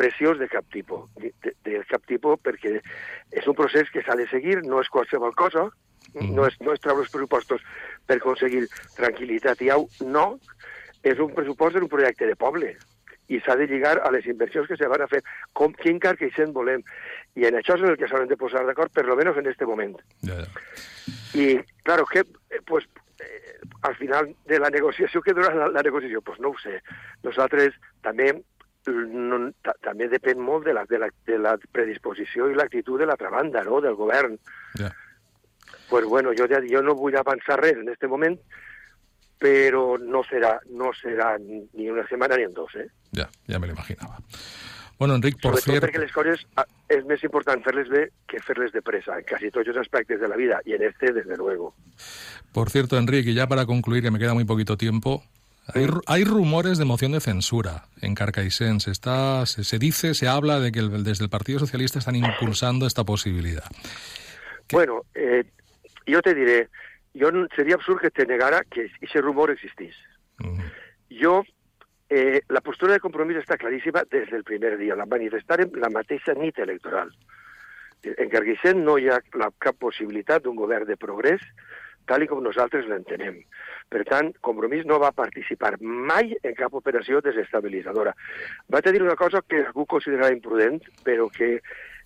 pressions 0.00 0.40
de 0.40 0.48
cap 0.50 0.66
tipus, 0.72 1.06
de, 1.20 1.30
de, 1.44 1.54
de 1.68 1.84
cap 1.86 2.02
tipus 2.08 2.40
perquè 2.42 2.80
és 2.80 3.46
un 3.46 3.54
procés 3.54 3.92
que 3.94 4.02
s'ha 4.02 4.16
de 4.18 4.26
seguir, 4.32 4.58
no 4.66 4.80
és 4.82 4.90
qualsevol 4.90 5.36
cosa, 5.38 5.68
no 6.14 6.46
és, 6.46 6.56
no 6.60 6.74
és 6.74 6.82
treure 6.82 7.04
els 7.04 7.12
pressupostos 7.12 7.64
per 8.06 8.18
aconseguir 8.18 8.66
tranquil·litat 8.98 9.62
i 9.62 9.70
au, 9.74 9.88
no, 10.06 10.26
és 11.06 11.20
un 11.22 11.34
pressupost 11.34 11.76
d'un 11.76 11.88
projecte 11.88 12.28
de 12.28 12.36
poble 12.36 12.74
i 13.30 13.38
s'ha 13.44 13.54
de 13.56 13.68
lligar 13.70 13.96
a 14.02 14.10
les 14.10 14.26
inversions 14.26 14.66
que 14.66 14.76
se 14.76 14.88
van 14.90 15.04
a 15.04 15.08
fer, 15.10 15.20
com 15.54 15.72
quin 15.78 16.00
Carcaixent 16.02 16.50
volem. 16.52 16.82
I 17.38 17.46
en 17.46 17.60
això 17.60 17.76
és 17.78 17.84
en 17.84 17.92
el 17.92 17.98
que 18.00 18.08
s'han 18.10 18.26
de 18.26 18.38
posar 18.38 18.64
d'acord, 18.66 18.90
per 18.92 19.04
lo 19.06 19.14
menos 19.16 19.38
en 19.38 19.46
este 19.46 19.66
moment. 19.66 19.96
Ya, 20.20 20.40
ya. 20.42 20.48
Y 21.32 21.60
claro, 21.84 22.04
que 22.06 22.20
eh, 22.20 22.60
pues 22.66 22.88
eh, 23.20 23.60
al 23.82 23.94
final 23.96 24.34
de 24.46 24.58
la 24.58 24.70
negociació, 24.70 25.22
què 25.22 25.34
durarà 25.34 25.54
la, 25.54 25.68
la 25.78 25.82
negociació? 25.86 26.22
Pues 26.26 26.40
no 26.40 26.50
ho 26.50 26.58
sé. 26.58 26.80
Nosaltres 27.22 27.78
també 28.02 28.32
no, 28.90 29.38
ta, 29.62 29.76
també 29.84 30.08
depèn 30.10 30.40
molt 30.42 30.66
de 30.66 30.74
la, 30.74 30.84
de, 30.90 30.98
la, 30.98 31.10
de 31.28 31.38
la 31.38 31.54
predisposició 31.70 32.48
i 32.50 32.58
l'actitud 32.58 32.98
de 32.98 33.06
l'altra 33.06 33.30
banda, 33.30 33.62
no?, 33.62 33.78
del 33.84 33.94
govern. 33.94 34.38
Ja. 34.80 34.90
Pues 35.90 36.04
bueno, 36.06 36.30
jo, 36.38 36.46
ja- 36.48 36.62
jo 36.70 36.80
no 36.82 36.94
vull 36.94 37.16
avançar 37.18 37.58
res 37.60 37.76
en 37.76 37.88
este 37.90 38.06
moment, 38.08 38.38
però 39.40 39.98
no 39.98 40.22
serà, 40.28 40.58
no 40.70 40.92
serà 40.94 41.34
ni 41.40 41.88
una 41.90 42.06
setmana 42.08 42.36
ni 42.36 42.44
en 42.44 42.52
dos, 42.54 42.74
eh? 42.76 42.88
Ya, 43.12 43.28
ya 43.46 43.58
me 43.58 43.66
lo 43.66 43.72
imaginaba. 43.72 44.18
Bueno, 44.98 45.14
Enric, 45.14 45.40
por 45.40 45.56
Sobretot 45.56 45.64
cierto... 45.64 45.86
perquè 45.86 45.98
les 46.02 46.12
coses 46.12 46.42
és 46.92 47.06
més 47.08 47.22
important 47.24 47.62
fer-les 47.64 47.88
bé 47.88 48.02
que 48.28 48.38
fer-les 48.44 48.70
de 48.74 48.82
pressa, 48.84 49.16
en 49.16 49.24
quasi 49.24 49.48
tots 49.50 49.66
els 49.72 49.78
aspectes 49.80 50.20
de 50.20 50.28
la 50.28 50.36
vida, 50.36 50.60
y 50.66 50.74
en 50.74 50.82
este, 50.82 51.12
desde 51.12 51.36
luego. 51.38 51.74
Por 52.52 52.68
cierto, 52.68 52.98
Enrique, 52.98 53.30
y 53.30 53.34
ya 53.34 53.46
para 53.46 53.64
concluir, 53.64 54.02
que 54.02 54.10
me 54.10 54.18
queda 54.18 54.34
muy 54.34 54.44
poquito 54.44 54.76
tiempo, 54.76 55.24
hay, 55.72 55.86
hay 56.06 56.24
rumores 56.24 56.76
de 56.76 56.84
moción 56.84 57.12
de 57.12 57.20
censura 57.20 57.86
en 58.02 58.14
Carcaixent. 58.14 58.82
Se, 58.82 58.90
está, 58.90 59.46
se, 59.46 59.64
se 59.64 59.78
dice, 59.78 60.12
se 60.12 60.28
habla 60.28 60.60
de 60.60 60.70
que 60.70 60.80
el- 60.80 61.02
desde 61.02 61.24
el 61.24 61.30
Partido 61.30 61.58
Socialista 61.60 61.98
están 61.98 62.16
impulsando 62.16 62.86
esta 62.86 63.04
posibilidad. 63.04 63.64
Bueno, 64.70 65.02
eh, 65.14 65.44
jo 66.06 66.22
te 66.22 66.34
diré, 66.34 66.68
jo 67.14 67.30
seria 67.56 67.76
absurd 67.76 68.00
que 68.00 68.10
te 68.10 68.26
negara 68.26 68.62
que 68.70 68.86
aquest 68.86 69.24
rumor 69.24 69.50
existís. 69.50 69.96
Jo, 71.10 71.42
eh, 72.08 72.42
la 72.48 72.60
postura 72.60 72.94
de 72.94 73.02
compromís 73.02 73.40
està 73.42 73.58
claríssima 73.58 74.04
des 74.10 74.30
del 74.30 74.44
primer 74.44 74.76
dia. 74.78 74.96
La 74.96 75.08
manifestarem 75.10 75.74
la 75.74 75.90
mateixa 75.90 76.34
nit 76.38 76.58
electoral. 76.58 77.10
En 78.02 78.30
Carcaixent 78.32 78.80
no 78.80 78.96
hi 78.96 79.10
ha 79.10 79.18
la, 79.36 79.50
cap 79.58 79.76
possibilitat 79.76 80.44
d'un 80.44 80.56
govern 80.56 80.88
de 80.88 80.96
progrés 80.96 81.42
tal 82.10 82.24
com 82.26 82.42
nosaltres 82.42 82.88
l'entenem. 82.90 83.36
Per 83.90 84.02
tant, 84.08 84.32
Compromís 84.42 84.86
no 84.88 84.98
va 85.02 85.12
participar 85.14 85.76
mai 85.80 86.32
en 86.42 86.56
cap 86.58 86.74
operació 86.74 87.20
desestabilitzadora. 87.22 88.14
Vaig 88.72 88.88
a 88.88 88.94
dir 88.94 89.02
una 89.04 89.18
cosa 89.18 89.42
que 89.46 89.62
algú 89.66 89.86
considerarà 89.86 90.32
imprudent, 90.34 90.80
però 91.06 91.28
que 91.30 91.58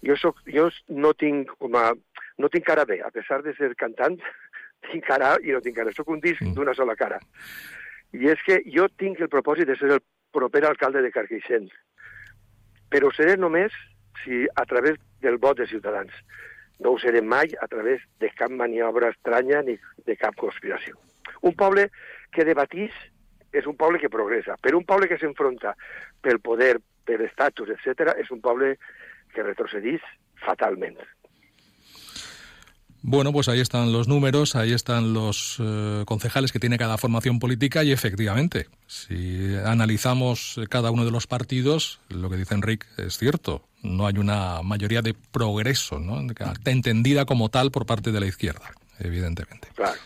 jo, 0.05 0.17
soc, 0.21 0.43
jo 0.51 0.69
no 0.89 1.15
tinc 1.17 1.55
com 1.61 1.79
a, 1.81 1.93
no 2.39 2.51
tinc 2.51 2.67
cara 2.67 2.85
bé, 2.85 3.01
a 3.03 3.11
pesar 3.15 3.43
de 3.43 3.55
ser 3.55 3.75
cantant, 3.79 4.19
tinc 4.91 5.07
cara 5.07 5.37
i 5.43 5.55
no 5.55 5.63
tinc 5.65 5.79
cara. 5.79 5.95
Soc 5.95 6.11
un 6.13 6.23
disc 6.25 6.43
d'una 6.57 6.75
sola 6.75 6.97
cara. 6.99 7.21
I 8.15 8.31
és 8.31 8.43
que 8.47 8.61
jo 8.71 8.89
tinc 9.01 9.21
el 9.21 9.31
propòsit 9.33 9.71
de 9.71 9.77
ser 9.79 9.91
el 9.97 10.03
proper 10.35 10.65
alcalde 10.67 11.03
de 11.03 11.13
Carcaixent, 11.15 11.69
però 12.91 13.09
ho 13.09 13.15
seré 13.15 13.37
només 13.39 13.75
si 14.23 14.45
a 14.55 14.65
través 14.71 14.99
del 15.23 15.39
vot 15.43 15.59
de 15.59 15.67
Ciutadans. 15.71 16.13
No 16.83 16.95
ho 16.95 16.99
seré 16.99 17.23
mai 17.23 17.55
a 17.63 17.69
través 17.71 18.03
de 18.21 18.31
cap 18.35 18.51
maniobra 18.51 19.13
estranya 19.15 19.63
ni 19.63 19.79
de 20.07 20.17
cap 20.19 20.37
conspiració. 20.39 20.99
Un 21.43 21.55
poble 21.59 21.89
que 22.35 22.47
debatís 22.47 22.95
és 23.55 23.67
un 23.71 23.77
poble 23.79 24.01
que 24.03 24.11
progressa, 24.11 24.59
però 24.63 24.79
un 24.81 24.87
poble 24.87 25.09
que 25.11 25.19
s'enfronta 25.19 25.75
pel 26.23 26.41
poder, 26.43 26.77
per 27.07 27.21
estatus, 27.23 27.71
etc., 27.71 28.17
és 28.19 28.31
un 28.35 28.41
poble 28.43 28.75
que 29.35 29.47
retrocedís 29.47 30.03
fatalment. 30.43 30.99
Bueno, 33.07 33.33
pues 33.35 33.51
ahí 33.51 33.61
están 33.61 33.93
los 33.93 34.09
números, 34.09 34.57
ahí 34.57 34.73
están 34.73 35.13
los 35.13 35.57
eh, 35.59 36.05
concejales 36.07 36.53
que 36.53 36.59
tiene 36.59 36.79
cada 36.79 36.97
formación 36.97 37.39
política 37.39 37.85
y 37.85 37.93
efectivamente, 37.93 38.67
si 38.87 39.55
analizamos 39.63 40.59
cada 40.71 40.91
uno 40.91 41.05
de 41.05 41.11
los 41.11 41.27
partidos, 41.27 42.01
lo 42.09 42.31
que 42.31 42.39
dice 42.39 42.55
Enrique 42.55 42.87
es 42.97 43.19
cierto, 43.19 43.63
no 43.83 44.07
hay 44.07 44.17
una 44.17 44.63
mayoría 44.63 45.03
de 45.03 45.13
progreso, 45.13 45.99
¿no? 45.99 46.19
entendida 46.65 47.27
como 47.27 47.51
tal 47.51 47.71
por 47.71 47.85
parte 47.85 48.11
de 48.11 48.21
la 48.21 48.27
izquierda, 48.27 48.73
evidentemente. 48.99 49.69
Claro. 49.75 49.99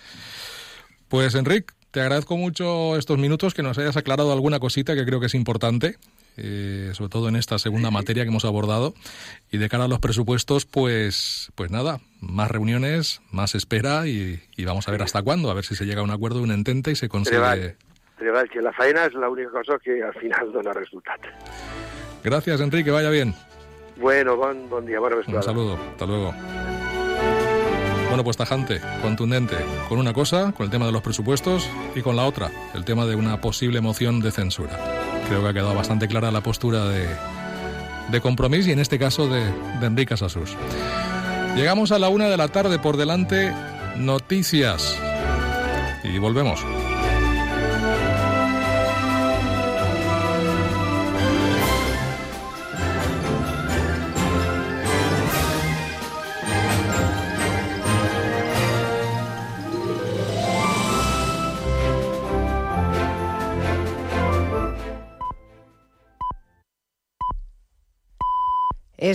Pues 1.06 1.36
Enrique, 1.36 1.74
te 1.92 2.00
agradezco 2.00 2.36
mucho 2.36 2.96
estos 2.96 3.16
minutos, 3.16 3.54
que 3.54 3.62
nos 3.62 3.78
hayas 3.78 3.96
aclarado 3.96 4.32
alguna 4.32 4.58
cosita 4.58 4.96
que 4.96 5.06
creo 5.06 5.20
que 5.20 5.26
es 5.26 5.34
importante, 5.34 5.98
eh, 6.38 6.90
sobre 6.94 7.10
todo 7.10 7.28
en 7.28 7.36
esta 7.36 7.58
segunda 7.58 7.90
materia 7.90 8.22
que 8.24 8.30
hemos 8.30 8.44
abordado. 8.44 8.94
Y 9.50 9.58
de 9.58 9.68
cara 9.68 9.84
a 9.84 9.88
los 9.88 9.98
presupuestos, 9.98 10.64
pues, 10.64 11.50
pues 11.54 11.70
nada, 11.70 12.00
más 12.20 12.50
reuniones, 12.50 13.20
más 13.30 13.54
espera 13.54 14.06
y, 14.06 14.40
y 14.56 14.64
vamos 14.64 14.88
a 14.88 14.92
ver 14.92 15.02
hasta 15.02 15.22
cuándo, 15.22 15.50
a 15.50 15.54
ver 15.54 15.64
si 15.64 15.74
se 15.74 15.84
llega 15.84 16.00
a 16.00 16.04
un 16.04 16.10
acuerdo, 16.10 16.40
un 16.42 16.52
entente 16.52 16.90
y 16.90 16.96
se 16.96 17.08
consigue. 17.08 17.76
Treball. 18.18 18.48
Que 18.50 18.60
la 18.60 18.72
feina 18.74 19.04
és 19.06 19.14
l'única 19.14 19.52
cosa 19.54 19.76
que 19.78 20.02
al 20.02 20.14
final 20.18 20.50
dona 20.50 20.72
resultat. 20.74 21.22
Gracias, 22.24 22.60
Enrique, 22.60 22.86
que 22.86 22.90
vaya 22.90 23.10
bien. 23.10 23.32
Bueno, 23.96 24.34
bon, 24.36 24.68
bon 24.68 24.84
dia, 24.84 24.98
bona 24.98 25.14
Un 25.14 25.20
vesprada. 25.20 25.42
saludo, 25.42 25.78
hasta 25.92 26.04
luego. 26.04 26.34
Bueno, 28.08 28.24
pues 28.24 28.36
tajante, 28.36 28.80
contundente, 29.02 29.54
con 29.88 29.98
una 30.00 30.12
cosa, 30.12 30.50
con 30.50 30.64
el 30.64 30.70
tema 30.70 30.86
de 30.86 30.92
los 30.92 31.02
presupuestos, 31.02 31.70
y 31.94 32.02
con 32.02 32.16
la 32.16 32.24
otra, 32.24 32.50
el 32.74 32.84
tema 32.84 33.06
de 33.06 33.14
una 33.14 33.40
posible 33.40 33.80
moción 33.80 34.18
de 34.18 34.32
censura. 34.32 34.76
Creo 35.28 35.42
que 35.42 35.48
ha 35.48 35.52
quedado 35.52 35.74
bastante 35.74 36.08
clara 36.08 36.30
la 36.30 36.40
postura 36.40 36.86
de, 36.86 37.06
de 38.10 38.20
compromiso 38.20 38.70
y 38.70 38.72
en 38.72 38.78
este 38.78 38.98
caso 38.98 39.28
de, 39.28 39.44
de 39.80 39.86
Enrique 39.86 40.16
Sasus. 40.16 40.56
Llegamos 41.54 41.92
a 41.92 41.98
la 41.98 42.08
una 42.08 42.28
de 42.28 42.36
la 42.36 42.48
tarde 42.48 42.78
por 42.78 42.96
delante, 42.96 43.52
noticias. 43.96 44.98
Y 46.04 46.18
volvemos. 46.18 46.64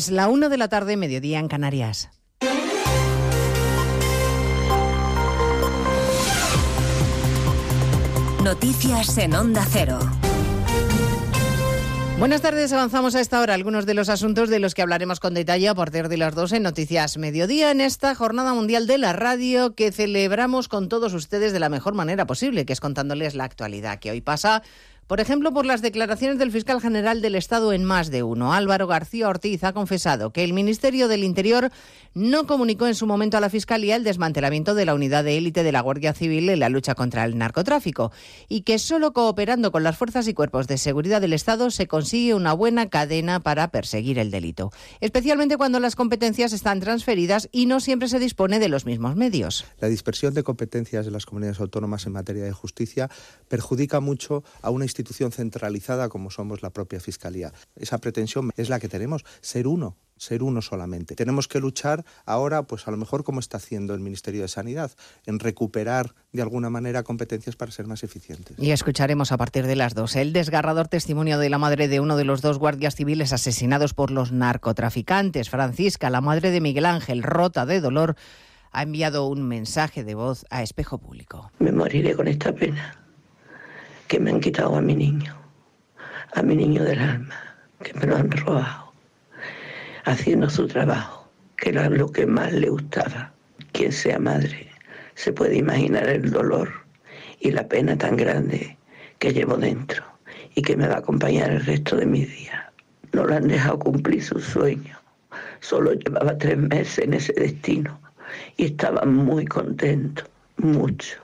Es 0.03 0.11
la 0.11 0.27
1 0.27 0.49
de 0.49 0.57
la 0.57 0.67
tarde, 0.67 0.97
mediodía 0.97 1.39
en 1.39 1.47
Canarias. 1.47 2.09
Noticias 8.43 9.17
en 9.17 9.33
Onda 9.33 9.65
Cero. 9.71 9.99
Buenas 12.19 12.41
tardes, 12.41 12.73
avanzamos 12.73 13.15
a 13.15 13.21
esta 13.21 13.39
hora 13.39 13.53
algunos 13.53 13.85
de 13.85 13.93
los 13.93 14.09
asuntos 14.09 14.49
de 14.49 14.59
los 14.59 14.75
que 14.75 14.81
hablaremos 14.81 15.21
con 15.21 15.33
detalle 15.33 15.69
a 15.69 15.75
partir 15.75 16.09
de 16.09 16.17
las 16.17 16.35
2 16.35 16.51
en 16.53 16.63
Noticias 16.63 17.17
Mediodía 17.17 17.71
en 17.71 17.79
esta 17.79 18.13
Jornada 18.13 18.53
Mundial 18.53 18.87
de 18.87 18.97
la 18.97 19.13
Radio 19.13 19.73
que 19.73 19.93
celebramos 19.93 20.67
con 20.67 20.89
todos 20.89 21.13
ustedes 21.13 21.53
de 21.53 21.59
la 21.59 21.69
mejor 21.69 21.93
manera 21.93 22.27
posible, 22.27 22.65
que 22.65 22.73
es 22.73 22.79
contándoles 22.79 23.35
la 23.35 23.45
actualidad 23.45 23.99
que 23.99 24.11
hoy 24.11 24.19
pasa 24.19 24.63
por 25.07 25.19
ejemplo, 25.19 25.53
por 25.53 25.65
las 25.65 25.81
declaraciones 25.81 26.37
del 26.37 26.51
fiscal 26.51 26.81
general 26.81 27.21
del 27.21 27.35
Estado 27.35 27.73
en 27.73 27.83
más 27.83 28.09
de 28.09 28.23
uno. 28.23 28.53
Álvaro 28.53 28.87
García 28.87 29.29
Ortiz 29.29 29.63
ha 29.63 29.73
confesado 29.73 30.31
que 30.31 30.43
el 30.43 30.53
Ministerio 30.53 31.07
del 31.07 31.23
Interior 31.23 31.71
no 32.13 32.45
comunicó 32.45 32.87
en 32.87 32.95
su 32.95 33.07
momento 33.07 33.37
a 33.37 33.41
la 33.41 33.49
Fiscalía 33.49 33.95
el 33.95 34.03
desmantelamiento 34.03 34.75
de 34.75 34.85
la 34.85 34.93
unidad 34.93 35.23
de 35.23 35.37
élite 35.37 35.63
de 35.63 35.71
la 35.71 35.81
Guardia 35.81 36.13
Civil 36.13 36.49
en 36.49 36.59
la 36.59 36.69
lucha 36.69 36.95
contra 36.95 37.25
el 37.25 37.37
narcotráfico 37.37 38.11
y 38.49 38.61
que 38.61 38.79
solo 38.79 39.13
cooperando 39.13 39.71
con 39.71 39.83
las 39.83 39.97
fuerzas 39.97 40.27
y 40.27 40.33
cuerpos 40.33 40.67
de 40.67 40.77
seguridad 40.77 41.21
del 41.21 41.33
Estado 41.33 41.71
se 41.71 41.87
consigue 41.87 42.33
una 42.33 42.53
buena 42.53 42.89
cadena 42.89 43.39
para 43.39 43.69
perseguir 43.69 44.19
el 44.19 44.31
delito, 44.31 44.71
especialmente 45.01 45.57
cuando 45.57 45.79
las 45.79 45.95
competencias 45.95 46.53
están 46.53 46.79
transferidas 46.79 47.49
y 47.51 47.65
no 47.65 47.79
siempre 47.79 48.07
se 48.07 48.19
dispone 48.19 48.59
de 48.59 48.69
los 48.69 48.85
mismos 48.85 49.15
medios. 49.15 49.65
La 49.79 49.87
dispersión 49.87 50.33
de 50.33 50.43
competencias 50.43 51.05
de 51.05 51.11
las 51.11 51.25
comunidades 51.25 51.59
autónomas 51.59 52.05
en 52.05 52.13
materia 52.13 52.43
de 52.43 52.51
justicia 52.51 53.09
perjudica 53.47 53.99
mucho 53.99 54.43
a 54.61 54.69
una 54.69 54.85
institución 54.93 55.31
centralizada 55.31 56.07
como 56.07 56.29
somos 56.29 56.61
la 56.61 56.69
propia 56.69 56.99
Fiscalía. 56.99 57.51
Esa 57.75 57.97
pretensión 57.97 58.51
es 58.57 58.69
la 58.69 58.79
que 58.79 58.87
tenemos, 58.87 59.25
ser 59.41 59.65
uno, 59.65 59.97
ser 60.17 60.43
uno 60.43 60.61
solamente. 60.61 61.15
Tenemos 61.15 61.47
que 61.47 61.59
luchar 61.59 62.05
ahora, 62.25 62.63
pues 62.63 62.87
a 62.87 62.91
lo 62.91 62.97
mejor 62.97 63.23
como 63.23 63.39
está 63.39 63.57
haciendo 63.57 63.95
el 63.95 64.01
Ministerio 64.01 64.43
de 64.43 64.47
Sanidad, 64.47 64.91
en 65.25 65.39
recuperar 65.39 66.13
de 66.31 66.43
alguna 66.43 66.69
manera 66.69 67.01
competencias 67.01 67.55
para 67.55 67.71
ser 67.71 67.87
más 67.87 68.03
eficientes. 68.03 68.55
Y 68.59 68.69
escucharemos 68.69 69.31
a 69.31 69.37
partir 69.37 69.65
de 69.65 69.75
las 69.75 69.95
dos 69.95 70.15
el 70.15 70.31
desgarrador 70.31 70.87
testimonio 70.87 71.39
de 71.39 71.49
la 71.49 71.57
madre 71.57 71.87
de 71.87 71.99
uno 71.99 72.15
de 72.15 72.25
los 72.25 72.41
dos 72.41 72.59
guardias 72.59 72.95
civiles 72.95 73.33
asesinados 73.33 73.95
por 73.95 74.11
los 74.11 74.31
narcotraficantes. 74.31 75.49
Francisca, 75.49 76.11
la 76.11 76.21
madre 76.21 76.51
de 76.51 76.61
Miguel 76.61 76.85
Ángel, 76.85 77.23
rota 77.23 77.65
de 77.65 77.81
dolor, 77.81 78.15
ha 78.71 78.83
enviado 78.83 79.27
un 79.27 79.47
mensaje 79.47 80.03
de 80.03 80.13
voz 80.13 80.45
a 80.51 80.61
Espejo 80.61 80.99
Público. 80.99 81.51
Me 81.57 81.71
moriré 81.71 82.15
con 82.15 82.27
esta 82.27 82.53
pena 82.53 83.02
que 84.13 84.19
me 84.19 84.29
han 84.29 84.41
quitado 84.41 84.75
a 84.75 84.81
mi 84.81 84.93
niño, 84.93 85.35
a 86.35 86.43
mi 86.43 86.55
niño 86.55 86.83
del 86.83 86.99
alma, 86.99 87.35
que 87.81 87.95
me 87.95 88.05
lo 88.05 88.15
han 88.15 88.29
robado, 88.29 88.93
haciendo 90.05 90.51
su 90.51 90.67
trabajo, 90.67 91.27
que 91.57 91.69
era 91.69 91.89
lo 91.89 92.11
que 92.11 92.27
más 92.27 92.53
le 92.53 92.69
gustaba. 92.69 93.33
Quien 93.71 93.91
sea 93.91 94.19
madre 94.19 94.69
se 95.15 95.33
puede 95.33 95.55
imaginar 95.55 96.07
el 96.07 96.29
dolor 96.29 96.71
y 97.39 97.49
la 97.49 97.67
pena 97.67 97.97
tan 97.97 98.15
grande 98.15 98.77
que 99.17 99.33
llevo 99.33 99.57
dentro 99.57 100.03
y 100.53 100.61
que 100.61 100.77
me 100.77 100.87
va 100.87 100.97
a 100.97 100.99
acompañar 100.99 101.49
el 101.49 101.65
resto 101.65 101.95
de 101.95 102.05
mis 102.05 102.29
días. 102.29 102.61
No 103.13 103.25
lo 103.25 103.33
han 103.33 103.47
dejado 103.47 103.79
cumplir 103.79 104.23
su 104.23 104.39
sueño. 104.39 104.95
Solo 105.59 105.93
llevaba 105.93 106.37
tres 106.37 106.59
meses 106.59 106.99
en 106.99 107.15
ese 107.15 107.33
destino 107.33 107.99
y 108.57 108.65
estaba 108.65 109.05
muy 109.05 109.45
contento, 109.45 110.23
mucho. 110.57 111.17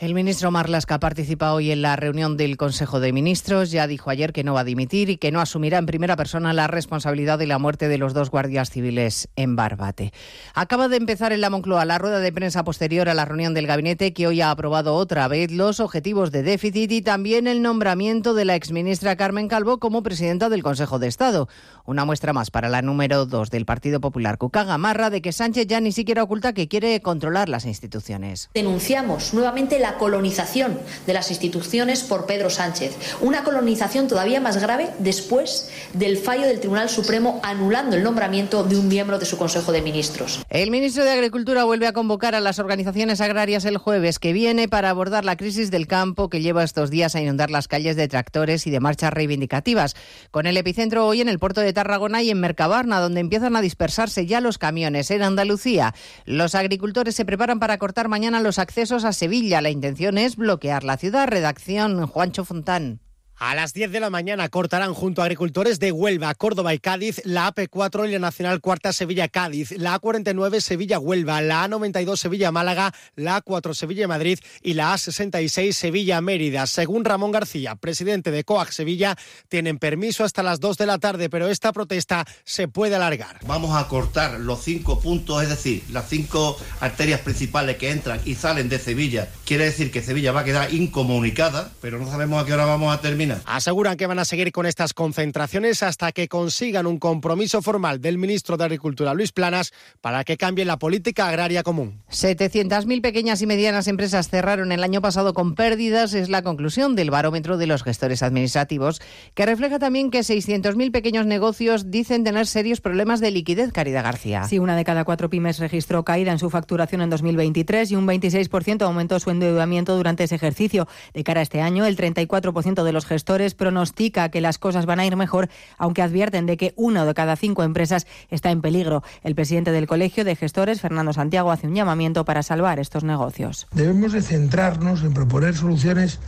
El 0.00 0.14
ministro 0.14 0.50
Marlasca 0.50 0.98
participa 0.98 1.52
hoy 1.52 1.70
en 1.70 1.82
la 1.82 1.94
reunión 1.94 2.38
del 2.38 2.56
Consejo 2.56 3.00
de 3.00 3.12
Ministros. 3.12 3.70
Ya 3.70 3.86
dijo 3.86 4.08
ayer 4.08 4.32
que 4.32 4.42
no 4.42 4.54
va 4.54 4.60
a 4.60 4.64
dimitir 4.64 5.10
y 5.10 5.18
que 5.18 5.30
no 5.30 5.42
asumirá 5.42 5.76
en 5.76 5.84
primera 5.84 6.16
persona 6.16 6.54
la 6.54 6.68
responsabilidad 6.68 7.38
de 7.38 7.46
la 7.46 7.58
muerte 7.58 7.86
de 7.86 7.98
los 7.98 8.14
dos 8.14 8.30
guardias 8.30 8.70
civiles 8.70 9.28
en 9.36 9.56
Barbate. 9.56 10.14
Acaba 10.54 10.88
de 10.88 10.96
empezar 10.96 11.34
en 11.34 11.42
la 11.42 11.50
Moncloa 11.50 11.84
la 11.84 11.98
rueda 11.98 12.20
de 12.20 12.32
prensa 12.32 12.64
posterior 12.64 13.10
a 13.10 13.14
la 13.14 13.26
reunión 13.26 13.52
del 13.52 13.66
gabinete 13.66 14.14
que 14.14 14.26
hoy 14.26 14.40
ha 14.40 14.50
aprobado 14.50 14.94
otra 14.94 15.28
vez 15.28 15.50
los 15.50 15.80
objetivos 15.80 16.32
de 16.32 16.44
déficit 16.44 16.90
y 16.92 17.02
también 17.02 17.46
el 17.46 17.60
nombramiento 17.60 18.32
de 18.32 18.46
la 18.46 18.54
exministra 18.54 19.16
Carmen 19.16 19.48
Calvo 19.48 19.80
como 19.80 20.02
presidenta 20.02 20.48
del 20.48 20.62
Consejo 20.62 20.98
de 20.98 21.08
Estado. 21.08 21.46
Una 21.84 22.06
muestra 22.06 22.32
más 22.32 22.50
para 22.50 22.70
la 22.70 22.80
número 22.80 23.26
dos 23.26 23.50
del 23.50 23.66
Partido 23.66 24.00
Popular, 24.00 24.38
Cuca 24.38 24.64
Gamarra, 24.64 25.10
de 25.10 25.20
que 25.20 25.32
Sánchez 25.32 25.66
ya 25.66 25.82
ni 25.82 25.92
siquiera 25.92 26.22
oculta 26.22 26.54
que 26.54 26.68
quiere 26.68 27.02
controlar 27.02 27.50
las 27.50 27.66
instituciones. 27.66 28.48
Denunciamos 28.54 29.34
nuevamente 29.34 29.78
la 29.78 29.89
colonización 29.96 30.78
de 31.06 31.12
las 31.12 31.30
instituciones 31.30 32.02
por 32.02 32.26
Pedro 32.26 32.50
Sánchez. 32.50 32.96
Una 33.20 33.44
colonización 33.44 34.08
todavía 34.08 34.40
más 34.40 34.58
grave 34.58 34.90
después 34.98 35.70
del 35.92 36.16
fallo 36.16 36.46
del 36.46 36.60
Tribunal 36.60 36.88
Supremo 36.88 37.40
anulando 37.42 37.96
el 37.96 38.02
nombramiento 38.02 38.64
de 38.64 38.76
un 38.76 38.88
miembro 38.88 39.18
de 39.18 39.26
su 39.26 39.36
Consejo 39.36 39.72
de 39.72 39.82
Ministros. 39.82 40.44
El 40.48 40.70
ministro 40.70 41.04
de 41.04 41.10
Agricultura 41.10 41.64
vuelve 41.64 41.86
a 41.86 41.92
convocar 41.92 42.34
a 42.34 42.40
las 42.40 42.58
organizaciones 42.58 43.20
agrarias 43.20 43.64
el 43.64 43.78
jueves 43.78 44.18
que 44.18 44.32
viene 44.32 44.68
para 44.68 44.90
abordar 44.90 45.24
la 45.24 45.36
crisis 45.36 45.70
del 45.70 45.86
campo 45.86 46.28
que 46.28 46.40
lleva 46.40 46.64
estos 46.64 46.90
días 46.90 47.14
a 47.14 47.20
inundar 47.20 47.50
las 47.50 47.68
calles 47.68 47.96
de 47.96 48.08
tractores 48.08 48.66
y 48.66 48.70
de 48.70 48.80
marchas 48.80 49.12
reivindicativas. 49.12 49.94
Con 50.30 50.46
el 50.46 50.56
epicentro 50.56 51.06
hoy 51.06 51.20
en 51.20 51.28
el 51.28 51.38
puerto 51.38 51.60
de 51.60 51.72
Tarragona 51.72 52.22
y 52.22 52.30
en 52.30 52.40
Mercabarna, 52.40 53.00
donde 53.00 53.20
empiezan 53.20 53.56
a 53.56 53.60
dispersarse 53.60 54.26
ya 54.26 54.40
los 54.40 54.58
camiones. 54.58 55.10
En 55.10 55.22
Andalucía, 55.22 55.94
los 56.24 56.54
agricultores 56.54 57.14
se 57.14 57.24
preparan 57.24 57.60
para 57.60 57.78
cortar 57.78 58.08
mañana 58.08 58.40
los 58.40 58.58
accesos 58.58 59.04
a 59.04 59.12
Sevilla. 59.12 59.60
La 59.60 59.70
intención 59.80 60.18
es 60.18 60.36
bloquear 60.36 60.84
la 60.84 60.98
ciudad. 60.98 61.26
Redacción 61.26 62.06
Juancho 62.06 62.44
Fontán. 62.44 63.00
A 63.42 63.54
las 63.54 63.72
10 63.72 63.90
de 63.90 64.00
la 64.00 64.10
mañana 64.10 64.50
cortarán 64.50 64.92
junto 64.92 65.22
a 65.22 65.24
agricultores 65.24 65.80
de 65.80 65.92
Huelva, 65.92 66.34
Córdoba 66.34 66.74
y 66.74 66.78
Cádiz 66.78 67.22
la 67.24 67.50
AP4 67.50 68.06
y 68.06 68.12
la 68.12 68.18
Nacional 68.18 68.60
Cuarta 68.60 68.92
Sevilla-Cádiz, 68.92 69.70
la 69.78 69.98
A49 69.98 70.60
Sevilla-Huelva, 70.60 71.40
la 71.40 71.66
A92 71.66 72.16
Sevilla-Málaga, 72.18 72.92
la 73.16 73.42
A4 73.42 73.72
Sevilla-Madrid 73.72 74.40
y 74.62 74.74
la 74.74 74.92
A66 74.92 75.72
Sevilla-Mérida. 75.72 76.66
Según 76.66 77.06
Ramón 77.06 77.32
García, 77.32 77.76
presidente 77.76 78.30
de 78.30 78.44
COAG 78.44 78.74
Sevilla, 78.74 79.16
tienen 79.48 79.78
permiso 79.78 80.22
hasta 80.22 80.42
las 80.42 80.60
2 80.60 80.76
de 80.76 80.84
la 80.84 80.98
tarde, 80.98 81.30
pero 81.30 81.48
esta 81.48 81.72
protesta 81.72 82.26
se 82.44 82.68
puede 82.68 82.96
alargar. 82.96 83.38
Vamos 83.46 83.74
a 83.74 83.88
cortar 83.88 84.38
los 84.38 84.62
cinco 84.62 85.00
puntos, 85.00 85.42
es 85.42 85.48
decir, 85.48 85.82
las 85.90 86.10
cinco 86.10 86.58
arterias 86.80 87.20
principales 87.20 87.78
que 87.78 87.90
entran 87.90 88.20
y 88.26 88.34
salen 88.34 88.68
de 88.68 88.78
Sevilla. 88.78 89.30
Quiere 89.46 89.64
decir 89.64 89.90
que 89.90 90.02
Sevilla 90.02 90.32
va 90.32 90.40
a 90.40 90.44
quedar 90.44 90.74
incomunicada, 90.74 91.72
pero 91.80 91.98
no 91.98 92.06
sabemos 92.06 92.42
a 92.42 92.44
qué 92.44 92.52
hora 92.52 92.66
vamos 92.66 92.94
a 92.94 93.00
terminar. 93.00 93.29
Aseguran 93.46 93.96
que 93.96 94.06
van 94.06 94.18
a 94.18 94.24
seguir 94.24 94.52
con 94.52 94.66
estas 94.66 94.94
concentraciones 94.94 95.82
hasta 95.82 96.12
que 96.12 96.28
consigan 96.28 96.86
un 96.86 96.98
compromiso 96.98 97.62
formal 97.62 98.00
del 98.00 98.18
ministro 98.18 98.56
de 98.56 98.64
Agricultura, 98.64 99.14
Luis 99.14 99.32
Planas, 99.32 99.72
para 100.00 100.24
que 100.24 100.36
cambie 100.36 100.64
la 100.64 100.78
política 100.78 101.28
agraria 101.28 101.62
común. 101.62 102.02
700.000 102.10 103.00
pequeñas 103.00 103.40
y 103.42 103.46
medianas 103.46 103.88
empresas 103.88 104.28
cerraron 104.28 104.72
el 104.72 104.82
año 104.82 105.00
pasado 105.00 105.34
con 105.34 105.54
pérdidas, 105.54 106.14
es 106.14 106.28
la 106.28 106.42
conclusión 106.42 106.96
del 106.96 107.10
barómetro 107.10 107.56
de 107.56 107.66
los 107.66 107.82
gestores 107.82 108.22
administrativos, 108.22 109.00
que 109.34 109.46
refleja 109.46 109.78
también 109.78 110.10
que 110.10 110.20
600.000 110.20 110.90
pequeños 110.90 111.26
negocios 111.26 111.90
dicen 111.90 112.24
tener 112.24 112.46
serios 112.46 112.80
problemas 112.80 113.20
de 113.20 113.30
liquidez, 113.30 113.72
Caridad 113.72 114.04
García. 114.04 114.44
Sí, 114.44 114.58
una 114.58 114.76
de 114.76 114.84
cada 114.84 115.04
cuatro 115.04 115.30
pymes 115.30 115.58
registró 115.58 116.04
caída 116.04 116.32
en 116.32 116.38
su 116.38 116.50
facturación 116.50 117.02
en 117.02 117.10
2023 117.10 117.90
y 117.90 117.96
un 117.96 118.06
26% 118.06 118.82
aumentó 118.82 119.20
su 119.20 119.30
endeudamiento 119.30 119.96
durante 119.96 120.24
ese 120.24 120.34
ejercicio. 120.34 120.88
De 121.14 121.24
cara 121.24 121.40
a 121.40 121.42
este 121.42 121.60
año, 121.60 121.86
el 121.86 121.96
34% 121.96 122.82
de 122.82 122.92
los 122.92 123.06
gestores 123.06 123.19
pronostica 123.54 124.28
que 124.30 124.40
las 124.40 124.58
cosas 124.58 124.86
van 124.86 125.00
a 125.00 125.06
ir 125.06 125.16
mejor, 125.16 125.48
aunque 125.78 126.02
advierten 126.02 126.46
de 126.46 126.56
que 126.56 126.72
una 126.76 127.04
de 127.04 127.14
cada 127.14 127.36
cinco 127.36 127.62
empresas 127.62 128.06
está 128.30 128.50
en 128.50 128.60
peligro. 128.60 129.02
El 129.22 129.34
presidente 129.34 129.72
del 129.72 129.86
Colegio 129.86 130.24
de 130.24 130.36
Gestores, 130.36 130.80
Fernando 130.80 131.12
Santiago, 131.12 131.50
hace 131.50 131.66
un 131.66 131.74
llamamiento 131.74 132.24
para 132.24 132.42
salvar 132.42 132.78
estos 132.78 133.04
negocios. 133.04 133.66
Debemos 133.72 134.12
de 134.12 134.22
centrarnos 134.22 135.02
en 135.02 135.14
proponer 135.14 135.54
soluciones 135.54 136.20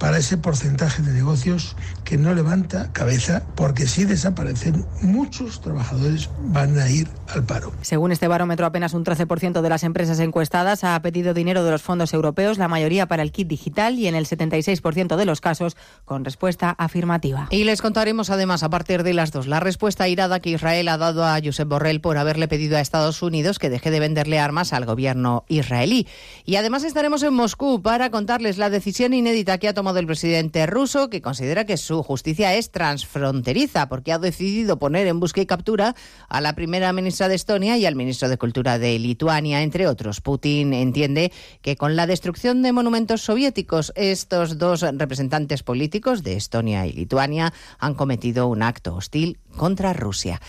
para 0.00 0.16
ese 0.16 0.38
porcentaje 0.38 1.02
de 1.02 1.12
negocios 1.12 1.76
que 2.04 2.16
no 2.16 2.34
levanta 2.34 2.90
cabeza, 2.92 3.42
porque 3.54 3.86
si 3.86 4.04
desaparecen, 4.06 4.86
muchos 5.02 5.60
trabajadores 5.60 6.30
van 6.46 6.78
a 6.78 6.88
ir 6.90 7.06
al 7.28 7.44
paro. 7.44 7.70
Según 7.82 8.10
este 8.10 8.26
barómetro, 8.26 8.64
apenas 8.64 8.94
un 8.94 9.04
13% 9.04 9.60
de 9.60 9.68
las 9.68 9.84
empresas 9.84 10.18
encuestadas 10.18 10.84
ha 10.84 11.00
pedido 11.02 11.34
dinero 11.34 11.62
de 11.64 11.70
los 11.70 11.82
fondos 11.82 12.14
europeos, 12.14 12.56
la 12.56 12.66
mayoría 12.66 13.06
para 13.06 13.22
el 13.22 13.30
kit 13.30 13.46
digital 13.46 13.98
y 13.98 14.06
en 14.08 14.14
el 14.14 14.26
76% 14.26 15.16
de 15.16 15.24
los 15.26 15.42
casos 15.42 15.76
con 16.06 16.24
respuesta 16.24 16.70
afirmativa. 16.78 17.46
Y 17.50 17.64
les 17.64 17.82
contaremos 17.82 18.30
además 18.30 18.62
a 18.62 18.70
partir 18.70 19.02
de 19.02 19.12
las 19.12 19.32
dos 19.32 19.46
la 19.46 19.60
respuesta 19.60 20.08
irada 20.08 20.40
que 20.40 20.50
Israel 20.50 20.88
ha 20.88 20.96
dado 20.96 21.26
a 21.26 21.38
Josep 21.44 21.68
Borrell 21.68 22.00
por 22.00 22.16
haberle 22.16 22.48
pedido 22.48 22.78
a 22.78 22.80
Estados 22.80 23.22
Unidos 23.22 23.58
que 23.58 23.68
deje 23.68 23.90
de 23.90 24.00
venderle 24.00 24.38
armas 24.38 24.72
al 24.72 24.86
gobierno 24.86 25.44
israelí. 25.48 26.08
Y 26.46 26.56
además 26.56 26.84
estaremos 26.84 27.22
en 27.22 27.34
Moscú 27.34 27.82
para 27.82 28.10
contarles 28.10 28.56
la 28.56 28.70
decisión 28.70 29.12
inédita 29.12 29.58
que 29.58 29.68
ha 29.68 29.74
tomado 29.74 29.89
del 29.92 30.06
presidente 30.06 30.66
ruso, 30.66 31.10
que 31.10 31.22
considera 31.22 31.64
que 31.64 31.76
su 31.76 32.02
justicia 32.02 32.54
es 32.54 32.70
transfronteriza, 32.70 33.88
porque 33.88 34.12
ha 34.12 34.18
decidido 34.18 34.78
poner 34.78 35.06
en 35.06 35.20
busca 35.20 35.40
y 35.40 35.46
captura 35.46 35.94
a 36.28 36.40
la 36.40 36.54
primera 36.54 36.92
ministra 36.92 37.28
de 37.28 37.34
Estonia 37.34 37.76
y 37.76 37.86
al 37.86 37.96
ministro 37.96 38.28
de 38.28 38.38
Cultura 38.38 38.78
de 38.78 38.98
Lituania, 38.98 39.62
entre 39.62 39.86
otros. 39.86 40.20
Putin 40.20 40.72
entiende 40.72 41.32
que 41.62 41.76
con 41.76 41.96
la 41.96 42.06
destrucción 42.06 42.62
de 42.62 42.72
monumentos 42.72 43.22
soviéticos, 43.22 43.92
estos 43.96 44.58
dos 44.58 44.82
representantes 44.82 45.62
políticos 45.62 46.22
de 46.22 46.36
Estonia 46.36 46.86
y 46.86 46.92
Lituania 46.92 47.52
han 47.78 47.94
cometido 47.94 48.48
un 48.48 48.62
acto 48.62 48.94
hostil 48.94 49.38
contra 49.56 49.92
Rusia. 49.92 50.40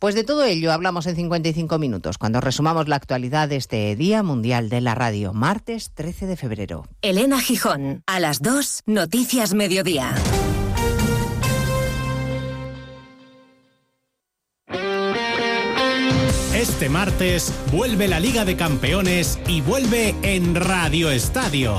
Pues 0.00 0.14
de 0.14 0.24
todo 0.24 0.44
ello 0.44 0.72
hablamos 0.72 1.06
en 1.06 1.14
55 1.14 1.78
minutos, 1.78 2.16
cuando 2.16 2.40
resumamos 2.40 2.88
la 2.88 2.96
actualidad 2.96 3.50
de 3.50 3.56
este 3.56 3.94
Día 3.96 4.22
Mundial 4.22 4.70
de 4.70 4.80
la 4.80 4.94
Radio, 4.94 5.34
martes 5.34 5.92
13 5.92 6.26
de 6.26 6.36
febrero. 6.38 6.86
Elena 7.02 7.38
Gijón, 7.38 8.02
a 8.06 8.18
las 8.18 8.40
2, 8.40 8.84
Noticias 8.86 9.52
Mediodía. 9.52 10.14
Este 16.54 16.88
martes 16.88 17.52
vuelve 17.70 18.08
la 18.08 18.20
Liga 18.20 18.46
de 18.46 18.56
Campeones 18.56 19.38
y 19.46 19.60
vuelve 19.60 20.14
en 20.22 20.54
Radio 20.54 21.10
Estadio. 21.10 21.78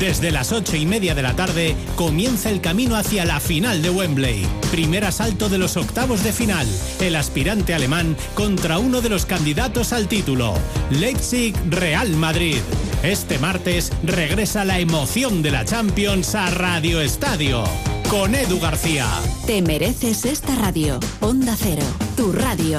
Desde 0.00 0.30
las 0.30 0.52
ocho 0.52 0.76
y 0.76 0.86
media 0.86 1.16
de 1.16 1.22
la 1.22 1.34
tarde 1.34 1.74
comienza 1.96 2.50
el 2.50 2.60
camino 2.60 2.94
hacia 2.94 3.24
la 3.24 3.40
final 3.40 3.82
de 3.82 3.90
Wembley. 3.90 4.46
Primer 4.70 5.04
asalto 5.04 5.48
de 5.48 5.58
los 5.58 5.76
octavos 5.76 6.22
de 6.22 6.32
final. 6.32 6.68
El 7.00 7.16
aspirante 7.16 7.74
alemán 7.74 8.16
contra 8.34 8.78
uno 8.78 9.00
de 9.00 9.08
los 9.08 9.26
candidatos 9.26 9.92
al 9.92 10.06
título. 10.06 10.54
Leipzig 10.90 11.52
Real 11.68 12.10
Madrid. 12.10 12.58
Este 13.02 13.40
martes 13.40 13.92
regresa 14.04 14.64
la 14.64 14.78
emoción 14.78 15.42
de 15.42 15.50
la 15.50 15.64
Champions 15.64 16.36
a 16.36 16.48
Radio 16.50 17.00
Estadio. 17.00 17.64
Con 18.08 18.36
Edu 18.36 18.60
García. 18.60 19.06
Te 19.46 19.62
mereces 19.62 20.24
esta 20.26 20.54
radio. 20.54 21.00
Onda 21.20 21.56
Cero, 21.58 21.84
tu 22.16 22.32
radio. 22.32 22.78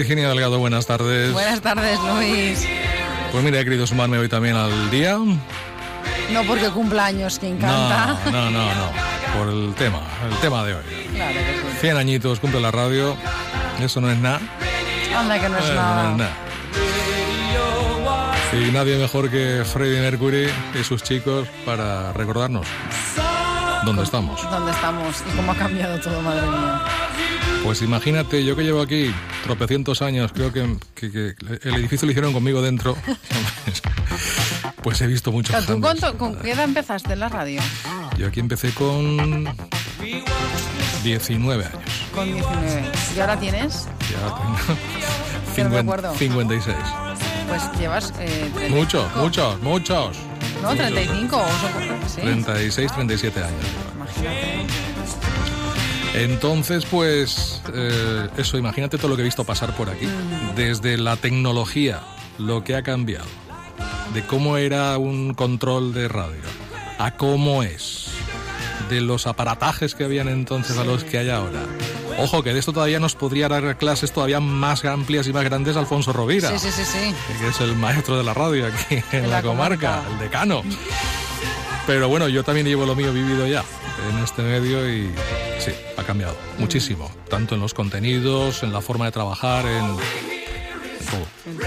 Virginia 0.00 0.30
Delgado, 0.30 0.58
buenas 0.58 0.86
tardes. 0.86 1.30
Buenas 1.30 1.60
tardes, 1.60 1.98
Luis. 2.00 2.66
Pues 3.32 3.44
mira, 3.44 3.60
he 3.60 3.64
querido 3.64 3.86
sumarme 3.86 4.16
hoy 4.16 4.30
también 4.30 4.56
al 4.56 4.90
día. 4.90 5.18
No 5.18 6.42
porque 6.48 6.70
cumpla 6.70 7.04
años, 7.04 7.38
que 7.38 7.48
encanta. 7.48 8.18
No, 8.32 8.50
no, 8.50 8.50
no, 8.50 8.64
no. 8.64 8.90
Por 9.38 9.48
el 9.52 9.74
tema, 9.74 10.00
el 10.30 10.34
tema 10.38 10.64
de 10.64 10.72
hoy. 10.76 10.82
Claro 11.14 11.34
que 11.34 11.54
sí. 11.72 11.76
100 11.82 11.96
añitos 11.98 12.40
cumple 12.40 12.62
la 12.62 12.70
radio. 12.70 13.14
Eso 13.78 14.00
no 14.00 14.10
es 14.10 14.16
nada. 14.16 14.40
Anda, 15.14 15.38
que 15.38 15.48
no 15.50 15.58
es 15.58 15.68
Eh, 15.68 15.74
nada. 15.74 16.02
no 16.04 16.10
es 16.12 16.16
nada. 16.16 16.32
Y 18.66 18.70
nadie 18.72 18.96
mejor 18.96 19.30
que 19.30 19.64
Freddie 19.70 20.00
Mercury 20.00 20.48
y 20.80 20.82
sus 20.82 21.02
chicos 21.02 21.46
para 21.66 22.14
recordarnos 22.14 22.66
dónde 23.84 24.02
estamos. 24.04 24.40
¿Dónde 24.50 24.72
estamos? 24.72 25.22
Y 25.30 25.36
cómo 25.36 25.52
ha 25.52 25.56
cambiado 25.56 26.00
todo, 26.00 26.22
madre 26.22 26.46
mía. 26.46 26.82
Pues 27.64 27.82
imagínate, 27.82 28.44
yo 28.44 28.56
que 28.56 28.62
llevo 28.64 28.80
aquí 28.80 29.14
tropecientos 29.44 30.02
años, 30.02 30.32
creo 30.32 30.52
que, 30.52 30.76
que- 30.94 31.10
que 31.12 31.34
el 31.62 31.74
edificio 31.76 32.06
lo 32.06 32.12
hicieron 32.12 32.32
conmigo 32.32 32.62
dentro, 32.62 32.96
pues 34.82 35.00
he 35.02 35.06
visto 35.06 35.30
O 35.30 35.32
muchos 35.34 35.50
sea, 35.54 35.60
¿Tú 35.60 35.80
cambios. 35.80 36.00
cuánto- 36.00 36.18
con 36.18 36.36
qué 36.36 36.52
edad 36.52 36.64
empezaste 36.64 37.12
en 37.12 37.20
la 37.20 37.28
radio? 37.28 37.60
Yo 38.18 38.26
aquí 38.26 38.40
empecé 38.40 38.72
con 38.72 39.44
19 41.04 41.64
años. 41.66 41.90
Con 42.14 42.32
19. 42.32 42.82
¿Y 43.16 43.20
ahora 43.20 43.38
tienes? 43.38 43.86
Ya 44.10 44.18
tengo 44.36 44.56
Que 45.54 45.64
no 45.64 45.70
me 45.70 45.76
50 45.76 45.80
acuerdo. 45.80 46.14
56. 46.18 46.76
Pues 47.48 47.62
llevas... 47.78 48.12
Eh, 48.20 48.50
35. 48.54 48.76
Muchos, 48.76 49.16
muchos, 49.16 49.62
muchos. 49.62 50.16
No, 50.62 50.70
Muchos. 50.70 50.86
35 50.88 51.36
o 51.36 52.08
¿sí? 52.08 52.20
36, 52.22 52.92
37 52.92 53.40
años. 53.42 53.50
Imagínate. 53.96 54.66
Entonces, 56.14 56.84
pues, 56.86 57.62
eh, 57.72 58.28
eso, 58.36 58.58
imagínate 58.58 58.98
todo 58.98 59.08
lo 59.08 59.16
que 59.16 59.22
he 59.22 59.24
visto 59.24 59.44
pasar 59.44 59.74
por 59.76 59.90
aquí. 59.90 60.06
Desde 60.56 60.98
la 60.98 61.16
tecnología, 61.16 62.00
lo 62.38 62.64
que 62.64 62.74
ha 62.74 62.82
cambiado, 62.82 63.26
de 64.14 64.24
cómo 64.24 64.56
era 64.56 64.98
un 64.98 65.34
control 65.34 65.94
de 65.94 66.08
radio, 66.08 66.42
a 66.98 67.12
cómo 67.12 67.62
es, 67.62 68.08
de 68.88 69.00
los 69.00 69.26
aparatajes 69.26 69.94
que 69.94 70.04
habían 70.04 70.28
entonces 70.28 70.76
a 70.78 70.84
los 70.84 71.04
que 71.04 71.18
hay 71.18 71.30
ahora. 71.30 71.60
Ojo, 72.18 72.42
que 72.42 72.52
de 72.52 72.58
esto 72.58 72.72
todavía 72.72 72.98
nos 72.98 73.14
podría 73.14 73.48
dar 73.48 73.78
clases 73.78 74.12
todavía 74.12 74.40
más 74.40 74.84
amplias 74.84 75.26
y 75.26 75.32
más 75.32 75.44
grandes 75.44 75.76
Alfonso 75.76 76.12
Rovira, 76.12 76.50
Sí, 76.50 76.58
sí, 76.58 76.70
sí, 76.70 76.84
sí. 76.84 77.14
que 77.40 77.48
es 77.48 77.60
el 77.60 77.76
maestro 77.76 78.18
de 78.18 78.24
la 78.24 78.34
radio 78.34 78.66
aquí 78.66 79.02
en, 79.12 79.30
la, 79.30 79.42
comarca, 79.42 80.02
el 80.10 80.18
decano. 80.18 80.62
Pero 81.86 82.08
bueno, 82.08 82.28
yo 82.28 82.44
también 82.44 82.66
llevo 82.66 82.84
lo 82.84 82.94
mío 82.94 83.12
vivido 83.12 83.46
ya 83.46 83.64
en 84.10 84.18
este 84.22 84.42
medio 84.42 84.88
y 84.92 85.10
sí, 85.58 85.72
cambiado 86.10 86.36
muchísimo, 86.58 87.08
tanto 87.28 87.54
en 87.54 87.60
los 87.60 87.72
contenidos, 87.72 88.62
en 88.64 88.72
la 88.72 88.80
forma 88.80 89.04
de 89.04 89.12
trabajar, 89.12 89.64
en, 89.64 89.84
en 89.84 91.06
todo. 91.06 91.26
en 91.46 91.58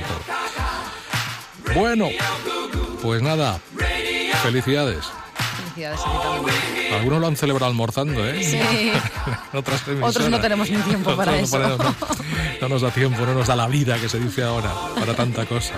todo. 0.00 1.74
Bueno, 1.74 2.08
pues 3.02 3.20
nada, 3.22 3.60
felicidades. 4.42 5.04
Felicidades 5.74 6.00
a. 6.00 6.96
Algunos 6.96 7.20
lo 7.20 7.26
han 7.26 7.36
celebrado 7.36 7.66
almorzando, 7.70 8.26
¿eh? 8.26 8.42
Sí. 8.42 8.58
Otras 9.56 9.82
Otros 10.02 10.28
no 10.30 10.40
tenemos 10.40 10.68
ni 10.70 10.78
tiempo 10.78 11.14
para 11.14 11.32
Otros 11.32 11.48
eso. 11.48 11.58
no, 11.58 11.76
no- 11.76 11.94
no 12.62 12.68
nos 12.68 12.82
da 12.82 12.90
tiempo, 12.90 13.24
no 13.26 13.34
nos 13.34 13.46
da 13.46 13.56
la 13.56 13.66
vida 13.68 13.98
que 13.98 14.08
se 14.08 14.18
dice 14.18 14.42
ahora 14.42 14.70
para 14.98 15.14
tanta 15.14 15.44
cosa. 15.46 15.74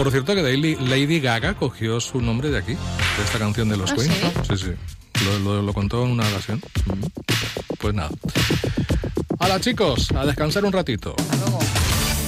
Por 0.00 0.10
cierto 0.10 0.34
que 0.34 0.40
Lady, 0.42 0.76
Lady 0.76 1.20
Gaga 1.20 1.52
cogió 1.52 2.00
su 2.00 2.22
nombre 2.22 2.48
de 2.48 2.56
aquí, 2.56 2.72
de 2.72 3.22
esta 3.22 3.38
canción 3.38 3.68
de 3.68 3.76
los 3.76 3.90
¿Ah, 3.92 3.96
Queen. 3.96 4.10
sí? 4.10 4.56
Sí, 4.56 4.64
sí. 4.64 5.24
Lo, 5.26 5.38
lo- 5.40 5.60
lo 5.62 5.74
contó 5.74 6.02
en 6.06 6.12
una 6.12 6.26
ocasión. 6.26 6.58
Pues 7.78 7.92
nada. 7.92 8.08
Hola 9.38 9.60
chicos, 9.60 10.10
a 10.12 10.24
descansar 10.24 10.64
un 10.64 10.72
ratito. 10.72 11.14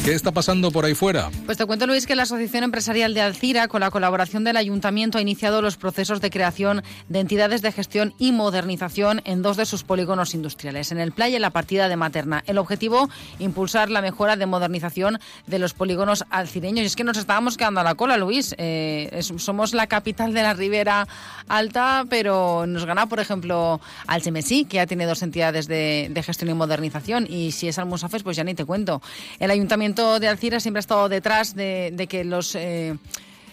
¿Qué 0.04 0.14
está 0.14 0.32
pasando 0.32 0.72
por 0.72 0.84
ahí 0.84 0.96
fuera? 0.96 1.30
Pues 1.46 1.58
te 1.58 1.64
cuento, 1.64 1.86
Luis, 1.86 2.08
que 2.08 2.16
la 2.16 2.24
Asociación 2.24 2.64
Empresarial 2.64 3.14
de 3.14 3.20
Alcira, 3.20 3.68
con 3.68 3.82
la 3.82 3.92
colaboración 3.92 4.42
del 4.42 4.56
Ayuntamiento, 4.56 5.18
ha 5.18 5.20
iniciado 5.20 5.62
los 5.62 5.76
procesos 5.76 6.20
de 6.20 6.28
creación 6.28 6.82
de 7.08 7.20
entidades 7.20 7.62
de 7.62 7.70
gestión 7.70 8.12
y 8.18 8.32
modernización 8.32 9.22
en 9.24 9.42
dos 9.42 9.56
de 9.56 9.64
sus 9.64 9.84
polígonos 9.84 10.34
industriales, 10.34 10.90
en 10.90 10.98
el 10.98 11.12
Playa 11.12 11.36
y 11.36 11.40
la 11.40 11.50
partida 11.50 11.88
de 11.88 11.94
Materna. 11.94 12.42
El 12.48 12.58
objetivo, 12.58 13.08
impulsar 13.38 13.90
la 13.90 14.02
mejora 14.02 14.34
de 14.34 14.44
modernización 14.44 15.20
de 15.46 15.60
los 15.60 15.72
polígonos 15.72 16.24
alcireños. 16.30 16.82
Y 16.82 16.86
es 16.86 16.96
que 16.96 17.04
nos 17.04 17.16
estábamos 17.16 17.56
quedando 17.56 17.78
a 17.78 17.84
la 17.84 17.94
cola, 17.94 18.16
Luis. 18.16 18.56
Eh, 18.58 19.20
somos 19.36 19.72
la 19.72 19.86
capital 19.86 20.34
de 20.34 20.42
la 20.42 20.52
Ribera 20.52 21.06
Alta, 21.46 22.06
pero 22.10 22.66
nos 22.66 22.86
gana, 22.86 23.06
por 23.06 23.20
ejemplo, 23.20 23.80
Alchemesí, 24.08 24.64
que 24.64 24.78
ya 24.78 24.86
tiene 24.88 25.06
dos 25.06 25.22
entidades 25.22 25.68
de, 25.68 26.08
de 26.10 26.22
gestión 26.24 26.50
y 26.50 26.54
modernización. 26.54 27.24
Y 27.30 27.52
si 27.52 27.68
es 27.68 27.78
Almusafes, 27.78 28.24
pues 28.24 28.36
ya 28.36 28.42
ni 28.42 28.54
te 28.54 28.64
cuento. 28.64 29.00
El 29.38 29.52
Ayuntamiento 29.52 29.91
de 29.92 30.28
Alcira 30.28 30.60
siempre 30.60 30.78
ha 30.78 30.80
estado 30.80 31.08
detrás 31.08 31.54
de, 31.54 31.90
de 31.92 32.06
que 32.06 32.24
los... 32.24 32.54
eh, 32.54 32.96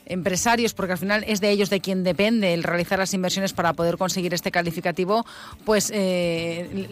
empresarios, 0.09 0.73
porque 0.73 0.91
al 0.93 0.97
final 0.97 1.23
es 1.27 1.39
de 1.39 1.49
ellos 1.51 1.69
de 1.69 1.79
quien 1.79 2.03
depende 2.03 2.53
el 2.53 2.63
realizar 2.63 2.99
las 2.99 3.13
inversiones 3.13 3.53
para 3.53 3.73
poder 3.73 3.97
conseguir 3.97 4.33
este 4.33 4.51
calificativo, 4.51 5.25
pues 5.65 5.91
eh, 5.93 6.87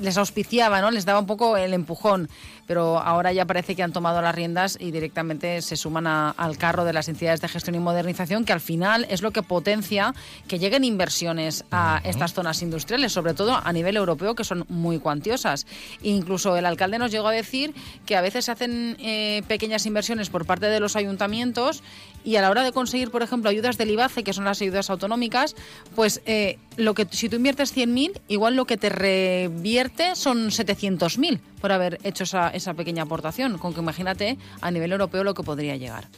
les, 0.00 0.16
auspiciaba, 0.18 0.80
¿no? 0.80 0.90
les 0.90 1.04
daba 1.04 1.20
un 1.20 1.26
poco 1.26 1.56
el 1.56 1.74
empujón. 1.74 2.28
Pero 2.66 2.98
ahora 3.00 3.32
ya 3.32 3.44
parece 3.44 3.74
que 3.76 3.82
han 3.82 3.92
tomado 3.92 4.22
las 4.22 4.34
riendas 4.34 4.78
y 4.80 4.90
directamente 4.92 5.60
se 5.62 5.76
suman 5.76 6.06
a- 6.06 6.30
al 6.30 6.56
carro 6.56 6.84
de 6.84 6.92
las 6.92 7.08
entidades 7.08 7.40
de 7.40 7.48
gestión 7.48 7.74
y 7.74 7.80
modernización, 7.80 8.44
que 8.44 8.52
al 8.52 8.60
final 8.60 9.06
es 9.10 9.20
lo 9.20 9.30
que 9.32 9.42
potencia 9.42 10.14
que 10.48 10.58
lleguen 10.58 10.84
inversiones 10.84 11.64
a 11.70 12.00
estas 12.04 12.32
zonas 12.32 12.62
industriales, 12.62 13.12
sobre 13.12 13.34
todo 13.34 13.60
a 13.62 13.72
nivel 13.72 13.96
europeo, 13.96 14.34
que 14.34 14.44
son 14.44 14.64
muy 14.68 14.98
cuantiosas. 14.98 15.66
Incluso 16.02 16.56
el 16.56 16.64
alcalde 16.64 16.98
nos 16.98 17.10
llegó 17.10 17.28
a 17.28 17.32
decir 17.32 17.74
que 18.06 18.16
a 18.16 18.20
veces 18.22 18.46
se 18.46 18.52
hacen 18.52 18.96
eh, 19.00 19.42
pequeñas 19.48 19.84
inversiones 19.84 20.30
por 20.30 20.46
parte 20.46 20.66
de 20.66 20.80
los 20.80 20.96
ayuntamientos 20.96 21.82
y 22.24 22.36
a 22.36 22.42
la 22.42 22.50
hora 22.50 22.62
de 22.62 22.72
conseguir, 22.72 23.10
por 23.10 23.22
ejemplo, 23.22 23.50
ayudas 23.50 23.78
del 23.78 23.90
IBACE, 23.90 24.24
que 24.24 24.32
son 24.32 24.44
las 24.44 24.60
ayudas 24.60 24.90
autonómicas, 24.90 25.54
pues 25.94 26.22
eh, 26.26 26.58
lo 26.76 26.94
que 26.94 27.06
si 27.10 27.28
tú 27.28 27.36
inviertes 27.36 27.76
100.000, 27.76 28.20
igual 28.28 28.56
lo 28.56 28.64
que 28.64 28.76
te 28.76 28.88
revierte 28.88 30.16
son 30.16 30.50
700.000 30.50 31.40
por 31.62 31.72
haber 31.72 31.98
hecho 32.02 32.24
esa, 32.24 32.48
esa 32.50 32.74
pequeña 32.74 33.04
aportación. 33.04 33.56
Con 33.56 33.72
que 33.72 33.80
imagínate 33.80 34.36
a 34.60 34.70
nivel 34.70 34.92
europeo 34.92 35.24
lo 35.24 35.32
que 35.32 35.42
podría 35.42 35.76
llegar. 35.76 36.08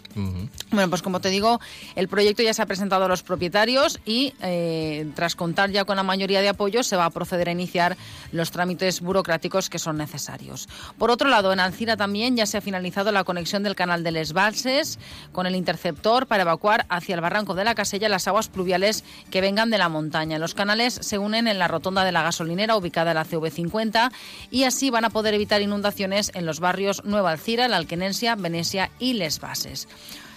Bueno, 0.71 0.91
pues 0.91 1.03
como 1.03 1.21
te 1.21 1.29
digo, 1.29 1.61
el 1.95 2.09
proyecto 2.09 2.43
ya 2.43 2.55
se 2.55 2.63
ha 2.63 2.67
presentado 2.67 3.05
a 3.05 3.09
los 3.09 3.23
propietarios 3.23 4.01
y 4.05 4.33
eh, 4.41 5.07
tras 5.15 5.37
contar 5.37 5.71
ya 5.71 5.85
con 5.85 5.97
la 5.97 6.03
mayoría 6.03 6.41
de 6.41 6.49
apoyos 6.49 6.87
se 6.87 6.97
va 6.97 7.05
a 7.05 7.11
proceder 7.11 7.49
a 7.49 7.53
iniciar 7.53 7.97
los 8.33 8.51
trámites 8.51 9.01
burocráticos 9.01 9.69
que 9.69 9.79
son 9.79 9.99
necesarios. 9.99 10.69
Por 10.99 11.11
otro 11.11 11.29
lado, 11.29 11.53
en 11.53 11.61
Alcira 11.61 11.97
también 11.97 12.37
ya 12.37 12.47
se 12.47 12.57
ha 12.57 12.61
finalizado 12.61 13.13
la 13.13 13.25
conexión 13.25 13.63
del 13.63 13.75
canal 13.75 14.03
de 14.03 14.13
Les 14.13 14.33
Balses 14.33 14.99
con 15.33 15.47
el 15.47 15.55
interceptor 15.55 16.27
para 16.27 16.43
evacuar 16.43 16.87
hacia 16.89 17.15
el 17.15 17.21
barranco 17.21 17.55
de 17.55 17.65
la 17.65 17.75
Casella 17.75 18.09
las 18.09 18.27
aguas 18.27 18.49
pluviales 18.49 19.05
que 19.31 19.41
vengan 19.41 19.71
de 19.71 19.79
la 19.79 19.89
montaña. 19.89 20.39
Los 20.39 20.55
canales 20.55 20.95
se 20.95 21.19
unen 21.19 21.49
en 21.49 21.59
la 21.59 21.69
rotonda 21.69 22.05
de 22.05 22.13
la 22.13 22.23
gasolinera 22.23 22.77
ubicada 22.77 23.11
en 23.11 23.17
la 23.17 23.27
CV50 23.27 24.11
y 24.51 24.65
así 24.65 24.91
van 24.91 25.05
a 25.05 25.11
poder 25.11 25.34
evitar 25.35 25.63
inundaciones 25.63 26.31
en 26.35 26.47
los 26.47 26.61
barrios 26.61 27.05
Nueva 27.05 27.31
Alcira, 27.31 27.69
La 27.69 27.77
Alquenencia, 27.77 28.35
Venecia 28.35 28.91
y 28.99 29.15
Les 29.15 29.41
Bases. 29.41 29.89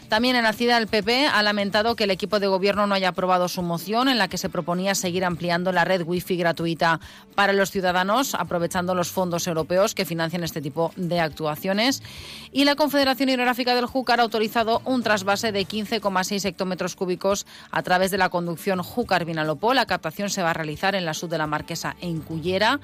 También 0.09 0.37
en 0.37 0.43
la 0.43 0.53
ciudad 0.53 0.79
del 0.79 0.87
PP 0.87 1.27
ha 1.27 1.43
lamentado 1.43 1.97
que 1.97 2.05
el 2.05 2.11
equipo 2.11 2.39
de 2.39 2.47
gobierno 2.47 2.87
no 2.87 2.95
haya 2.95 3.09
aprobado 3.09 3.49
su 3.49 3.61
moción 3.61 4.07
en 4.07 4.17
la 4.17 4.29
que 4.29 4.37
se 4.37 4.47
proponía 4.47 4.95
seguir 4.95 5.25
ampliando 5.25 5.73
la 5.73 5.83
red 5.83 6.03
wifi 6.05 6.37
gratuita 6.37 7.01
para 7.35 7.51
los 7.51 7.71
ciudadanos, 7.71 8.33
aprovechando 8.33 8.95
los 8.95 9.11
fondos 9.11 9.47
europeos 9.47 9.95
que 9.95 10.05
financian 10.05 10.45
este 10.45 10.61
tipo 10.61 10.93
de 10.95 11.19
actuaciones. 11.19 12.01
Y 12.53 12.63
la 12.63 12.75
Confederación 12.75 13.27
Hidrográfica 13.27 13.75
del 13.75 13.85
Júcar 13.85 14.21
ha 14.21 14.23
autorizado 14.23 14.81
un 14.85 15.03
trasvase 15.03 15.51
de 15.51 15.67
15,6 15.67 16.45
hectómetros 16.45 16.95
cúbicos 16.95 17.45
a 17.69 17.83
través 17.83 18.09
de 18.09 18.17
la 18.17 18.29
conducción 18.29 18.81
Júcar-Vinalopó. 18.81 19.73
La 19.73 19.87
captación 19.87 20.29
se 20.29 20.41
va 20.41 20.51
a 20.51 20.53
realizar 20.53 20.95
en 20.95 21.03
la 21.03 21.13
sud 21.13 21.29
de 21.29 21.37
la 21.37 21.47
Marquesa, 21.47 21.97
en 21.99 22.21
Cullera 22.21 22.79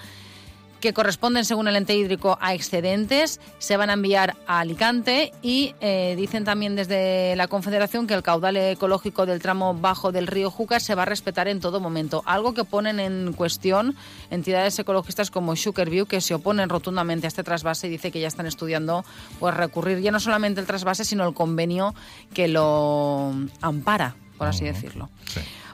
que 0.83 0.91
corresponden, 0.93 1.45
según 1.45 1.69
el 1.69 1.77
ente 1.77 1.95
hídrico, 1.95 2.37
a 2.41 2.53
excedentes, 2.53 3.39
se 3.57 3.77
van 3.77 3.89
a 3.89 3.93
enviar 3.93 4.35
a 4.47 4.59
Alicante 4.59 5.31
y 5.41 5.73
eh, 5.79 6.13
dicen 6.17 6.43
también 6.43 6.75
desde 6.75 7.37
la 7.37 7.47
Confederación 7.47 8.05
que 8.05 8.13
el 8.13 8.21
caudal 8.21 8.57
ecológico 8.57 9.25
del 9.25 9.41
tramo 9.41 9.73
bajo 9.73 10.11
del 10.11 10.27
río 10.27 10.51
Júcar 10.51 10.81
se 10.81 10.93
va 10.93 11.03
a 11.03 11.05
respetar 11.05 11.47
en 11.47 11.61
todo 11.61 11.79
momento, 11.79 12.21
algo 12.25 12.53
que 12.53 12.65
ponen 12.65 12.99
en 12.99 13.31
cuestión 13.31 13.95
entidades 14.29 14.77
ecologistas 14.77 15.31
como 15.31 15.55
Sugarview 15.55 16.05
que 16.05 16.19
se 16.19 16.33
oponen 16.33 16.67
rotundamente 16.67 17.27
a 17.27 17.29
este 17.29 17.43
trasvase 17.43 17.87
y 17.87 17.89
dice 17.89 18.11
que 18.11 18.19
ya 18.19 18.27
están 18.27 18.45
estudiando 18.45 19.05
pues 19.39 19.55
recurrir 19.55 20.01
ya 20.01 20.11
no 20.11 20.19
solamente 20.19 20.59
el 20.59 20.67
trasvase, 20.67 21.05
sino 21.05 21.25
el 21.25 21.33
convenio 21.33 21.95
que 22.33 22.49
lo 22.49 23.33
ampara, 23.61 24.17
por 24.37 24.49
así 24.49 24.65
decirlo. 24.65 25.09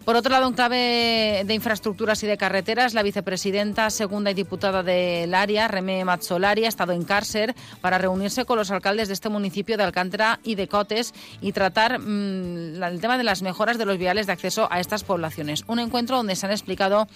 Por 0.05 0.15
otro 0.15 0.31
lado, 0.31 0.47
en 0.47 0.53
clave 0.53 1.43
de 1.45 1.53
infraestructuras 1.53 2.23
y 2.23 2.27
de 2.27 2.35
carreteras, 2.37 2.95
la 2.95 3.03
vicepresidenta 3.03 3.89
segunda 3.91 4.31
y 4.31 4.33
diputada 4.33 4.81
del 4.81 5.33
área, 5.35 5.67
Remé 5.67 6.03
Mazzolari, 6.03 6.65
ha 6.65 6.67
estado 6.67 6.93
en 6.93 7.03
cárcel 7.03 7.53
para 7.81 7.99
reunirse 7.99 8.45
con 8.45 8.57
los 8.57 8.71
alcaldes 8.71 9.07
de 9.07 9.13
este 9.13 9.29
municipio 9.29 9.77
de 9.77 9.83
Alcántara 9.83 10.39
y 10.43 10.55
de 10.55 10.67
Cotes 10.67 11.13
y 11.41 11.51
tratar 11.51 11.99
mm, 11.99 12.81
el 12.81 12.99
tema 13.01 13.19
de 13.19 13.23
las 13.23 13.43
mejoras 13.43 13.77
de 13.77 13.85
los 13.85 13.99
viales 13.99 14.25
de 14.25 14.33
acceso 14.33 14.67
a 14.71 14.79
estas 14.79 15.03
poblaciones. 15.03 15.63
Un 15.67 15.77
encuentro 15.79 16.17
donde 16.17 16.35
se 16.35 16.47
han 16.47 16.51
explicado 16.53 17.07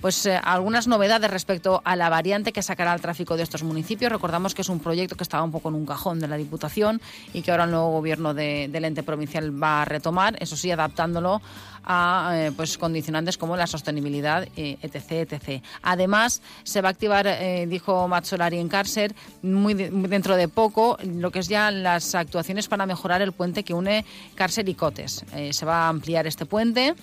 pues, 0.00 0.26
eh, 0.26 0.40
algunas 0.42 0.88
novedades 0.88 1.30
respecto 1.30 1.82
a 1.84 1.94
la 1.94 2.08
variante 2.08 2.52
que 2.52 2.62
sacará 2.62 2.92
el 2.94 3.00
tráfico 3.00 3.36
de 3.36 3.44
estos 3.44 3.62
municipios. 3.62 4.10
Recordamos 4.10 4.54
que 4.56 4.62
es 4.62 4.68
un 4.68 4.80
proyecto 4.80 5.14
que 5.14 5.22
estaba 5.22 5.44
un 5.44 5.52
poco 5.52 5.68
en 5.68 5.76
un 5.76 5.86
cajón 5.86 6.18
de 6.18 6.26
la 6.26 6.36
Diputación 6.36 7.00
y 7.32 7.42
que 7.42 7.52
ahora 7.52 7.64
el 7.64 7.70
nuevo 7.70 7.90
gobierno 7.92 8.34
de- 8.34 8.66
del 8.72 8.86
ente 8.86 9.04
provincial 9.04 9.62
va 9.62 9.82
a 9.82 9.84
retomar, 9.84 10.36
eso 10.40 10.56
sí, 10.56 10.70
adaptándolo 10.72 11.40
a 11.84 12.32
eh, 12.34 12.52
pues 12.56 12.78
condicionantes 12.78 13.38
como 13.38 13.56
la 13.56 13.66
sostenibilidad, 13.66 14.46
eh, 14.56 14.76
etc, 14.82 15.32
etc. 15.32 15.62
Además, 15.82 16.42
se 16.62 16.80
va 16.80 16.88
a 16.88 16.92
activar, 16.92 17.26
eh, 17.26 17.66
dijo 17.68 18.06
Mazzolari 18.08 18.58
en 18.58 18.68
cárcel, 18.68 19.14
muy, 19.42 19.74
de- 19.74 19.90
dentro 19.90 20.36
de 20.36 20.48
poco, 20.48 20.98
lo 21.04 21.30
que 21.30 21.38
es 21.40 21.48
ya 21.48 21.70
las 21.70 22.14
actuaciones 22.14 22.68
para 22.68 22.86
mejorar 22.86 23.22
el 23.22 23.32
puente 23.32 23.64
que 23.64 23.74
une 23.74 24.04
cárcel 24.34 24.68
y 24.68 24.74
Cotes. 24.74 25.24
Se 25.50 25.66
va 25.66 25.86
a 25.86 25.88
ampliar 25.88 26.26
este 26.26 26.46
puente. 26.46 26.94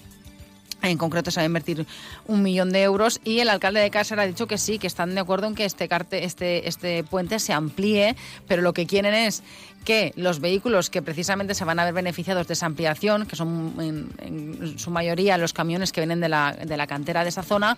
En 0.83 0.99
concreto 0.99 1.31
se 1.31 1.39
va 1.39 1.41
a 1.41 1.45
invertir 1.47 1.87
un 2.27 2.43
millón 2.43 2.71
de 2.71 2.83
euros 2.83 3.19
y 3.23 3.39
el 3.39 3.49
alcalde 3.49 3.79
de 3.79 3.89
Cáceres 3.89 4.23
ha 4.23 4.27
dicho 4.27 4.45
que 4.45 4.59
sí, 4.59 4.77
que 4.77 4.85
están 4.85 5.15
de 5.15 5.21
acuerdo 5.21 5.47
en 5.47 5.55
que 5.55 5.65
este, 5.65 5.89
carte- 5.89 6.23
este, 6.23 6.67
este 6.69 7.03
puente 7.03 7.39
se 7.39 7.51
amplíe, 7.51 8.15
pero 8.47 8.61
lo 8.61 8.73
que 8.73 8.85
quieren 8.85 9.15
es 9.15 9.41
que 9.87 10.11
los 10.17 10.41
vehículos 10.41 10.89
que 10.89 11.01
precisamente 11.01 11.55
se 11.55 11.63
van 11.63 11.79
a 11.79 11.85
ver 11.85 11.93
beneficiados 11.93 12.45
de 12.45 12.55
esa 12.55 12.65
ampliación, 12.65 13.25
que 13.25 13.37
son 13.37 13.73
en, 14.19 14.77
su 14.77 14.91
mayoría 14.91 15.37
los 15.37 15.53
camiones 15.53 15.93
que 15.93 16.01
vienen 16.01 16.19
de 16.19 16.27
la, 16.27 16.51
de 16.51 16.75
la 16.75 16.87
cantera 16.87 17.23
de 17.23 17.29
esa 17.29 17.41
zona, 17.41 17.77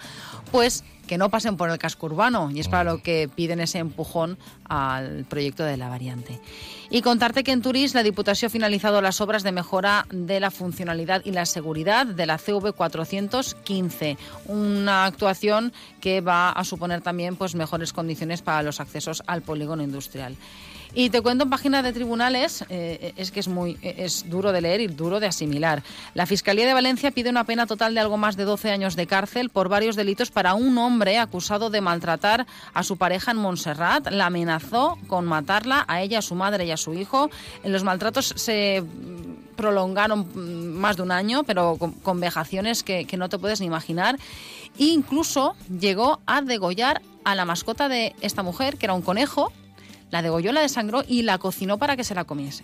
pues 0.52 0.84
que 1.06 1.20
no 1.20 1.30
pasen 1.30 1.56
por 1.56 1.70
el 1.70 1.78
casco 1.78 2.08
urbano 2.08 2.50
y 2.50 2.62
es 2.62 2.68
para 2.68 2.84
lo 2.84 3.04
que 3.04 3.30
piden 3.36 3.60
ese 3.60 3.78
empujón 3.78 4.40
al 4.66 5.26
proyecto 5.26 5.64
de 5.64 5.78
la 5.78 5.88
variante. 5.88 6.40
Y 6.90 7.04
contarte 7.04 7.44
que 7.44 7.52
en 7.52 7.62
Turís 7.62 7.94
la 7.94 8.02
Diputación 8.02 8.50
ha 8.50 8.52
finalizado 8.52 9.02
las 9.02 9.22
obras 9.22 9.44
de 9.44 9.52
mejora 9.52 10.08
de 10.10 10.40
la 10.40 10.50
funcionalidad 10.50 11.22
y 11.26 11.32
la 11.32 11.46
seguridad 11.46 12.08
de 12.08 12.26
la 12.26 12.40
CV 12.40 12.74
415, 12.74 14.18
una 14.48 15.06
actuación 15.06 15.74
que 16.02 16.22
va 16.22 16.50
a 16.50 16.64
suponer 16.64 17.02
también 17.02 17.36
pues 17.36 17.54
mejores 17.54 17.94
condiciones 17.94 18.42
para 18.42 18.64
los 18.64 18.80
accesos 18.80 19.22
al 19.28 19.44
polígono 19.44 19.84
industrial. 19.84 20.36
Y 20.94 21.12
te 21.12 21.22
cuento 21.22 21.44
en 21.44 21.52
página 21.52 21.84
de 21.84 21.94
tribunales, 21.94 22.66
eh, 22.70 23.14
es 23.16 23.30
que 23.30 23.40
es 23.40 23.48
muy 23.48 23.78
es 23.82 24.28
duro 24.28 24.52
de 24.52 24.62
leer 24.62 24.82
y 24.82 24.88
duro 24.88 25.20
de 25.20 25.28
asimilar. 25.28 25.84
La 26.16 26.26
Fiscalía 26.26 26.66
de 26.66 26.74
Valencia 26.74 27.12
pide 27.12 27.30
una 27.30 27.44
pena 27.44 27.68
total 27.68 27.94
de 27.94 28.00
algo 28.00 28.18
más 28.18 28.38
de 28.38 28.44
12 28.44 28.72
años 28.72 28.96
de 28.96 29.06
cárcel 29.06 29.50
por 29.50 29.70
varios 29.70 29.96
delitos 29.96 30.32
para 30.32 30.56
un 30.56 30.78
hombre 30.80 31.20
acusado 31.20 31.70
de 31.70 31.82
maltratar 31.82 32.48
a 32.74 32.84
su 32.84 32.98
pareja 32.98 33.32
en 33.32 33.38
Montserrat. 33.38 34.10
La 34.10 34.28
amenazó 34.28 34.98
con 35.08 35.26
matarla 35.26 35.86
a 35.88 36.02
ella, 36.02 36.20
a 36.20 36.24
su 36.24 36.34
madre 36.34 36.66
y 36.66 36.72
a 36.72 36.78
su 36.78 36.96
hijo. 36.96 37.30
En 37.64 37.72
los 37.72 37.84
maltratos 37.84 38.34
se 38.36 38.82
mm, 38.82 39.56
prolongaron 39.56 40.28
mm, 40.34 40.80
más 40.80 40.98
de 40.98 41.04
un 41.04 41.12
año, 41.12 41.44
pero 41.44 41.78
con, 41.78 41.92
con 41.92 42.20
vejaciones 42.20 42.82
que, 42.82 43.06
que 43.06 43.18
no 43.18 43.30
te 43.30 43.38
puedes 43.38 43.60
ni 43.60 43.68
imaginar. 43.68 44.18
E 44.80 44.86
incluso 44.86 45.56
llegó 45.80 46.20
a 46.26 46.42
degollar 46.42 47.04
a 47.26 47.36
la 47.36 47.46
mascota 47.46 47.90
de 47.90 48.16
esta 48.22 48.42
mujer, 48.42 48.78
que 48.78 48.88
era 48.88 48.94
un 48.94 49.04
conejo, 49.04 49.52
la 50.12 50.22
degolló, 50.22 50.52
la 50.52 50.62
desangró 50.62 51.04
y 51.08 51.22
la 51.24 51.38
cocinó 51.38 51.78
para 51.78 51.96
que 51.96 52.04
se 52.04 52.16
la 52.16 52.24
comiese. 52.26 52.64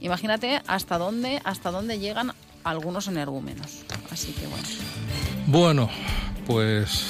Imagínate 0.00 0.62
hasta 0.66 0.96
dónde, 0.98 1.40
hasta 1.44 1.70
dónde 1.70 1.98
llegan 1.98 2.32
algunos 2.64 3.06
energúmenos. 3.08 3.80
Así 4.10 4.32
que 4.32 4.46
bueno. 4.46 4.64
Bueno, 5.46 5.90
pues 6.46 7.04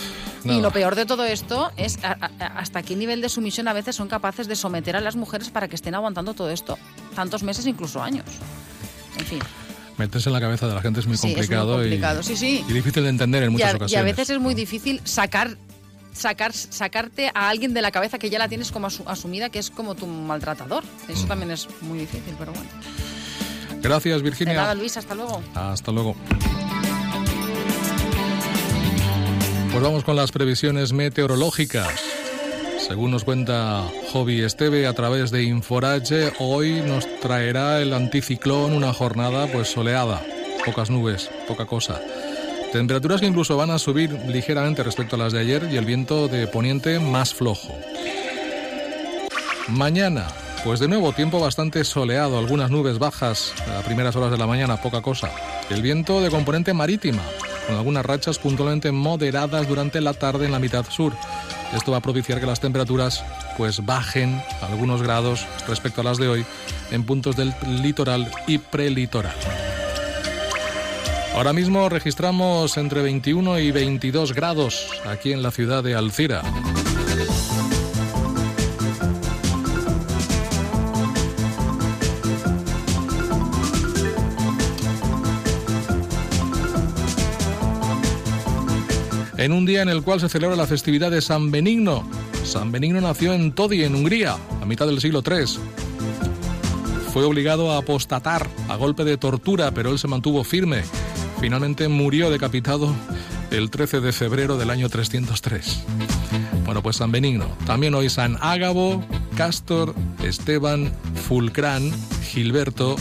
nada. 0.44 0.58
Y 0.58 0.62
lo 0.62 0.70
peor 0.72 0.94
de 0.96 1.06
todo 1.06 1.24
esto 1.24 1.70
es 1.76 2.02
a- 2.02 2.16
a- 2.40 2.46
hasta 2.58 2.82
qué 2.82 2.96
nivel 2.96 3.20
de 3.20 3.28
sumisión 3.28 3.68
a 3.68 3.72
veces 3.72 3.94
son 3.94 4.08
capaces 4.08 4.48
de 4.48 4.56
someter 4.56 4.96
a 4.96 5.00
las 5.00 5.14
mujeres 5.14 5.50
para 5.50 5.68
que 5.68 5.76
estén 5.76 5.94
aguantando 5.94 6.34
todo 6.34 6.50
esto. 6.50 6.78
tantos 7.14 7.42
meses, 7.42 7.66
incluso 7.66 8.02
años. 8.02 8.24
En 9.18 9.24
fin. 9.26 9.38
Meterse 9.98 10.30
en 10.30 10.32
la 10.32 10.40
cabeza 10.40 10.66
de 10.66 10.74
la 10.74 10.80
gente 10.80 10.98
es 11.00 11.06
muy 11.06 11.16
Sí, 11.18 11.26
es 11.26 11.32
muy 11.32 11.34
complicado, 11.34 11.72
complicado, 11.74 12.20
y, 12.20 12.24
sí, 12.24 12.36
sí. 12.36 12.64
y 12.66 12.72
difícil 12.72 13.02
de 13.02 13.10
entender 13.10 13.42
en 13.42 13.50
Y 13.50 13.52
muchas 13.52 13.68
a, 13.68 13.72
y 13.72 13.76
ocasiones. 13.76 14.00
a 14.00 14.04
veces 14.16 14.30
es 14.30 14.40
muy 14.40 14.54
difícil 14.54 15.02
sacar 15.04 15.58
sacar 16.12 16.52
sacarte 16.52 17.30
a 17.34 17.48
alguien 17.48 17.74
de 17.74 17.82
la 17.82 17.90
cabeza 17.90 18.18
que 18.18 18.30
ya 18.30 18.38
la 18.38 18.48
tienes 18.48 18.70
como 18.72 18.88
asu- 18.88 19.04
asumida 19.06 19.48
que 19.50 19.58
es 19.58 19.70
como 19.70 19.94
tu 19.94 20.06
maltratador. 20.06 20.84
Eso 21.08 21.26
también 21.26 21.50
es 21.50 21.68
muy 21.80 21.98
difícil, 21.98 22.34
pero 22.38 22.52
bueno. 22.52 22.68
Gracias, 23.82 24.16
De 24.18 24.22
Virginia. 24.22 24.54
nada, 24.54 24.74
Luis, 24.74 24.96
hasta 24.96 25.14
luego. 25.14 25.42
Hasta 25.54 25.90
luego. 25.90 26.14
Pues 29.70 29.82
vamos 29.82 30.04
con 30.04 30.16
las 30.16 30.30
previsiones 30.32 30.92
meteorológicas. 30.92 31.88
Según 32.86 33.10
nos 33.12 33.24
cuenta 33.24 33.82
Hobby 34.12 34.42
Esteve 34.42 34.86
a 34.86 34.92
través 34.92 35.30
de 35.30 35.44
Inforage, 35.44 36.32
hoy 36.40 36.82
nos 36.82 37.06
traerá 37.20 37.80
el 37.80 37.94
anticiclón 37.94 38.72
una 38.74 38.92
jornada 38.92 39.46
pues 39.46 39.68
soleada, 39.68 40.22
pocas 40.66 40.90
nubes, 40.90 41.30
poca 41.48 41.64
cosa. 41.64 42.00
Temperaturas 42.72 43.20
que 43.20 43.26
incluso 43.26 43.58
van 43.58 43.70
a 43.70 43.78
subir 43.78 44.10
ligeramente 44.26 44.82
respecto 44.82 45.16
a 45.16 45.18
las 45.18 45.34
de 45.34 45.40
ayer 45.40 45.68
y 45.70 45.76
el 45.76 45.84
viento 45.84 46.26
de 46.26 46.46
poniente 46.46 46.98
más 46.98 47.34
flojo. 47.34 47.78
Mañana, 49.68 50.26
pues 50.64 50.80
de 50.80 50.88
nuevo 50.88 51.12
tiempo 51.12 51.38
bastante 51.38 51.84
soleado, 51.84 52.38
algunas 52.38 52.70
nubes 52.70 52.98
bajas 52.98 53.52
a 53.78 53.82
primeras 53.82 54.16
horas 54.16 54.30
de 54.30 54.38
la 54.38 54.46
mañana, 54.46 54.80
poca 54.80 55.02
cosa. 55.02 55.30
El 55.68 55.82
viento 55.82 56.22
de 56.22 56.30
componente 56.30 56.72
marítima, 56.72 57.22
con 57.66 57.76
algunas 57.76 58.06
rachas 58.06 58.38
puntualmente 58.38 58.90
moderadas 58.90 59.68
durante 59.68 60.00
la 60.00 60.14
tarde 60.14 60.46
en 60.46 60.52
la 60.52 60.58
mitad 60.58 60.86
sur. 60.88 61.12
Esto 61.76 61.92
va 61.92 61.98
a 61.98 62.02
propiciar 62.02 62.40
que 62.40 62.46
las 62.46 62.60
temperaturas 62.60 63.22
pues 63.58 63.84
bajen 63.84 64.42
algunos 64.62 65.02
grados 65.02 65.46
respecto 65.68 66.00
a 66.00 66.04
las 66.04 66.16
de 66.16 66.28
hoy 66.28 66.46
en 66.90 67.04
puntos 67.04 67.36
del 67.36 67.54
litoral 67.82 68.30
y 68.46 68.56
prelitoral. 68.56 69.34
Ahora 71.34 71.52
mismo 71.52 71.88
registramos 71.88 72.76
entre 72.76 73.02
21 73.02 73.58
y 73.58 73.70
22 73.70 74.34
grados 74.34 74.88
aquí 75.06 75.32
en 75.32 75.42
la 75.42 75.50
ciudad 75.50 75.82
de 75.82 75.94
Alcira. 75.94 76.42
en 89.44 89.50
un 89.50 89.66
día 89.66 89.82
en 89.82 89.88
el 89.88 90.04
cual 90.04 90.20
se 90.20 90.28
celebra 90.28 90.54
la 90.54 90.68
festividad 90.68 91.10
de 91.10 91.20
San 91.20 91.50
Benigno. 91.50 92.08
San 92.44 92.70
Benigno 92.70 93.00
nació 93.00 93.32
en 93.32 93.50
Todi, 93.50 93.82
en 93.82 93.96
Hungría, 93.96 94.36
a 94.60 94.64
mitad 94.66 94.86
del 94.86 95.00
siglo 95.00 95.20
III. 95.26 95.58
Fue 97.12 97.24
obligado 97.24 97.72
a 97.72 97.78
apostatar 97.78 98.46
a 98.68 98.76
golpe 98.76 99.02
de 99.02 99.16
tortura, 99.16 99.72
pero 99.72 99.90
él 99.90 99.98
se 99.98 100.06
mantuvo 100.06 100.44
firme. 100.44 100.82
Finalmente 101.42 101.88
murió 101.88 102.30
decapitado 102.30 102.94
el 103.50 103.68
13 103.68 104.00
de 104.00 104.12
febrero 104.12 104.58
del 104.58 104.70
año 104.70 104.88
303. 104.88 105.82
Bueno, 106.64 106.84
pues 106.84 106.98
San 106.98 107.10
Benigno. 107.10 107.48
También 107.66 107.96
hoy 107.96 108.08
San 108.08 108.38
Ágabo, 108.40 109.04
Castor, 109.36 109.92
Esteban, 110.22 110.92
Fulcrán, 111.26 111.90
Gilberto, 112.22 112.94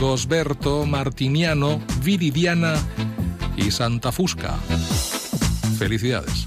Gosberto, 0.00 0.86
Martiniano, 0.86 1.82
Viridiana 2.02 2.76
y 3.58 3.70
Santa 3.70 4.10
Fusca. 4.10 4.54
Felicidades. 5.78 6.46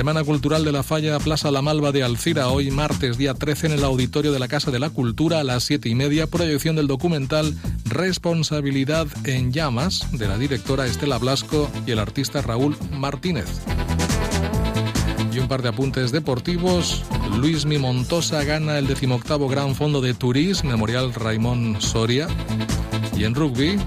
Semana 0.00 0.24
Cultural 0.24 0.64
de 0.64 0.72
la 0.72 0.82
Falla, 0.82 1.18
Plaza 1.18 1.50
La 1.50 1.60
Malva 1.60 1.92
de 1.92 2.02
Alcira, 2.02 2.48
hoy 2.48 2.70
martes, 2.70 3.18
día 3.18 3.34
13, 3.34 3.66
en 3.66 3.72
el 3.74 3.84
auditorio 3.84 4.32
de 4.32 4.38
la 4.38 4.48
Casa 4.48 4.70
de 4.70 4.78
la 4.78 4.88
Cultura 4.88 5.40
a 5.40 5.44
las 5.44 5.64
7 5.64 5.90
y 5.90 5.94
media, 5.94 6.26
proyección 6.26 6.74
del 6.74 6.86
documental 6.86 7.54
Responsabilidad 7.84 9.06
en 9.24 9.52
Llamas, 9.52 10.10
de 10.12 10.26
la 10.26 10.38
directora 10.38 10.86
Estela 10.86 11.18
Blasco 11.18 11.70
y 11.86 11.90
el 11.90 11.98
artista 11.98 12.40
Raúl 12.40 12.78
Martínez. 12.92 13.44
Y 15.34 15.38
un 15.38 15.48
par 15.48 15.60
de 15.60 15.68
apuntes 15.68 16.12
deportivos. 16.12 17.04
Luis 17.36 17.66
Montosa 17.66 18.42
gana 18.44 18.78
el 18.78 18.86
decimoctavo 18.86 19.48
Gran 19.48 19.74
Fondo 19.74 20.00
de 20.00 20.14
Turís, 20.14 20.64
Memorial 20.64 21.12
Raimón 21.12 21.78
Soria. 21.82 22.26
Y 23.18 23.24
en 23.24 23.34
rugby, 23.34 23.78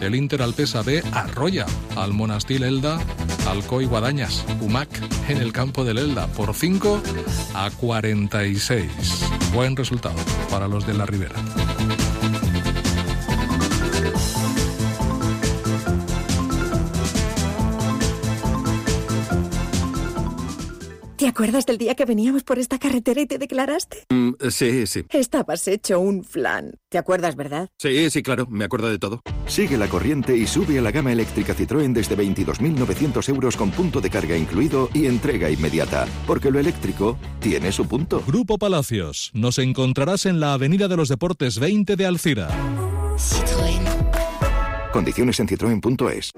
el 0.00 0.16
Inter 0.16 0.42
Alpesa 0.42 0.82
B 0.82 1.00
arrolla 1.12 1.64
al 1.94 2.12
Monastil 2.12 2.64
Elda, 2.64 2.98
Alcoy 3.46 3.86
Guadañas, 3.86 4.44
UMAC 4.60 4.88
en 5.28 5.38
el 5.38 5.52
campo 5.52 5.84
del 5.84 5.98
Elda 5.98 6.26
por 6.28 6.54
5 6.54 7.02
a 7.54 7.70
46. 7.70 8.90
Buen 9.52 9.76
resultado 9.76 10.18
para 10.50 10.68
los 10.68 10.86
de 10.86 10.94
la 10.94 11.06
Ribera. 11.06 11.36
¿Te 21.24 21.28
acuerdas 21.28 21.64
del 21.64 21.78
día 21.78 21.94
que 21.94 22.04
veníamos 22.04 22.42
por 22.42 22.58
esta 22.58 22.78
carretera 22.78 23.22
y 23.22 23.24
te 23.24 23.38
declaraste? 23.38 24.04
Mm, 24.10 24.32
sí, 24.50 24.86
sí. 24.86 25.06
Estabas 25.08 25.66
hecho 25.68 25.98
un 25.98 26.22
flan. 26.22 26.74
¿Te 26.90 26.98
acuerdas, 26.98 27.34
verdad? 27.34 27.70
Sí, 27.78 28.10
sí, 28.10 28.22
claro, 28.22 28.46
me 28.50 28.66
acuerdo 28.66 28.90
de 28.90 28.98
todo. 28.98 29.22
Sigue 29.46 29.78
la 29.78 29.88
corriente 29.88 30.36
y 30.36 30.46
sube 30.46 30.78
a 30.78 30.82
la 30.82 30.90
gama 30.90 31.12
eléctrica 31.12 31.54
Citroën 31.54 31.94
desde 31.94 32.14
22.900 32.14 33.26
euros 33.30 33.56
con 33.56 33.70
punto 33.70 34.02
de 34.02 34.10
carga 34.10 34.36
incluido 34.36 34.90
y 34.92 35.06
entrega 35.06 35.48
inmediata. 35.48 36.06
Porque 36.26 36.50
lo 36.50 36.58
eléctrico 36.58 37.16
tiene 37.40 37.72
su 37.72 37.88
punto. 37.88 38.22
Grupo 38.26 38.58
Palacios. 38.58 39.30
Nos 39.32 39.58
encontrarás 39.58 40.26
en 40.26 40.40
la 40.40 40.52
Avenida 40.52 40.88
de 40.88 40.96
los 40.98 41.08
Deportes 41.08 41.58
20 41.58 41.96
de 41.96 42.04
Alcira. 42.04 42.48
Condiciones 44.92 45.40
en 45.40 45.48
citroen.es. 45.48 46.32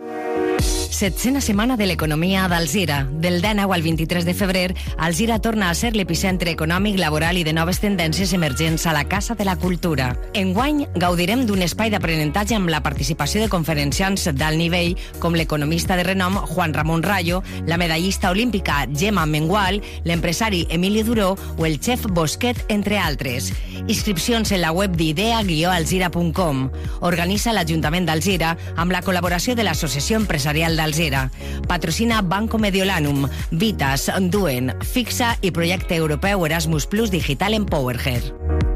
Setzena 0.90 1.40
setmana 1.40 1.76
de 1.76 1.86
l'economia 1.86 2.46
d'Alzira. 2.48 3.06
Del 3.10 3.42
19 3.42 3.74
al 3.74 3.82
23 3.82 4.24
de 4.24 4.34
febrer, 4.34 4.74
Alzira 4.96 5.38
torna 5.40 5.68
a 5.68 5.74
ser 5.74 5.94
l'epicentre 5.96 6.50
econòmic, 6.50 6.96
laboral 6.98 7.36
i 7.36 7.44
de 7.44 7.52
noves 7.52 7.80
tendències 7.82 8.32
emergents 8.32 8.86
a 8.86 8.94
la 8.94 9.04
Casa 9.04 9.34
de 9.34 9.44
la 9.44 9.56
Cultura. 9.56 10.14
Enguany, 10.32 10.86
gaudirem 10.94 11.44
d'un 11.46 11.62
espai 11.66 11.90
d'aprenentatge 11.90 12.56
amb 12.56 12.70
la 12.72 12.80
participació 12.84 13.42
de 13.42 13.50
conferenciants 13.52 14.28
d'alt 14.32 14.56
nivell 14.56 14.94
com 15.18 15.34
l'economista 15.36 15.96
de 15.96 16.06
renom 16.06 16.38
Juan 16.54 16.72
Ramon 16.72 17.02
Rayo, 17.02 17.42
la 17.66 17.76
medallista 17.76 18.30
olímpica 18.30 18.86
Gemma 18.94 19.26
Mengual, 19.26 19.82
l'empresari 20.04 20.66
Emili 20.70 21.02
Duró 21.02 21.34
o 21.58 21.66
el 21.66 21.80
xef 21.80 22.06
Bosquet, 22.08 22.64
entre 22.68 22.98
altres. 22.98 23.52
Inscripcions 23.86 24.52
en 24.52 24.62
la 24.62 24.72
web 24.72 24.96
d'idea-alzira.com. 24.96 26.70
Organitza 27.00 27.52
l'Ajuntament 27.52 28.06
d'Alzira 28.08 28.56
amb 28.76 28.94
la 28.94 29.02
col·laboració 29.04 29.54
de 29.54 29.66
l'Associació 29.66 30.16
Empresarial 30.22 30.75
d'Alzira. 30.76 31.26
Patrocina 31.66 32.22
Banco 32.22 32.60
Mediolanum, 32.62 33.26
Vitas, 33.50 34.10
Duen, 34.30 34.74
Fixa 34.84 35.34
i 35.42 35.50
projecte 35.50 35.96
europeu 35.96 36.46
Erasmus 36.46 36.86
Plus 36.86 37.10
Digital 37.10 37.54
Empowerher. 37.58 38.75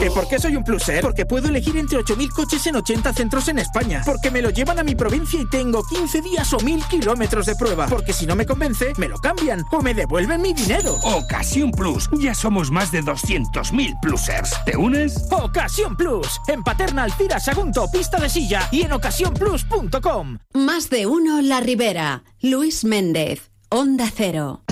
¿Que 0.00 0.10
por 0.10 0.26
qué 0.26 0.38
soy 0.38 0.56
un 0.56 0.64
pluser? 0.64 1.02
Porque 1.02 1.26
puedo 1.26 1.48
elegir 1.48 1.76
entre 1.76 1.98
8.000 1.98 2.30
coches 2.30 2.66
en 2.66 2.76
80 2.76 3.12
centros 3.12 3.48
en 3.48 3.58
España. 3.58 4.00
Porque 4.06 4.30
me 4.30 4.40
lo 4.40 4.48
llevan 4.48 4.78
a 4.78 4.82
mi 4.82 4.94
provincia 4.94 5.38
y 5.38 5.46
tengo 5.46 5.82
15 5.84 6.22
días 6.22 6.50
o 6.54 6.58
1.000 6.58 6.88
kilómetros 6.88 7.44
de 7.44 7.54
prueba. 7.54 7.86
Porque 7.86 8.14
si 8.14 8.24
no 8.24 8.34
me 8.34 8.46
convence, 8.46 8.94
me 8.96 9.08
lo 9.08 9.18
cambian 9.18 9.62
o 9.70 9.82
me 9.82 9.92
devuelven 9.92 10.40
mi 10.40 10.54
dinero. 10.54 10.94
Ocasión 11.04 11.70
Plus. 11.70 12.08
Ya 12.18 12.32
somos 12.34 12.70
más 12.70 12.90
de 12.90 13.02
200.000 13.02 14.00
plusers. 14.00 14.54
¿Te 14.64 14.74
unes? 14.74 15.22
Ocasión 15.30 15.94
Plus. 15.98 16.40
En 16.48 16.62
Paterna, 16.62 17.02
Alcira, 17.02 17.38
Sagunto, 17.38 17.86
Pista 17.92 18.18
de 18.18 18.30
Silla 18.30 18.68
y 18.72 18.80
en 18.80 18.92
ocasiónplus.com. 18.92 20.38
Más 20.54 20.88
de 20.88 21.06
uno 21.06 21.42
La 21.42 21.60
Ribera. 21.60 22.24
Luis 22.40 22.84
Méndez. 22.84 23.50
Onda 23.68 24.10
Cero. 24.16 24.64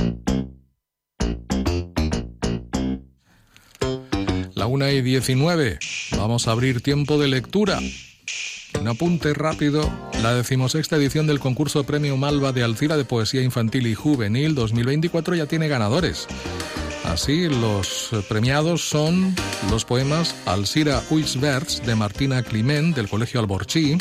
La 4.68 4.74
una 4.74 4.92
y 4.92 5.00
19. 5.00 5.78
Vamos 6.18 6.46
a 6.46 6.52
abrir 6.52 6.82
tiempo 6.82 7.18
de 7.18 7.26
lectura. 7.26 7.78
Un 8.78 8.86
apunte 8.86 9.32
rápido. 9.32 9.90
La 10.22 10.34
decimosexta 10.34 10.96
edición 10.96 11.26
del 11.26 11.40
concurso 11.40 11.84
Premio 11.84 12.18
Malva 12.18 12.52
de 12.52 12.64
Alcira 12.64 12.98
de 12.98 13.06
Poesía 13.06 13.42
Infantil 13.42 13.86
y 13.86 13.94
Juvenil 13.94 14.54
2024 14.54 15.36
ya 15.36 15.46
tiene 15.46 15.68
ganadores. 15.68 16.26
Así, 17.04 17.48
los 17.48 18.10
premiados 18.28 18.86
son 18.86 19.34
los 19.70 19.86
poemas 19.86 20.34
Alcira 20.44 21.02
Uixverts 21.08 21.86
de 21.86 21.94
Martina 21.94 22.42
Climent 22.42 22.94
del 22.94 23.08
Colegio 23.08 23.40
Alborchí, 23.40 23.96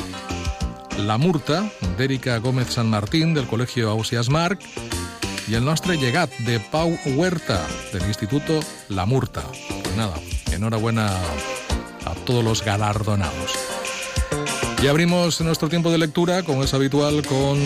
La 0.97 1.18
Murta, 1.18 1.72
d'Erika 1.97 2.39
Gómez 2.39 2.74
San 2.74 2.89
Martín, 2.89 3.34
del 3.34 3.47
Colegio 3.47 3.89
Ausias 3.89 4.28
Marc, 4.28 4.59
y 5.48 5.56
el 5.56 5.64
Nostre 5.64 5.98
Llegat, 5.98 6.30
de 6.39 6.60
Pau 6.60 6.98
Huerta, 7.06 7.66
del 7.93 8.04
Instituto 8.08 8.60
La 8.89 9.06
Murta. 9.06 9.43
Pues 9.84 9.95
nada, 9.95 10.16
enhorabuena 10.52 11.10
a 12.06 12.14
todos 12.26 12.43
los 12.43 12.64
galardonados. 12.64 13.54
Y 14.84 14.88
abrimos 14.88 15.39
nuestro 15.41 15.70
tiempo 15.70 15.89
de 15.89 15.98
lectura, 15.98 16.43
como 16.43 16.64
es 16.64 16.74
habitual, 16.74 17.26
con 17.26 17.58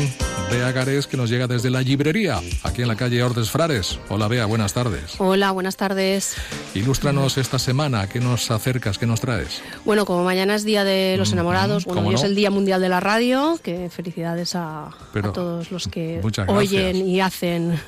Bea 0.51 0.69
Garés, 0.73 1.07
que 1.07 1.15
nos 1.15 1.29
llega 1.29 1.47
desde 1.47 1.69
la 1.69 1.81
librería, 1.81 2.41
aquí 2.63 2.81
en 2.81 2.89
la 2.89 2.97
calle 2.97 3.23
Ordes 3.23 3.49
Frares. 3.49 3.97
Hola 4.09 4.27
Bea, 4.27 4.45
buenas 4.45 4.73
tardes. 4.73 5.15
Hola, 5.17 5.51
buenas 5.51 5.77
tardes. 5.77 6.35
Ilústranos 6.75 7.37
esta 7.37 7.57
semana, 7.57 8.09
¿qué 8.09 8.19
nos 8.19 8.51
acercas, 8.51 8.97
qué 8.97 9.05
nos 9.05 9.21
traes? 9.21 9.61
Bueno, 9.85 10.05
como 10.05 10.25
mañana 10.25 10.55
es 10.55 10.65
Día 10.65 10.83
de 10.83 11.15
los 11.17 11.31
Enamorados, 11.31 11.85
bueno, 11.85 12.01
¿cómo 12.01 12.09
hoy 12.09 12.15
es 12.15 12.23
el 12.23 12.35
Día 12.35 12.51
Mundial 12.51 12.81
de 12.81 12.89
la 12.89 12.99
Radio, 12.99 13.57
que 13.63 13.89
felicidades 13.89 14.53
a, 14.55 14.89
todos 15.33 15.71
los 15.71 15.87
que 15.87 16.19
gracias. 16.21 16.49
oyen 16.49 17.07
y 17.07 17.21
hacen 17.21 17.79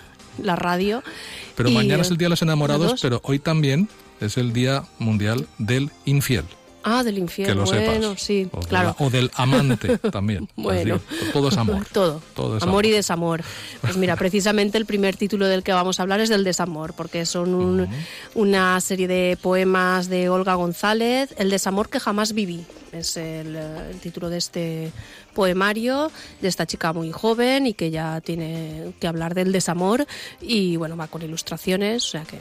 la 0.42 0.56
radio. 0.56 1.04
Pero 1.56 1.68
Y, 1.68 1.74
mañana 1.74 2.04
es 2.04 2.12
el 2.12 2.18
Día 2.18 2.28
de 2.28 2.30
los 2.30 2.40
¿los 2.40 2.48
Enamorados, 2.48 2.92
dos? 2.92 3.02
pero 3.02 3.20
hoy 3.26 3.40
también 3.40 3.90
es 4.22 4.38
el 4.38 4.54
Día 4.54 4.86
Mundial 5.00 5.48
del 5.58 5.92
Infiel. 6.06 6.46
Ah, 6.84 7.04
del 7.04 7.18
infierno. 7.18 7.54
Que 7.54 7.60
lo 7.60 7.66
bueno, 7.88 8.02
sepas. 8.10 8.22
sí, 8.22 8.48
O, 8.52 8.60
claro. 8.60 8.96
la- 9.00 9.06
o 9.06 9.10
del 9.10 9.32
amante 9.36 9.98
también. 9.98 10.48
Bueno. 10.56 11.00
Todo 11.32 11.50
es 11.50 11.58
amor. 11.58 11.86
Todo. 11.92 12.22
Todo 12.36 12.58
es 12.58 12.64
amor 12.64 12.86
y 12.86 12.92
desamor. 12.92 13.44
Pues 13.82 13.98
mira, 13.98 14.16
precisamente 14.16 14.78
el 14.78 14.86
primer 14.86 15.16
título 15.16 15.48
del 15.48 15.64
que 15.64 15.72
vamos 15.74 16.00
a 16.00 16.04
hablar 16.04 16.20
es 16.20 16.30
del 16.30 16.44
desamor, 16.44 16.94
porque 16.94 17.26
son 17.26 17.54
un- 17.54 17.88
una 18.36 18.80
serie 18.82 19.08
de 19.08 19.38
poemas 19.42 20.10
de 20.10 20.30
Olga 20.30 20.56
González, 20.56 21.34
El 21.38 21.50
desamor 21.50 21.90
que 21.90 22.00
jamás 22.00 22.34
viví. 22.34 22.66
Es 22.92 23.18
el, 23.18 23.56
eh, 23.56 23.90
el 23.92 24.00
título 24.00 24.30
de 24.30 24.38
este 24.38 24.92
poemario 25.34 26.12
de 26.42 26.48
esta 26.48 26.66
chica 26.68 26.94
muy 26.94 27.12
joven 27.12 27.66
y 27.66 27.74
que 27.74 27.90
ya 27.90 28.22
tiene 28.22 28.94
que 29.00 29.08
hablar 29.08 29.34
del 29.34 29.52
desamor 29.52 30.06
y 30.42 30.76
bueno, 30.78 30.96
va 30.96 31.08
con 31.08 31.24
ilustraciones, 31.24 32.06
o 32.06 32.08
sea 32.10 32.22
que 32.24 32.38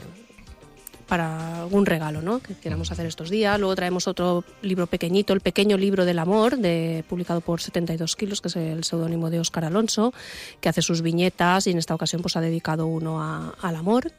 para 1.07 1.61
algún 1.61 1.85
regalo 1.85 2.21
¿no? 2.21 2.39
que 2.39 2.55
queramos 2.55 2.91
hacer 2.91 3.05
estos 3.05 3.29
días. 3.29 3.59
Luego 3.59 3.75
traemos 3.75 4.07
otro 4.07 4.43
libro 4.61 4.87
pequeñito, 4.87 5.33
El 5.33 5.41
pequeño 5.41 5.77
libro 5.77 6.05
del 6.05 6.19
amor, 6.19 6.57
de, 6.57 7.03
publicado 7.07 7.41
por 7.41 7.61
72 7.61 8.15
kilos, 8.15 8.41
que 8.41 8.47
es 8.47 8.55
el 8.55 8.83
seudónimo 8.83 9.29
de 9.29 9.39
Óscar 9.39 9.65
Alonso, 9.65 10.13
que 10.59 10.69
hace 10.69 10.81
sus 10.81 11.01
viñetas 11.01 11.67
y 11.67 11.71
en 11.71 11.77
esta 11.77 11.95
ocasión 11.95 12.21
pues, 12.21 12.35
ha 12.35 12.41
dedicado 12.41 12.87
uno 12.87 13.21
al 13.61 13.75
amor. 13.75 14.11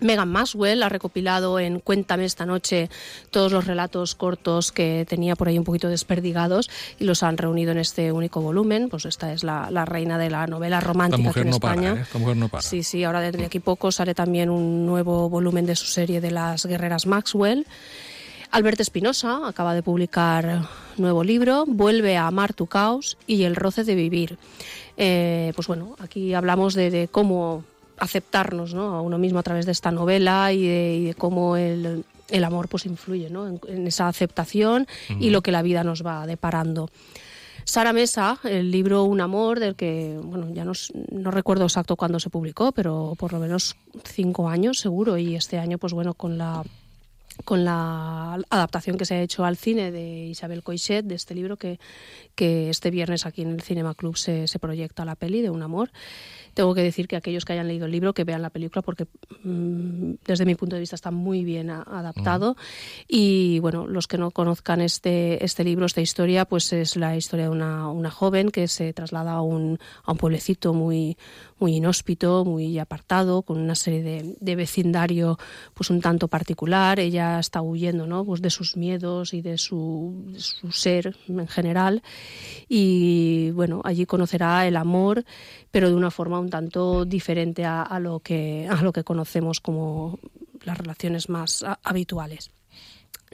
Megan 0.00 0.28
Maxwell 0.28 0.82
ha 0.82 0.88
recopilado 0.88 1.58
en 1.58 1.80
Cuéntame 1.80 2.24
esta 2.24 2.44
noche 2.44 2.90
todos 3.30 3.52
los 3.52 3.66
relatos 3.66 4.14
cortos 4.14 4.72
que 4.72 5.06
tenía 5.08 5.36
por 5.36 5.48
ahí 5.48 5.58
un 5.58 5.64
poquito 5.64 5.88
desperdigados 5.88 6.68
y 6.98 7.04
los 7.04 7.22
han 7.22 7.38
reunido 7.38 7.72
en 7.72 7.78
este 7.78 8.12
único 8.12 8.40
volumen. 8.40 8.88
Pues 8.88 9.06
esta 9.06 9.32
es 9.32 9.42
la, 9.42 9.70
la 9.70 9.84
reina 9.84 10.18
de 10.18 10.28
la 10.30 10.46
novela 10.46 10.78
Esta 10.78 10.86
romántica 10.88 11.30
aquí 11.30 11.40
en 11.40 11.48
no 11.50 11.56
España. 11.56 11.90
para, 11.90 12.00
¿eh? 12.00 12.02
Esta 12.02 12.18
mujer 12.18 12.36
no 12.36 12.48
para. 12.48 12.62
Sí, 12.62 12.82
sí, 12.82 13.04
ahora 13.04 13.20
de 13.20 13.44
aquí 13.44 13.60
poco 13.60 13.90
sale 13.90 14.14
también 14.14 14.50
un 14.50 14.84
nuevo 14.84 15.28
volumen 15.30 15.64
de 15.66 15.76
su 15.76 15.86
serie 15.86 16.20
de 16.20 16.30
las 16.30 16.66
guerreras 16.66 17.06
Maxwell. 17.06 17.66
Albert 18.50 18.80
Espinosa 18.80 19.48
acaba 19.48 19.74
de 19.74 19.82
publicar 19.82 20.68
nuevo 20.98 21.24
libro, 21.24 21.64
Vuelve 21.66 22.16
a 22.16 22.26
amar 22.26 22.54
tu 22.54 22.66
caos 22.66 23.18
y 23.26 23.42
el 23.42 23.56
roce 23.56 23.84
de 23.84 23.94
vivir. 23.94 24.38
Eh, 24.96 25.52
pues 25.56 25.66
bueno, 25.68 25.96
aquí 25.98 26.32
hablamos 26.32 26.74
de, 26.74 26.90
de 26.90 27.08
cómo 27.08 27.64
aceptarnos 27.98 28.74
¿no? 28.74 28.94
a 28.94 29.00
uno 29.00 29.18
mismo 29.18 29.38
a 29.38 29.42
través 29.42 29.66
de 29.66 29.72
esta 29.72 29.90
novela 29.90 30.52
y 30.52 30.66
de, 30.66 30.96
y 30.96 31.04
de 31.06 31.14
cómo 31.14 31.56
el, 31.56 32.04
el 32.28 32.44
amor 32.44 32.68
pues 32.68 32.86
influye 32.86 33.30
¿no? 33.30 33.46
en, 33.48 33.60
en 33.68 33.86
esa 33.86 34.08
aceptación 34.08 34.86
y 35.20 35.30
lo 35.30 35.42
que 35.42 35.52
la 35.52 35.62
vida 35.62 35.84
nos 35.84 36.04
va 36.04 36.26
deparando. 36.26 36.90
Sara 37.64 37.92
Mesa, 37.92 38.38
el 38.44 38.70
libro 38.70 39.02
Un 39.02 39.20
amor, 39.20 39.58
del 39.58 39.74
que, 39.74 40.16
bueno, 40.22 40.48
ya 40.54 40.64
no, 40.64 40.70
no 41.10 41.30
recuerdo 41.32 41.64
exacto 41.64 41.96
cuándo 41.96 42.20
se 42.20 42.30
publicó, 42.30 42.70
pero 42.70 43.14
por 43.18 43.32
lo 43.32 43.40
menos 43.40 43.76
cinco 44.04 44.48
años 44.48 44.78
seguro, 44.78 45.18
y 45.18 45.34
este 45.34 45.58
año, 45.58 45.76
pues 45.76 45.92
bueno, 45.92 46.14
con 46.14 46.38
la 46.38 46.62
con 47.44 47.64
la 47.64 48.38
adaptación 48.48 48.96
que 48.96 49.04
se 49.04 49.14
ha 49.14 49.20
hecho 49.20 49.44
al 49.44 49.56
cine 49.56 49.90
de 49.90 50.28
Isabel 50.28 50.62
Coixet, 50.62 51.04
de 51.04 51.16
este 51.16 51.34
libro, 51.34 51.56
que, 51.56 51.78
que 52.34 52.70
este 52.70 52.90
viernes 52.90 53.26
aquí 53.26 53.42
en 53.42 53.50
el 53.50 53.60
Cinema 53.62 53.94
Club 53.94 54.16
se, 54.16 54.48
se 54.48 54.58
proyecta 54.58 55.04
la 55.04 55.16
peli 55.16 55.42
de 55.42 55.50
Un 55.50 55.62
amor. 55.62 55.90
Tengo 56.56 56.74
que 56.74 56.82
decir 56.82 57.06
que 57.06 57.16
aquellos 57.16 57.44
que 57.44 57.52
hayan 57.52 57.68
leído 57.68 57.84
el 57.84 57.92
libro, 57.92 58.14
que 58.14 58.24
vean 58.24 58.40
la 58.40 58.48
película, 58.48 58.80
porque 58.80 59.04
mm, 59.44 60.14
desde 60.26 60.46
mi 60.46 60.54
punto 60.54 60.74
de 60.74 60.80
vista 60.80 60.96
está 60.96 61.10
muy 61.10 61.44
bien 61.44 61.68
a- 61.68 61.82
adaptado. 61.82 62.56
Y 63.06 63.58
bueno, 63.60 63.86
los 63.86 64.06
que 64.08 64.16
no 64.16 64.30
conozcan 64.30 64.80
este, 64.80 65.44
este 65.44 65.64
libro, 65.64 65.84
esta 65.84 66.00
historia, 66.00 66.46
pues 66.46 66.72
es 66.72 66.96
la 66.96 67.14
historia 67.14 67.44
de 67.44 67.50
una, 67.50 67.90
una 67.90 68.10
joven 68.10 68.50
que 68.50 68.68
se 68.68 68.92
traslada 68.94 69.32
a 69.34 69.42
un, 69.42 69.78
a 70.04 70.12
un 70.12 70.18
pueblecito 70.18 70.72
muy, 70.72 71.18
muy 71.58 71.76
inhóspito, 71.76 72.44
muy 72.46 72.78
apartado, 72.78 73.42
con 73.42 73.58
una 73.58 73.74
serie 73.74 74.02
de, 74.02 74.36
de 74.40 74.56
vecindario 74.56 75.38
pues 75.74 75.90
un 75.90 76.00
tanto 76.00 76.26
particular. 76.28 76.98
Ella 77.00 77.38
está 77.38 77.60
huyendo 77.60 78.06
¿no? 78.06 78.24
pues 78.24 78.40
de 78.40 78.48
sus 78.48 78.78
miedos 78.78 79.34
y 79.34 79.42
de 79.42 79.58
su, 79.58 80.24
de 80.28 80.40
su 80.40 80.72
ser 80.72 81.14
en 81.28 81.46
general. 81.48 82.02
Y 82.68 83.50
bueno, 83.50 83.82
allí 83.84 84.06
conocerá 84.06 84.66
el 84.66 84.76
amor, 84.76 85.24
pero 85.76 85.90
de 85.90 85.94
una 85.94 86.10
forma 86.10 86.40
un 86.40 86.48
tanto 86.48 87.04
diferente 87.04 87.66
a, 87.66 87.82
a 87.82 88.00
lo, 88.00 88.20
que, 88.20 88.66
a 88.66 88.80
lo 88.82 88.94
que 88.94 89.04
conocemos 89.04 89.60
como 89.60 90.18
las 90.64 90.78
relaciones 90.78 91.28
más 91.28 91.62
a- 91.62 91.78
habituales. 91.84 92.50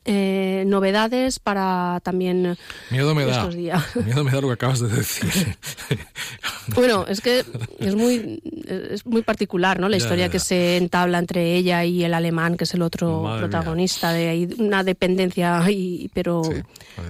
Eh, 0.04 0.64
novedades 0.66 1.38
para 1.38 2.00
también 2.02 2.56
Miedo 2.90 3.14
me 3.14 3.24
da. 3.24 3.36
estos 3.38 3.54
días. 3.54 3.84
Miedo 4.04 4.24
me 4.24 4.32
da 4.32 4.40
lo 4.40 4.48
que 4.48 4.54
acabas 4.54 4.80
de 4.80 4.88
decir. 4.88 5.30
Bueno, 6.74 7.04
es 7.08 7.20
que 7.20 7.44
es 7.80 7.94
muy, 7.96 8.40
es 8.68 9.04
muy 9.04 9.22
particular, 9.22 9.78
¿no? 9.80 9.88
La 9.88 9.96
Ya, 9.98 10.02
historia 10.04 10.26
ya, 10.26 10.32
que 10.32 10.38
se 10.38 10.76
entabla 10.76 11.18
entre 11.18 11.56
ella 11.56 11.84
y 11.84 12.04
el 12.04 12.14
alemán, 12.14 12.56
que 12.56 12.64
es 12.64 12.74
el 12.74 12.82
otro 12.82 13.22
Madre 13.22 13.40
protagonista, 13.48 14.12
de 14.12 14.28
ahí 14.28 14.48
una 14.58 14.84
dependencia, 14.84 15.68
y, 15.70 16.08
pero 16.14 16.42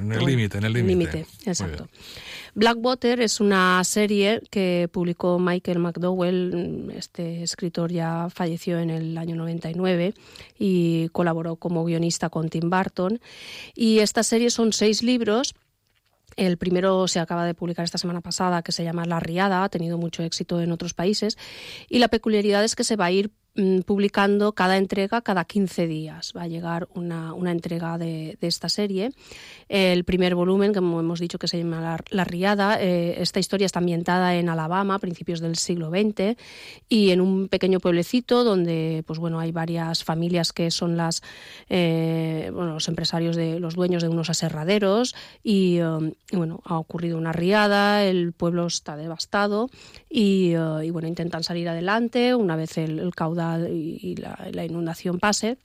En 0.00 0.10
el 0.12 0.24
límite, 0.24 0.56
en 0.58 0.64
el 0.64 0.72
límite. 0.72 1.18
Muy 1.18 1.26
exacto. 1.46 1.86
Blackwater 2.54 3.20
es 3.20 3.40
una 3.40 3.82
serie 3.84 4.42
que 4.50 4.88
publicó 4.92 5.38
Michael 5.38 5.78
McDowell, 5.78 6.92
este 6.94 7.42
escritor 7.42 7.90
ya 7.90 8.28
falleció 8.28 8.78
en 8.78 8.90
el 8.90 9.16
año 9.16 9.36
99 9.36 10.12
y 10.58 11.08
colaboró 11.10 11.56
como 11.56 11.84
guionista 11.84 12.28
con 12.28 12.50
Tim 12.50 12.68
Burton. 12.68 13.20
Y 13.74 14.00
esta 14.00 14.22
serie 14.22 14.50
son 14.50 14.72
seis 14.72 15.02
libros 15.02 15.54
el 16.36 16.56
primero 16.56 17.08
se 17.08 17.20
acaba 17.20 17.44
de 17.44 17.54
publicar 17.54 17.84
esta 17.84 17.98
semana 17.98 18.20
pasada, 18.20 18.62
que 18.62 18.72
se 18.72 18.84
llama 18.84 19.04
La 19.04 19.20
Riada, 19.20 19.64
ha 19.64 19.68
tenido 19.68 19.98
mucho 19.98 20.22
éxito 20.22 20.60
en 20.60 20.72
otros 20.72 20.94
países. 20.94 21.36
Y 21.88 21.98
la 21.98 22.08
peculiaridad 22.08 22.64
es 22.64 22.74
que 22.76 22.84
se 22.84 22.96
va 22.96 23.06
a 23.06 23.10
ir 23.10 23.28
mm, 23.28 23.32
publicando 23.84 24.52
cada 24.52 24.78
entrega 24.78 25.20
cada 25.20 25.44
15 25.44 25.86
días. 25.86 26.32
Va 26.34 26.42
a 26.42 26.48
llegar 26.48 26.88
una, 26.94 27.34
una 27.34 27.50
entrega 27.50 27.98
de, 27.98 28.38
de 28.40 28.46
esta 28.46 28.70
serie. 28.70 29.12
El 29.68 30.04
primer 30.04 30.34
volumen, 30.34 30.72
como 30.72 31.00
hemos 31.00 31.20
dicho, 31.20 31.38
que 31.38 31.48
se 31.48 31.58
llama 31.58 31.98
La, 32.08 32.24
Riada, 32.24 32.80
eh, 32.80 33.20
esta 33.20 33.40
historia 33.40 33.66
está 33.66 33.80
ambientada 33.80 34.36
en 34.36 34.48
Alabama, 34.48 34.94
a 34.94 34.98
principios 34.98 35.40
del 35.40 35.56
siglo 35.56 35.90
XX, 35.90 36.38
y 36.88 37.10
en 37.10 37.20
un 37.20 37.48
pequeño 37.48 37.78
pueblecito 37.78 38.42
donde 38.42 39.04
pues 39.06 39.18
bueno, 39.18 39.38
hay 39.38 39.52
varias 39.52 40.02
familias 40.02 40.52
que 40.52 40.70
son 40.70 40.96
las, 40.96 41.22
eh, 41.68 42.50
bueno, 42.54 42.74
los 42.74 42.88
empresarios, 42.88 43.36
de 43.36 43.60
los 43.60 43.74
dueños 43.74 44.02
de 44.02 44.08
unos 44.08 44.30
aserraderos, 44.30 45.14
y, 45.42 45.80
um, 45.80 46.12
y, 46.30 46.36
bueno, 46.36 46.62
ha 46.64 46.78
ocurrido 46.78 47.18
una 47.18 47.32
riada, 47.32 48.04
el 48.04 48.32
pueblo 48.32 48.66
está 48.66 48.96
devastado 48.96 49.68
y, 50.08 50.56
uh, 50.56 50.90
bueno, 50.92 51.08
intentan 51.08 51.42
salir 51.42 51.68
adelante 51.68 52.34
una 52.34 52.56
vez 52.56 52.78
el 52.78 53.14
caudal 53.14 53.41
y, 53.70 53.98
y 54.00 54.16
la, 54.16 54.48
la 54.52 54.64
inundación 54.64 55.18
pase. 55.18 55.58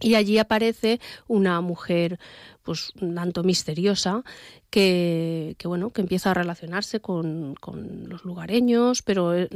Y 0.00 0.16
allí 0.16 0.38
aparece 0.38 1.00
una 1.28 1.60
mujer 1.60 2.18
pues 2.64 2.90
un 3.00 3.14
tanto 3.14 3.44
misteriosa 3.44 4.24
que, 4.70 5.54
que, 5.58 5.68
bueno 5.68 5.90
que 5.90 6.00
empieza 6.00 6.30
a 6.30 6.34
relacionarse 6.34 6.98
con, 6.98 7.54
con 7.60 8.08
los 8.08 8.24
lugareños 8.24 9.02
pero 9.02 9.34
eh, 9.34 9.48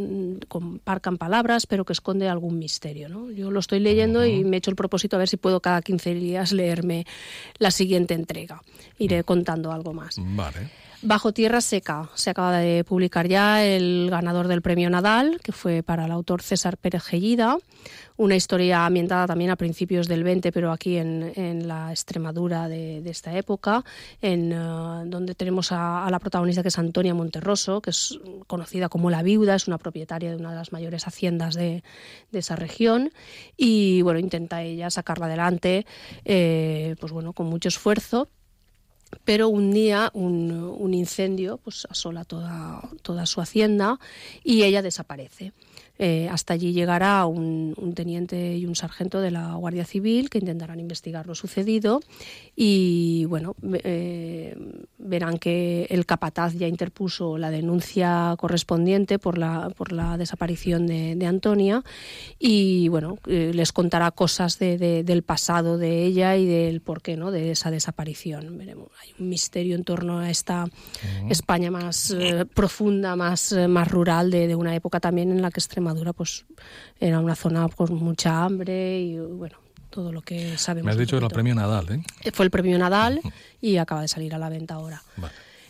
comparcan 0.46 1.16
palabras 1.16 1.66
pero 1.66 1.84
que 1.84 1.94
esconde 1.94 2.28
algún 2.28 2.58
misterio 2.58 3.08
¿no? 3.08 3.30
yo 3.30 3.50
lo 3.50 3.60
estoy 3.60 3.80
leyendo 3.80 4.24
y 4.24 4.44
me 4.44 4.56
he 4.56 4.58
hecho 4.58 4.70
el 4.70 4.76
propósito 4.76 5.16
a 5.16 5.18
ver 5.18 5.28
si 5.28 5.38
puedo 5.38 5.60
cada 5.60 5.82
15 5.82 6.14
días 6.14 6.52
leerme 6.52 7.06
la 7.58 7.70
siguiente 7.70 8.14
entrega 8.14 8.62
iré 8.98 9.24
contando 9.24 9.72
algo 9.72 9.92
más 9.92 10.16
Vale. 10.18 10.70
Bajo 11.00 11.32
Tierra 11.32 11.60
Seca. 11.60 12.10
Se 12.14 12.30
acaba 12.30 12.58
de 12.58 12.82
publicar 12.82 13.28
ya 13.28 13.64
el 13.64 14.08
ganador 14.10 14.48
del 14.48 14.62
premio 14.62 14.90
Nadal, 14.90 15.40
que 15.44 15.52
fue 15.52 15.84
para 15.84 16.06
el 16.06 16.10
autor 16.10 16.42
César 16.42 16.76
Pérez 16.76 17.04
Gellida, 17.04 17.56
una 18.16 18.34
historia 18.34 18.84
ambientada 18.84 19.28
también 19.28 19.52
a 19.52 19.56
principios 19.56 20.08
del 20.08 20.24
20, 20.24 20.50
pero 20.50 20.72
aquí 20.72 20.96
en, 20.96 21.32
en 21.36 21.68
la 21.68 21.92
Extremadura 21.92 22.66
de, 22.66 23.00
de, 23.00 23.10
esta 23.10 23.32
época, 23.38 23.84
en 24.20 24.52
uh, 24.52 25.04
donde 25.06 25.36
tenemos 25.36 25.70
a, 25.70 26.04
a, 26.04 26.10
la 26.10 26.18
protagonista 26.18 26.62
que 26.62 26.68
es 26.68 26.78
Antonia 26.80 27.14
Monterroso, 27.14 27.80
que 27.80 27.90
es 27.90 28.18
conocida 28.48 28.88
como 28.88 29.08
la 29.08 29.22
viuda, 29.22 29.54
es 29.54 29.68
una 29.68 29.78
propietaria 29.78 30.30
de 30.30 30.36
una 30.36 30.50
de 30.50 30.56
las 30.56 30.72
mayores 30.72 31.06
haciendas 31.06 31.54
de, 31.54 31.84
de 32.32 32.38
esa 32.40 32.56
región. 32.56 33.12
Y 33.56 34.02
bueno, 34.02 34.18
intenta 34.18 34.62
ella 34.62 34.90
sacarla 34.90 35.26
adelante, 35.26 35.86
eh, 36.24 36.96
pues 36.98 37.12
bueno, 37.12 37.34
con 37.34 37.46
mucho 37.46 37.68
esfuerzo 37.68 38.28
pero 39.24 39.48
un 39.48 39.72
día 39.72 40.10
un, 40.14 40.52
un 40.52 40.94
incendio 40.94 41.58
pues 41.58 41.86
asola 41.90 42.24
toda, 42.24 42.82
toda 43.02 43.26
su 43.26 43.40
hacienda 43.40 43.98
y 44.44 44.62
ella 44.62 44.82
desaparece. 44.82 45.52
Eh, 46.00 46.28
hasta 46.30 46.54
allí 46.54 46.72
llegará 46.72 47.26
un, 47.26 47.74
un 47.76 47.92
teniente 47.92 48.56
y 48.56 48.66
un 48.66 48.76
sargento 48.76 49.20
de 49.20 49.32
la 49.32 49.54
Guardia 49.54 49.84
Civil 49.84 50.30
que 50.30 50.38
intentarán 50.38 50.78
investigar 50.78 51.26
lo 51.26 51.34
sucedido 51.34 52.00
y 52.54 53.24
bueno 53.24 53.56
eh, 53.84 54.56
verán 54.98 55.38
que 55.38 55.86
el 55.90 56.06
capataz 56.06 56.54
ya 56.54 56.68
interpuso 56.68 57.36
la 57.36 57.50
denuncia 57.50 58.34
correspondiente 58.38 59.18
por 59.18 59.38
la, 59.38 59.70
por 59.76 59.92
la 59.92 60.16
desaparición 60.16 60.86
de, 60.86 61.16
de 61.16 61.26
Antonia 61.26 61.82
y 62.38 62.86
bueno 62.88 63.18
eh, 63.26 63.50
les 63.52 63.72
contará 63.72 64.12
cosas 64.12 64.58
de- 64.60 64.78
de- 64.78 65.02
del 65.02 65.22
pasado 65.24 65.78
de 65.78 66.04
ella 66.04 66.36
y 66.36 66.46
del 66.46 66.80
porqué 66.80 67.16
¿no? 67.16 67.30
de 67.32 67.50
esa 67.50 67.70
desaparición. 67.72 68.56
Veremos, 68.56 68.88
hay 69.02 69.14
un 69.18 69.28
misterio 69.28 69.74
en 69.74 69.82
torno 69.82 70.18
a 70.20 70.30
esta 70.30 70.66
España 71.28 71.70
más 71.72 72.10
eh, 72.12 72.44
profunda, 72.44 73.16
más, 73.16 73.50
eh, 73.52 73.66
más 73.66 73.88
rural 73.90 74.30
de, 74.30 74.46
de 74.46 74.54
una 74.54 74.74
época 74.76 75.00
también 75.00 75.30
en 75.32 75.42
la 75.42 75.50
que 75.50 75.58
Extremadura 75.58 75.87
pues 76.14 76.44
era 77.00 77.20
una 77.20 77.34
zona 77.34 77.68
con 77.68 77.94
mucha 77.94 78.44
hambre 78.44 79.00
y 79.00 79.18
bueno 79.18 79.56
todo 79.90 80.12
lo 80.12 80.20
que 80.22 80.58
sabemos. 80.58 80.84
Me 80.86 80.92
has 80.92 80.98
dicho 80.98 81.16
que 81.16 81.24
era 81.24 81.28
premio 81.28 81.54
Nadal, 81.54 81.90
¿eh? 81.90 82.02
Eh, 82.24 82.30
Fue 82.30 82.44
el 82.44 82.50
premio 82.50 82.78
Nadal 82.78 83.20
y 83.60 83.78
acaba 83.78 84.02
de 84.02 84.08
salir 84.08 84.34
a 84.34 84.38
la 84.38 84.48
venta 84.50 84.74
ahora. 84.74 85.02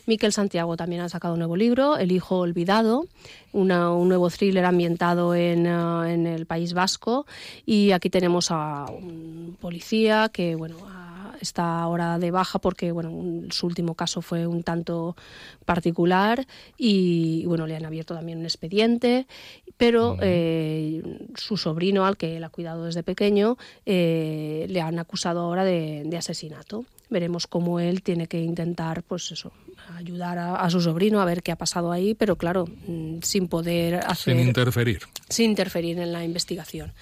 Miquel 0.07 0.33
Santiago 0.33 0.75
también 0.77 1.03
ha 1.03 1.09
sacado 1.11 1.35
un 1.35 1.39
nuevo 1.41 1.55
libro, 1.55 1.99
El 1.99 2.12
hijo 2.12 2.39
olvidado, 2.39 3.07
una- 3.53 3.93
un 3.93 4.09
nuevo 4.09 4.29
thriller 4.31 4.64
ambientado 4.64 5.35
en, 5.35 5.66
eh, 5.66 6.12
en 6.14 6.27
el 6.27 6.47
País 6.47 6.73
Vasco. 6.73 7.27
Y 7.66 7.93
aquí 7.93 8.09
tenemos 8.11 8.51
a 8.51 8.87
un 8.91 9.57
policía 9.61 10.31
que 10.33 10.55
bueno 10.57 10.77
ha- 10.89 10.97
está 11.41 11.80
ahora 11.80 12.18
de 12.18 12.30
baja 12.30 12.59
porque 12.59 12.93
bueno 12.93 13.11
un- 13.11 13.51
su 13.53 13.66
último 13.66 13.95
caso 13.95 14.22
fue 14.22 14.47
un 14.47 14.62
tanto 14.62 15.16
particular 15.64 16.47
y 16.76 17.45
bueno 17.47 17.66
le 17.66 17.76
han 17.76 17.84
abierto 17.84 18.14
también 18.14 18.39
un 18.39 18.45
expediente, 18.45 19.26
pero 19.76 20.16
eh, 20.20 21.03
su 21.34 21.57
sobrino 21.57 22.05
al 22.07 22.16
que 22.16 22.36
él 22.36 22.45
ha 22.45 22.49
cuidado 22.49 22.84
desde 22.84 23.03
pequeño 23.03 23.57
eh, 23.86 24.66
le 24.68 24.80
han 24.80 24.99
acusado 24.99 25.41
ahora 25.41 25.64
de, 25.64 26.03
de 26.05 26.16
asesinato. 26.16 26.84
Veremos 27.11 27.47
cómo 27.47 27.80
él 27.80 28.03
tiene 28.03 28.26
que 28.26 28.43
intentar, 28.43 29.03
pues 29.03 29.32
eso, 29.32 29.51
ayudar 29.97 30.39
a, 30.39 30.57
a 30.57 30.70
su 30.70 30.80
sobrino 30.80 31.20
a 31.20 31.24
ver 31.24 31.43
qué 31.43 31.53
ha 31.53 31.57
pasado 31.57 31.91
ahí, 31.93 32.14
pero 32.14 32.36
claro, 32.36 32.66
mm, 32.86 33.18
sin 33.22 33.49
poder 33.49 33.97
hacer, 33.97 34.36
Sin 34.36 34.41
interferir. 34.47 35.01
sin 35.28 35.51
interferir 35.51 35.99
en 35.99 36.12
la 36.12 36.24
investigación. 36.24 36.93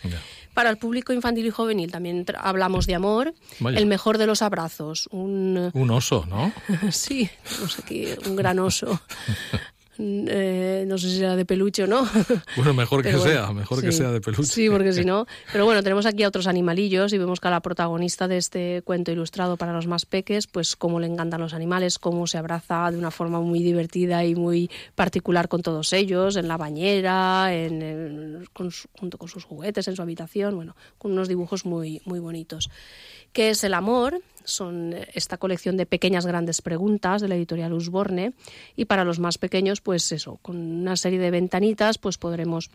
Para 0.54 0.70
el 0.70 0.78
público 0.78 1.12
infantil 1.12 1.46
y 1.46 1.50
juvenil 1.50 1.90
también 1.92 2.24
hablamos 2.38 2.86
de 2.86 2.94
amor, 2.94 3.34
Vaya. 3.60 3.78
el 3.78 3.86
mejor 3.86 4.18
de 4.18 4.26
los 4.26 4.42
abrazos, 4.42 5.08
un 5.10 5.70
Un 5.74 5.90
oso, 5.90 6.24
¿no? 6.28 6.52
sí, 6.92 7.28
sé 7.68 7.82
qué, 7.86 8.18
un 8.26 8.36
gran 8.36 8.58
oso. 8.58 9.00
Eh, 9.98 10.84
no 10.86 10.98
sé 10.98 11.08
si 11.08 11.16
será 11.18 11.36
de 11.36 11.44
peluche 11.44 11.84
o 11.84 11.86
no. 11.86 12.06
Bueno, 12.56 12.74
mejor 12.74 13.02
que 13.02 13.10
bueno, 13.16 13.24
sea, 13.24 13.52
mejor 13.52 13.80
que 13.82 13.92
sea 13.92 14.10
de 14.10 14.20
peluche. 14.20 14.44
Sí, 14.44 14.68
porque 14.70 14.92
si 14.92 15.04
no. 15.04 15.26
Pero 15.52 15.64
bueno, 15.64 15.82
tenemos 15.82 16.06
aquí 16.06 16.22
a 16.22 16.28
otros 16.28 16.46
animalillos 16.46 17.12
y 17.12 17.18
vemos 17.18 17.40
que 17.40 17.48
a 17.48 17.50
la 17.50 17.60
protagonista 17.60 18.28
de 18.28 18.36
este 18.38 18.82
cuento 18.84 19.10
ilustrado 19.12 19.56
para 19.56 19.72
los 19.72 19.86
más 19.86 20.06
peques, 20.06 20.46
pues 20.46 20.76
cómo 20.76 21.00
le 21.00 21.06
encantan 21.06 21.40
los 21.40 21.54
animales, 21.54 21.98
cómo 21.98 22.26
se 22.26 22.38
abraza 22.38 22.90
de 22.90 22.98
una 22.98 23.10
forma 23.10 23.40
muy 23.40 23.62
divertida 23.62 24.24
y 24.24 24.34
muy 24.34 24.70
particular 24.94 25.48
con 25.48 25.62
todos 25.62 25.92
ellos, 25.92 26.36
en 26.36 26.48
la 26.48 26.56
bañera, 26.56 27.54
en, 27.54 27.82
en- 27.82 28.46
con 28.52 28.70
su- 28.70 28.88
junto 28.98 29.18
con 29.18 29.28
sus 29.28 29.44
juguetes, 29.44 29.88
en 29.88 29.96
su 29.96 30.02
habitación, 30.02 30.56
bueno, 30.56 30.76
con 30.98 31.12
unos 31.12 31.28
dibujos 31.28 31.64
muy, 31.64 32.00
muy 32.04 32.18
bonitos. 32.20 32.70
¿Qué 33.32 33.50
es 33.50 33.64
el 33.64 33.74
amor? 33.74 34.20
Son 34.46 34.94
esta 35.12 35.36
colección 35.36 35.76
de 35.76 35.84
pequeñas 35.86 36.24
grandes 36.24 36.62
preguntas 36.62 37.20
de 37.20 37.28
la 37.28 37.34
editorial 37.36 37.72
Usborne 37.74 38.32
y 38.76 38.86
para 38.86 39.04
los 39.04 39.18
más 39.18 39.36
pequeños, 39.38 39.80
pues 39.82 40.10
eso, 40.12 40.38
con 40.40 40.56
una 40.56 40.96
serie 40.96 41.18
de 41.18 41.30
ventanitas, 41.30 41.98
pues 41.98 42.16
podremos 42.16 42.70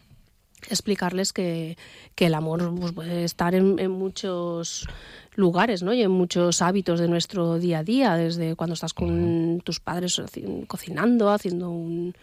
explicarles 0.70 1.34
que, 1.34 1.76
que 2.14 2.28
el 2.28 2.36
amor 2.36 2.72
pues, 2.80 2.92
puede 2.92 3.24
estar 3.24 3.56
en, 3.56 3.80
en 3.80 3.90
muchos 3.90 4.88
lugares 5.36 5.82
¿no? 5.82 5.92
y 5.94 6.04
en 6.04 6.12
muchos 6.12 6.62
hábitos 6.62 7.00
de 7.00 7.08
nuestro 7.08 7.58
día 7.58 7.80
a 7.80 7.84
día, 7.84 8.16
desde 8.16 8.56
cuando 8.56 8.76
estás 8.76 8.94
con 8.94 9.62
tus 9.64 9.80
padres 9.80 10.20
haci- 10.20 10.68
cocinando, 10.68 11.32
haciendo 11.32 11.72
un- 11.72 12.14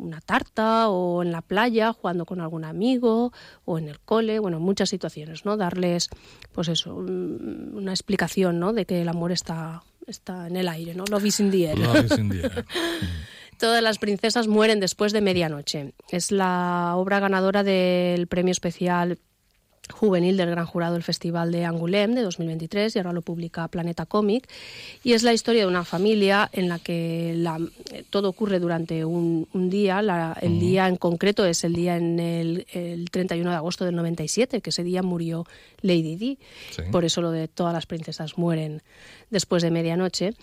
una 0.00 0.20
tarta 0.20 0.88
o 0.88 1.22
en 1.22 1.30
la 1.32 1.42
playa 1.42 1.92
jugando 1.92 2.24
con 2.26 2.40
algún 2.40 2.64
amigo 2.64 3.32
o 3.64 3.78
en 3.78 3.88
el 3.88 4.00
cole, 4.00 4.38
bueno, 4.38 4.58
muchas 4.60 4.88
situaciones, 4.88 5.44
¿no? 5.44 5.56
Darles, 5.56 6.08
pues 6.52 6.68
eso, 6.68 6.94
un- 6.94 7.72
una 7.74 7.92
explicación, 7.92 8.58
¿no? 8.58 8.72
De 8.72 8.86
que 8.86 9.02
el 9.02 9.08
amor 9.08 9.30
está, 9.32 9.82
está 10.06 10.46
en 10.46 10.56
el 10.56 10.68
aire, 10.68 10.94
¿no? 10.94 11.04
Love 11.10 11.26
is 11.26 11.40
in 11.40 11.50
the 11.50 11.66
air. 11.68 11.78
Love 11.78 12.04
is 12.06 12.18
in 12.18 12.28
the 12.30 12.40
air. 12.40 12.64
Todas 13.58 13.82
las 13.82 13.98
princesas 13.98 14.48
mueren 14.48 14.80
después 14.80 15.12
de 15.12 15.20
medianoche. 15.20 15.92
Es 16.10 16.32
la 16.32 16.94
obra 16.96 17.20
ganadora 17.20 17.62
del 17.62 18.26
premio 18.26 18.52
especial 18.52 19.18
juvenil 19.90 20.36
del 20.36 20.50
gran 20.50 20.66
jurado 20.66 20.94
del 20.94 21.02
Festival 21.02 21.52
de 21.52 21.64
Angoulême 21.64 22.14
de 22.14 22.22
2023 22.22 22.94
y 22.94 22.98
ahora 22.98 23.12
lo 23.12 23.22
publica 23.22 23.68
Planeta 23.68 24.06
Cómic 24.06 24.48
y 25.04 25.12
es 25.12 25.22
la 25.22 25.32
historia 25.32 25.62
de 25.62 25.66
una 25.68 25.84
familia 25.84 26.48
en 26.52 26.68
la 26.68 26.78
que 26.78 27.34
la- 27.36 27.58
todo 28.10 28.28
ocurre 28.28 28.58
durante 28.60 29.04
un, 29.04 29.48
un 29.52 29.70
día. 29.70 30.02
La- 30.02 30.36
el 30.40 30.60
día 30.60 30.86
en 30.88 30.96
concreto 30.96 31.44
es 31.44 31.64
el 31.64 31.72
día 31.74 31.96
en 31.96 32.18
el, 32.20 32.66
el 32.72 33.10
31 33.10 33.50
de 33.50 33.56
agosto 33.56 33.84
del 33.84 33.96
97 33.96 34.60
que 34.60 34.70
ese 34.70 34.84
día 34.84 35.02
murió 35.02 35.46
Lady 35.82 36.16
Di. 36.16 36.38
Sí. 36.70 36.82
por 36.92 37.04
eso 37.04 37.20
lo 37.22 37.30
de 37.30 37.48
todas 37.48 37.72
las 37.72 37.86
princesas 37.86 38.36
mueren 38.38 38.82
después 39.30 39.62
de 39.62 39.70
medianoche. 39.70 40.34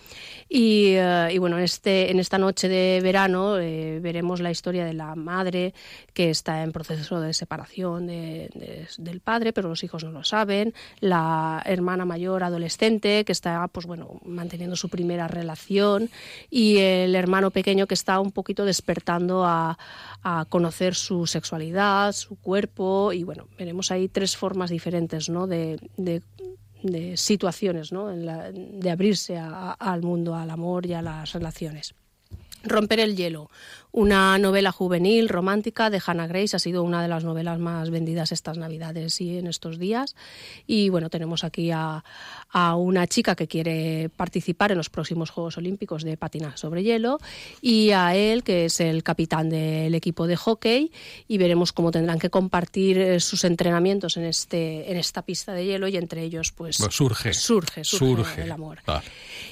Y, 0.49 0.93
eh, 0.95 1.29
y 1.33 1.37
bueno 1.37 1.57
este 1.59 2.09
en 2.11 2.19
esta 2.19 2.37
noche 2.37 2.67
de 2.69 2.99
verano 3.03 3.59
eh, 3.59 3.99
veremos 4.01 4.39
la 4.39 4.49
historia 4.51 4.85
de 4.85 4.93
la 4.93 5.13
madre 5.15 5.73
que 6.13 6.29
está 6.29 6.63
en 6.63 6.71
proceso 6.71 7.19
de 7.21 7.33
separación 7.33 8.07
de- 8.07 8.49
de- 8.55 8.87
del 8.97 9.19
padre 9.19 9.36
pero 9.53 9.69
los 9.69 9.83
hijos 9.83 10.03
no 10.03 10.11
lo 10.11 10.23
saben 10.23 10.73
la 10.99 11.61
hermana 11.65 12.05
mayor 12.05 12.43
adolescente 12.43 13.23
que 13.25 13.31
está 13.31 13.67
pues 13.67 13.85
bueno 13.85 14.19
manteniendo 14.25 14.75
su 14.75 14.89
primera 14.89 15.27
relación 15.27 16.09
y 16.49 16.77
el 16.77 17.15
hermano 17.15 17.51
pequeño 17.51 17.88
que 17.88 17.93
está 17.93 18.19
un 18.19 18.31
poquito 18.31 18.65
despertando 18.65 19.45
a, 19.45 19.77
a 20.23 20.45
conocer 20.49 20.95
su 20.95 21.27
sexualidad 21.27 22.11
su 22.13 22.35
cuerpo 22.35 23.13
y 23.13 23.23
bueno 23.23 23.47
veremos 23.57 23.91
ahí 23.91 24.07
tres 24.07 24.36
formas 24.36 24.70
diferentes 24.70 25.29
no 25.29 25.47
de, 25.47 25.79
de 25.97 26.21
de 26.83 27.17
situaciones, 27.17 27.91
¿no? 27.91 28.12
En 28.12 28.28
la- 28.28 28.51
de 28.51 28.91
abrirse 28.91 29.36
a- 29.36 29.71
al 29.71 30.03
mundo, 30.03 30.36
al 30.36 30.51
amor 30.51 30.86
y 30.86 30.93
a 30.93 31.01
las 31.01 31.33
relaciones. 31.33 31.95
Romper 32.63 32.99
el 32.99 33.16
hielo, 33.16 33.49
una 33.97 34.37
novela 34.37 34.71
juvenil 34.71 35.28
romántica 35.28 35.89
de 35.89 35.99
Hannah 36.05 36.28
Grace, 36.28 36.55
ha 36.55 36.59
sido 36.59 36.83
una 36.83 37.01
de 37.01 37.07
las 37.07 37.24
novelas 37.24 37.57
más 37.57 37.89
vendidas 37.89 38.32
estas 38.32 38.55
navidades 38.55 39.19
y 39.21 39.39
en 39.39 39.47
estos 39.47 39.79
días. 39.79 40.15
Y 40.67 40.89
bueno, 40.89 41.09
tenemos 41.09 41.43
aquí 41.43 41.71
a, 41.71 42.03
a 42.51 42.75
una 42.75 43.07
chica 43.07 43.36
que 43.36 43.47
quiere 43.47 44.09
participar 44.15 44.71
en 44.71 44.78
los 44.78 44.91
próximos 44.91 45.32
Juegos 45.32 45.57
Olímpicos 45.57 46.03
de 46.03 46.15
patinaje 46.15 46.57
sobre 46.59 46.83
hielo 46.83 47.17
y 47.59 47.89
a 47.89 48.15
él, 48.15 48.43
que 48.43 48.65
es 48.65 48.79
el 48.82 49.01
capitán 49.01 49.49
del 49.49 49.95
equipo 49.95 50.28
de 50.28 50.36
hockey, 50.36 50.91
y 51.28 51.39
veremos 51.39 51.74
cómo 51.74 51.89
tendrán 51.89 52.19
que 52.19 52.29
compartir 52.29 52.99
eh, 52.99 53.19
sus 53.19 53.45
entrenamientos 53.45 54.15
en, 54.17 54.25
este, 54.25 54.91
en 54.91 54.97
esta 54.97 55.24
pista 55.24 55.53
de 55.53 55.65
hielo 55.65 55.87
y 55.87 55.97
entre 55.97 56.21
ellos 56.21 56.51
pues 56.51 56.78
Bueno, 56.78 56.91
surge. 56.91 57.33
surge, 57.33 57.83
surge 57.83 58.24
Surge. 58.24 58.41
el 58.43 58.51
amor. 58.51 58.78
Vale. 58.86 59.05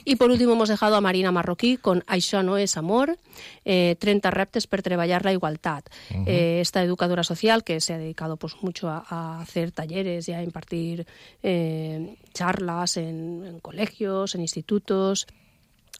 I 0.05 0.15
per 0.17 0.29
últim 0.29 0.51
hemos 0.51 0.69
dejado 0.69 0.95
a 0.97 1.01
Marina 1.01 1.31
Marroquí 1.31 1.77
con 1.81 2.03
Això 2.05 2.43
no 2.45 2.59
és 2.61 2.77
amor, 2.77 3.17
eh, 3.65 3.95
30 3.97 4.29
reptes 4.35 4.67
per 4.67 4.81
treballar 4.81 5.23
la 5.25 5.33
igualdad. 5.33 5.83
Ujú. 6.11 6.23
Eh, 6.27 6.59
esta 6.61 6.83
educadora 6.83 7.23
social 7.23 7.63
que 7.63 7.79
se 7.81 7.93
ha 7.93 7.97
dedicado 7.97 8.37
pues 8.37 8.55
mucho 8.61 8.89
a, 8.89 9.03
a 9.07 9.41
hacer 9.41 9.71
talleres 9.71 10.27
y 10.29 10.33
a 10.33 10.43
impartir 10.43 11.07
eh, 11.41 12.17
charlas 12.33 12.97
en, 12.97 13.43
en 13.45 13.59
colegios, 13.59 14.35
en 14.35 14.41
institutos. 14.41 15.27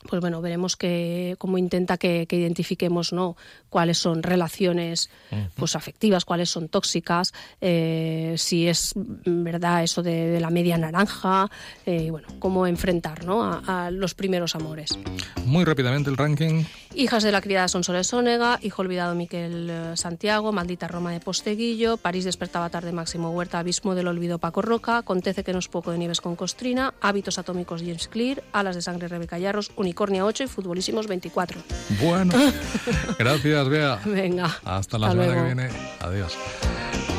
Pues 0.08 0.22
bueno, 0.22 0.42
veremos 0.42 0.76
que 0.76 1.36
cómo 1.38 1.58
intenta 1.58 1.98
que, 1.98 2.28
que 2.28 2.36
identifiquemos 2.38 3.14
no 3.14 3.36
cuáles 3.70 3.98
son 3.98 4.24
relaciones 4.24 5.10
pues 5.56 5.76
afectivas, 5.76 6.26
cuáles 6.26 6.50
son 6.50 6.70
tóxicas, 6.70 7.34
eh, 7.62 8.36
si 8.38 8.68
es 8.68 8.96
mm, 8.96 9.44
verdad 9.44 9.84
eso 9.84 10.04
de, 10.04 10.28
de 10.28 10.40
la 10.40 10.50
media 10.50 10.78
naranja, 10.78 11.50
eh, 11.86 12.04
y 12.04 12.10
bueno, 12.10 12.28
cómo 12.40 12.68
enfrentar 12.68 13.26
¿no? 13.26 13.44
a, 13.44 13.86
a 13.86 13.92
los 13.92 14.14
primeros 14.14 14.56
amores. 14.56 14.98
Muy 15.46 15.66
rápidamente 15.66 16.10
el 16.10 16.18
ranking. 16.18 16.64
Hijas 16.96 17.24
de 17.24 17.34
la 17.34 17.42
criada 17.42 17.68
Sonsoles 17.68 18.08
Sónega, 18.08 18.58
Hijo 18.62 18.82
olvidado 18.82 19.16
Miquel 19.16 19.70
eh, 19.70 19.92
Santiago, 19.96 20.54
Maldita 20.54 20.88
Roma 20.88 21.12
de 21.12 21.20
Posteguillo, 21.20 21.98
París 21.98 22.24
despertaba 22.24 22.70
tarde 22.70 22.94
Máximo 22.94 23.32
Huerta, 23.32 23.60
Abismo 23.60 23.96
del 23.96 24.08
olvido 24.08 24.40
Paco 24.40 24.62
Roca, 24.62 24.98
Acontece 24.98 25.44
que 25.44 25.52
no 25.52 25.60
es 25.60 25.68
poco 25.68 25.92
de 25.92 25.98
Nieves 25.98 26.22
con 26.22 26.38
Costrina, 26.38 26.94
Hábitos 27.02 27.38
atómicos 27.38 27.82
James 27.82 28.08
Clear, 28.08 28.44
Alas 28.54 28.76
de 28.76 28.82
sangre 28.82 29.10
Rebeca 29.10 29.38
Yarros, 29.38 29.72
Unicornia 29.86 30.26
8 30.26 30.44
y 30.44 30.48
Futbolísimos 30.48 31.06
24. 31.08 31.62
Bueno, 32.02 32.34
gracias, 33.20 33.70
Bea. 33.70 34.00
Venga. 34.04 34.46
Hasta 34.66 34.98
la 34.98 35.08
Hasta 35.08 35.12
semana 35.12 35.26
luego. 35.26 35.34
que 35.48 35.54
viene. 35.54 35.70
Adiós. 36.00 36.34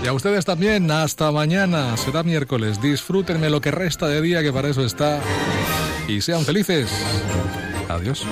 Y 0.03 0.09
a 0.09 0.13
ustedes 0.13 0.45
también, 0.45 0.91
hasta 0.91 1.31
mañana. 1.31 1.97
Será 1.97 2.23
miércoles. 2.25 2.83
Disfrútenme 2.83 3.51
lo 3.51 3.61
que 3.61 3.71
resta 3.71 4.09
de 4.09 4.21
día, 4.21 4.43
que 4.43 4.53
para 4.53 4.69
eso 4.69 4.85
está. 4.85 5.21
y 6.09 6.21
sean 6.21 6.45
felices. 6.45 6.91
Adiós. 7.89 8.25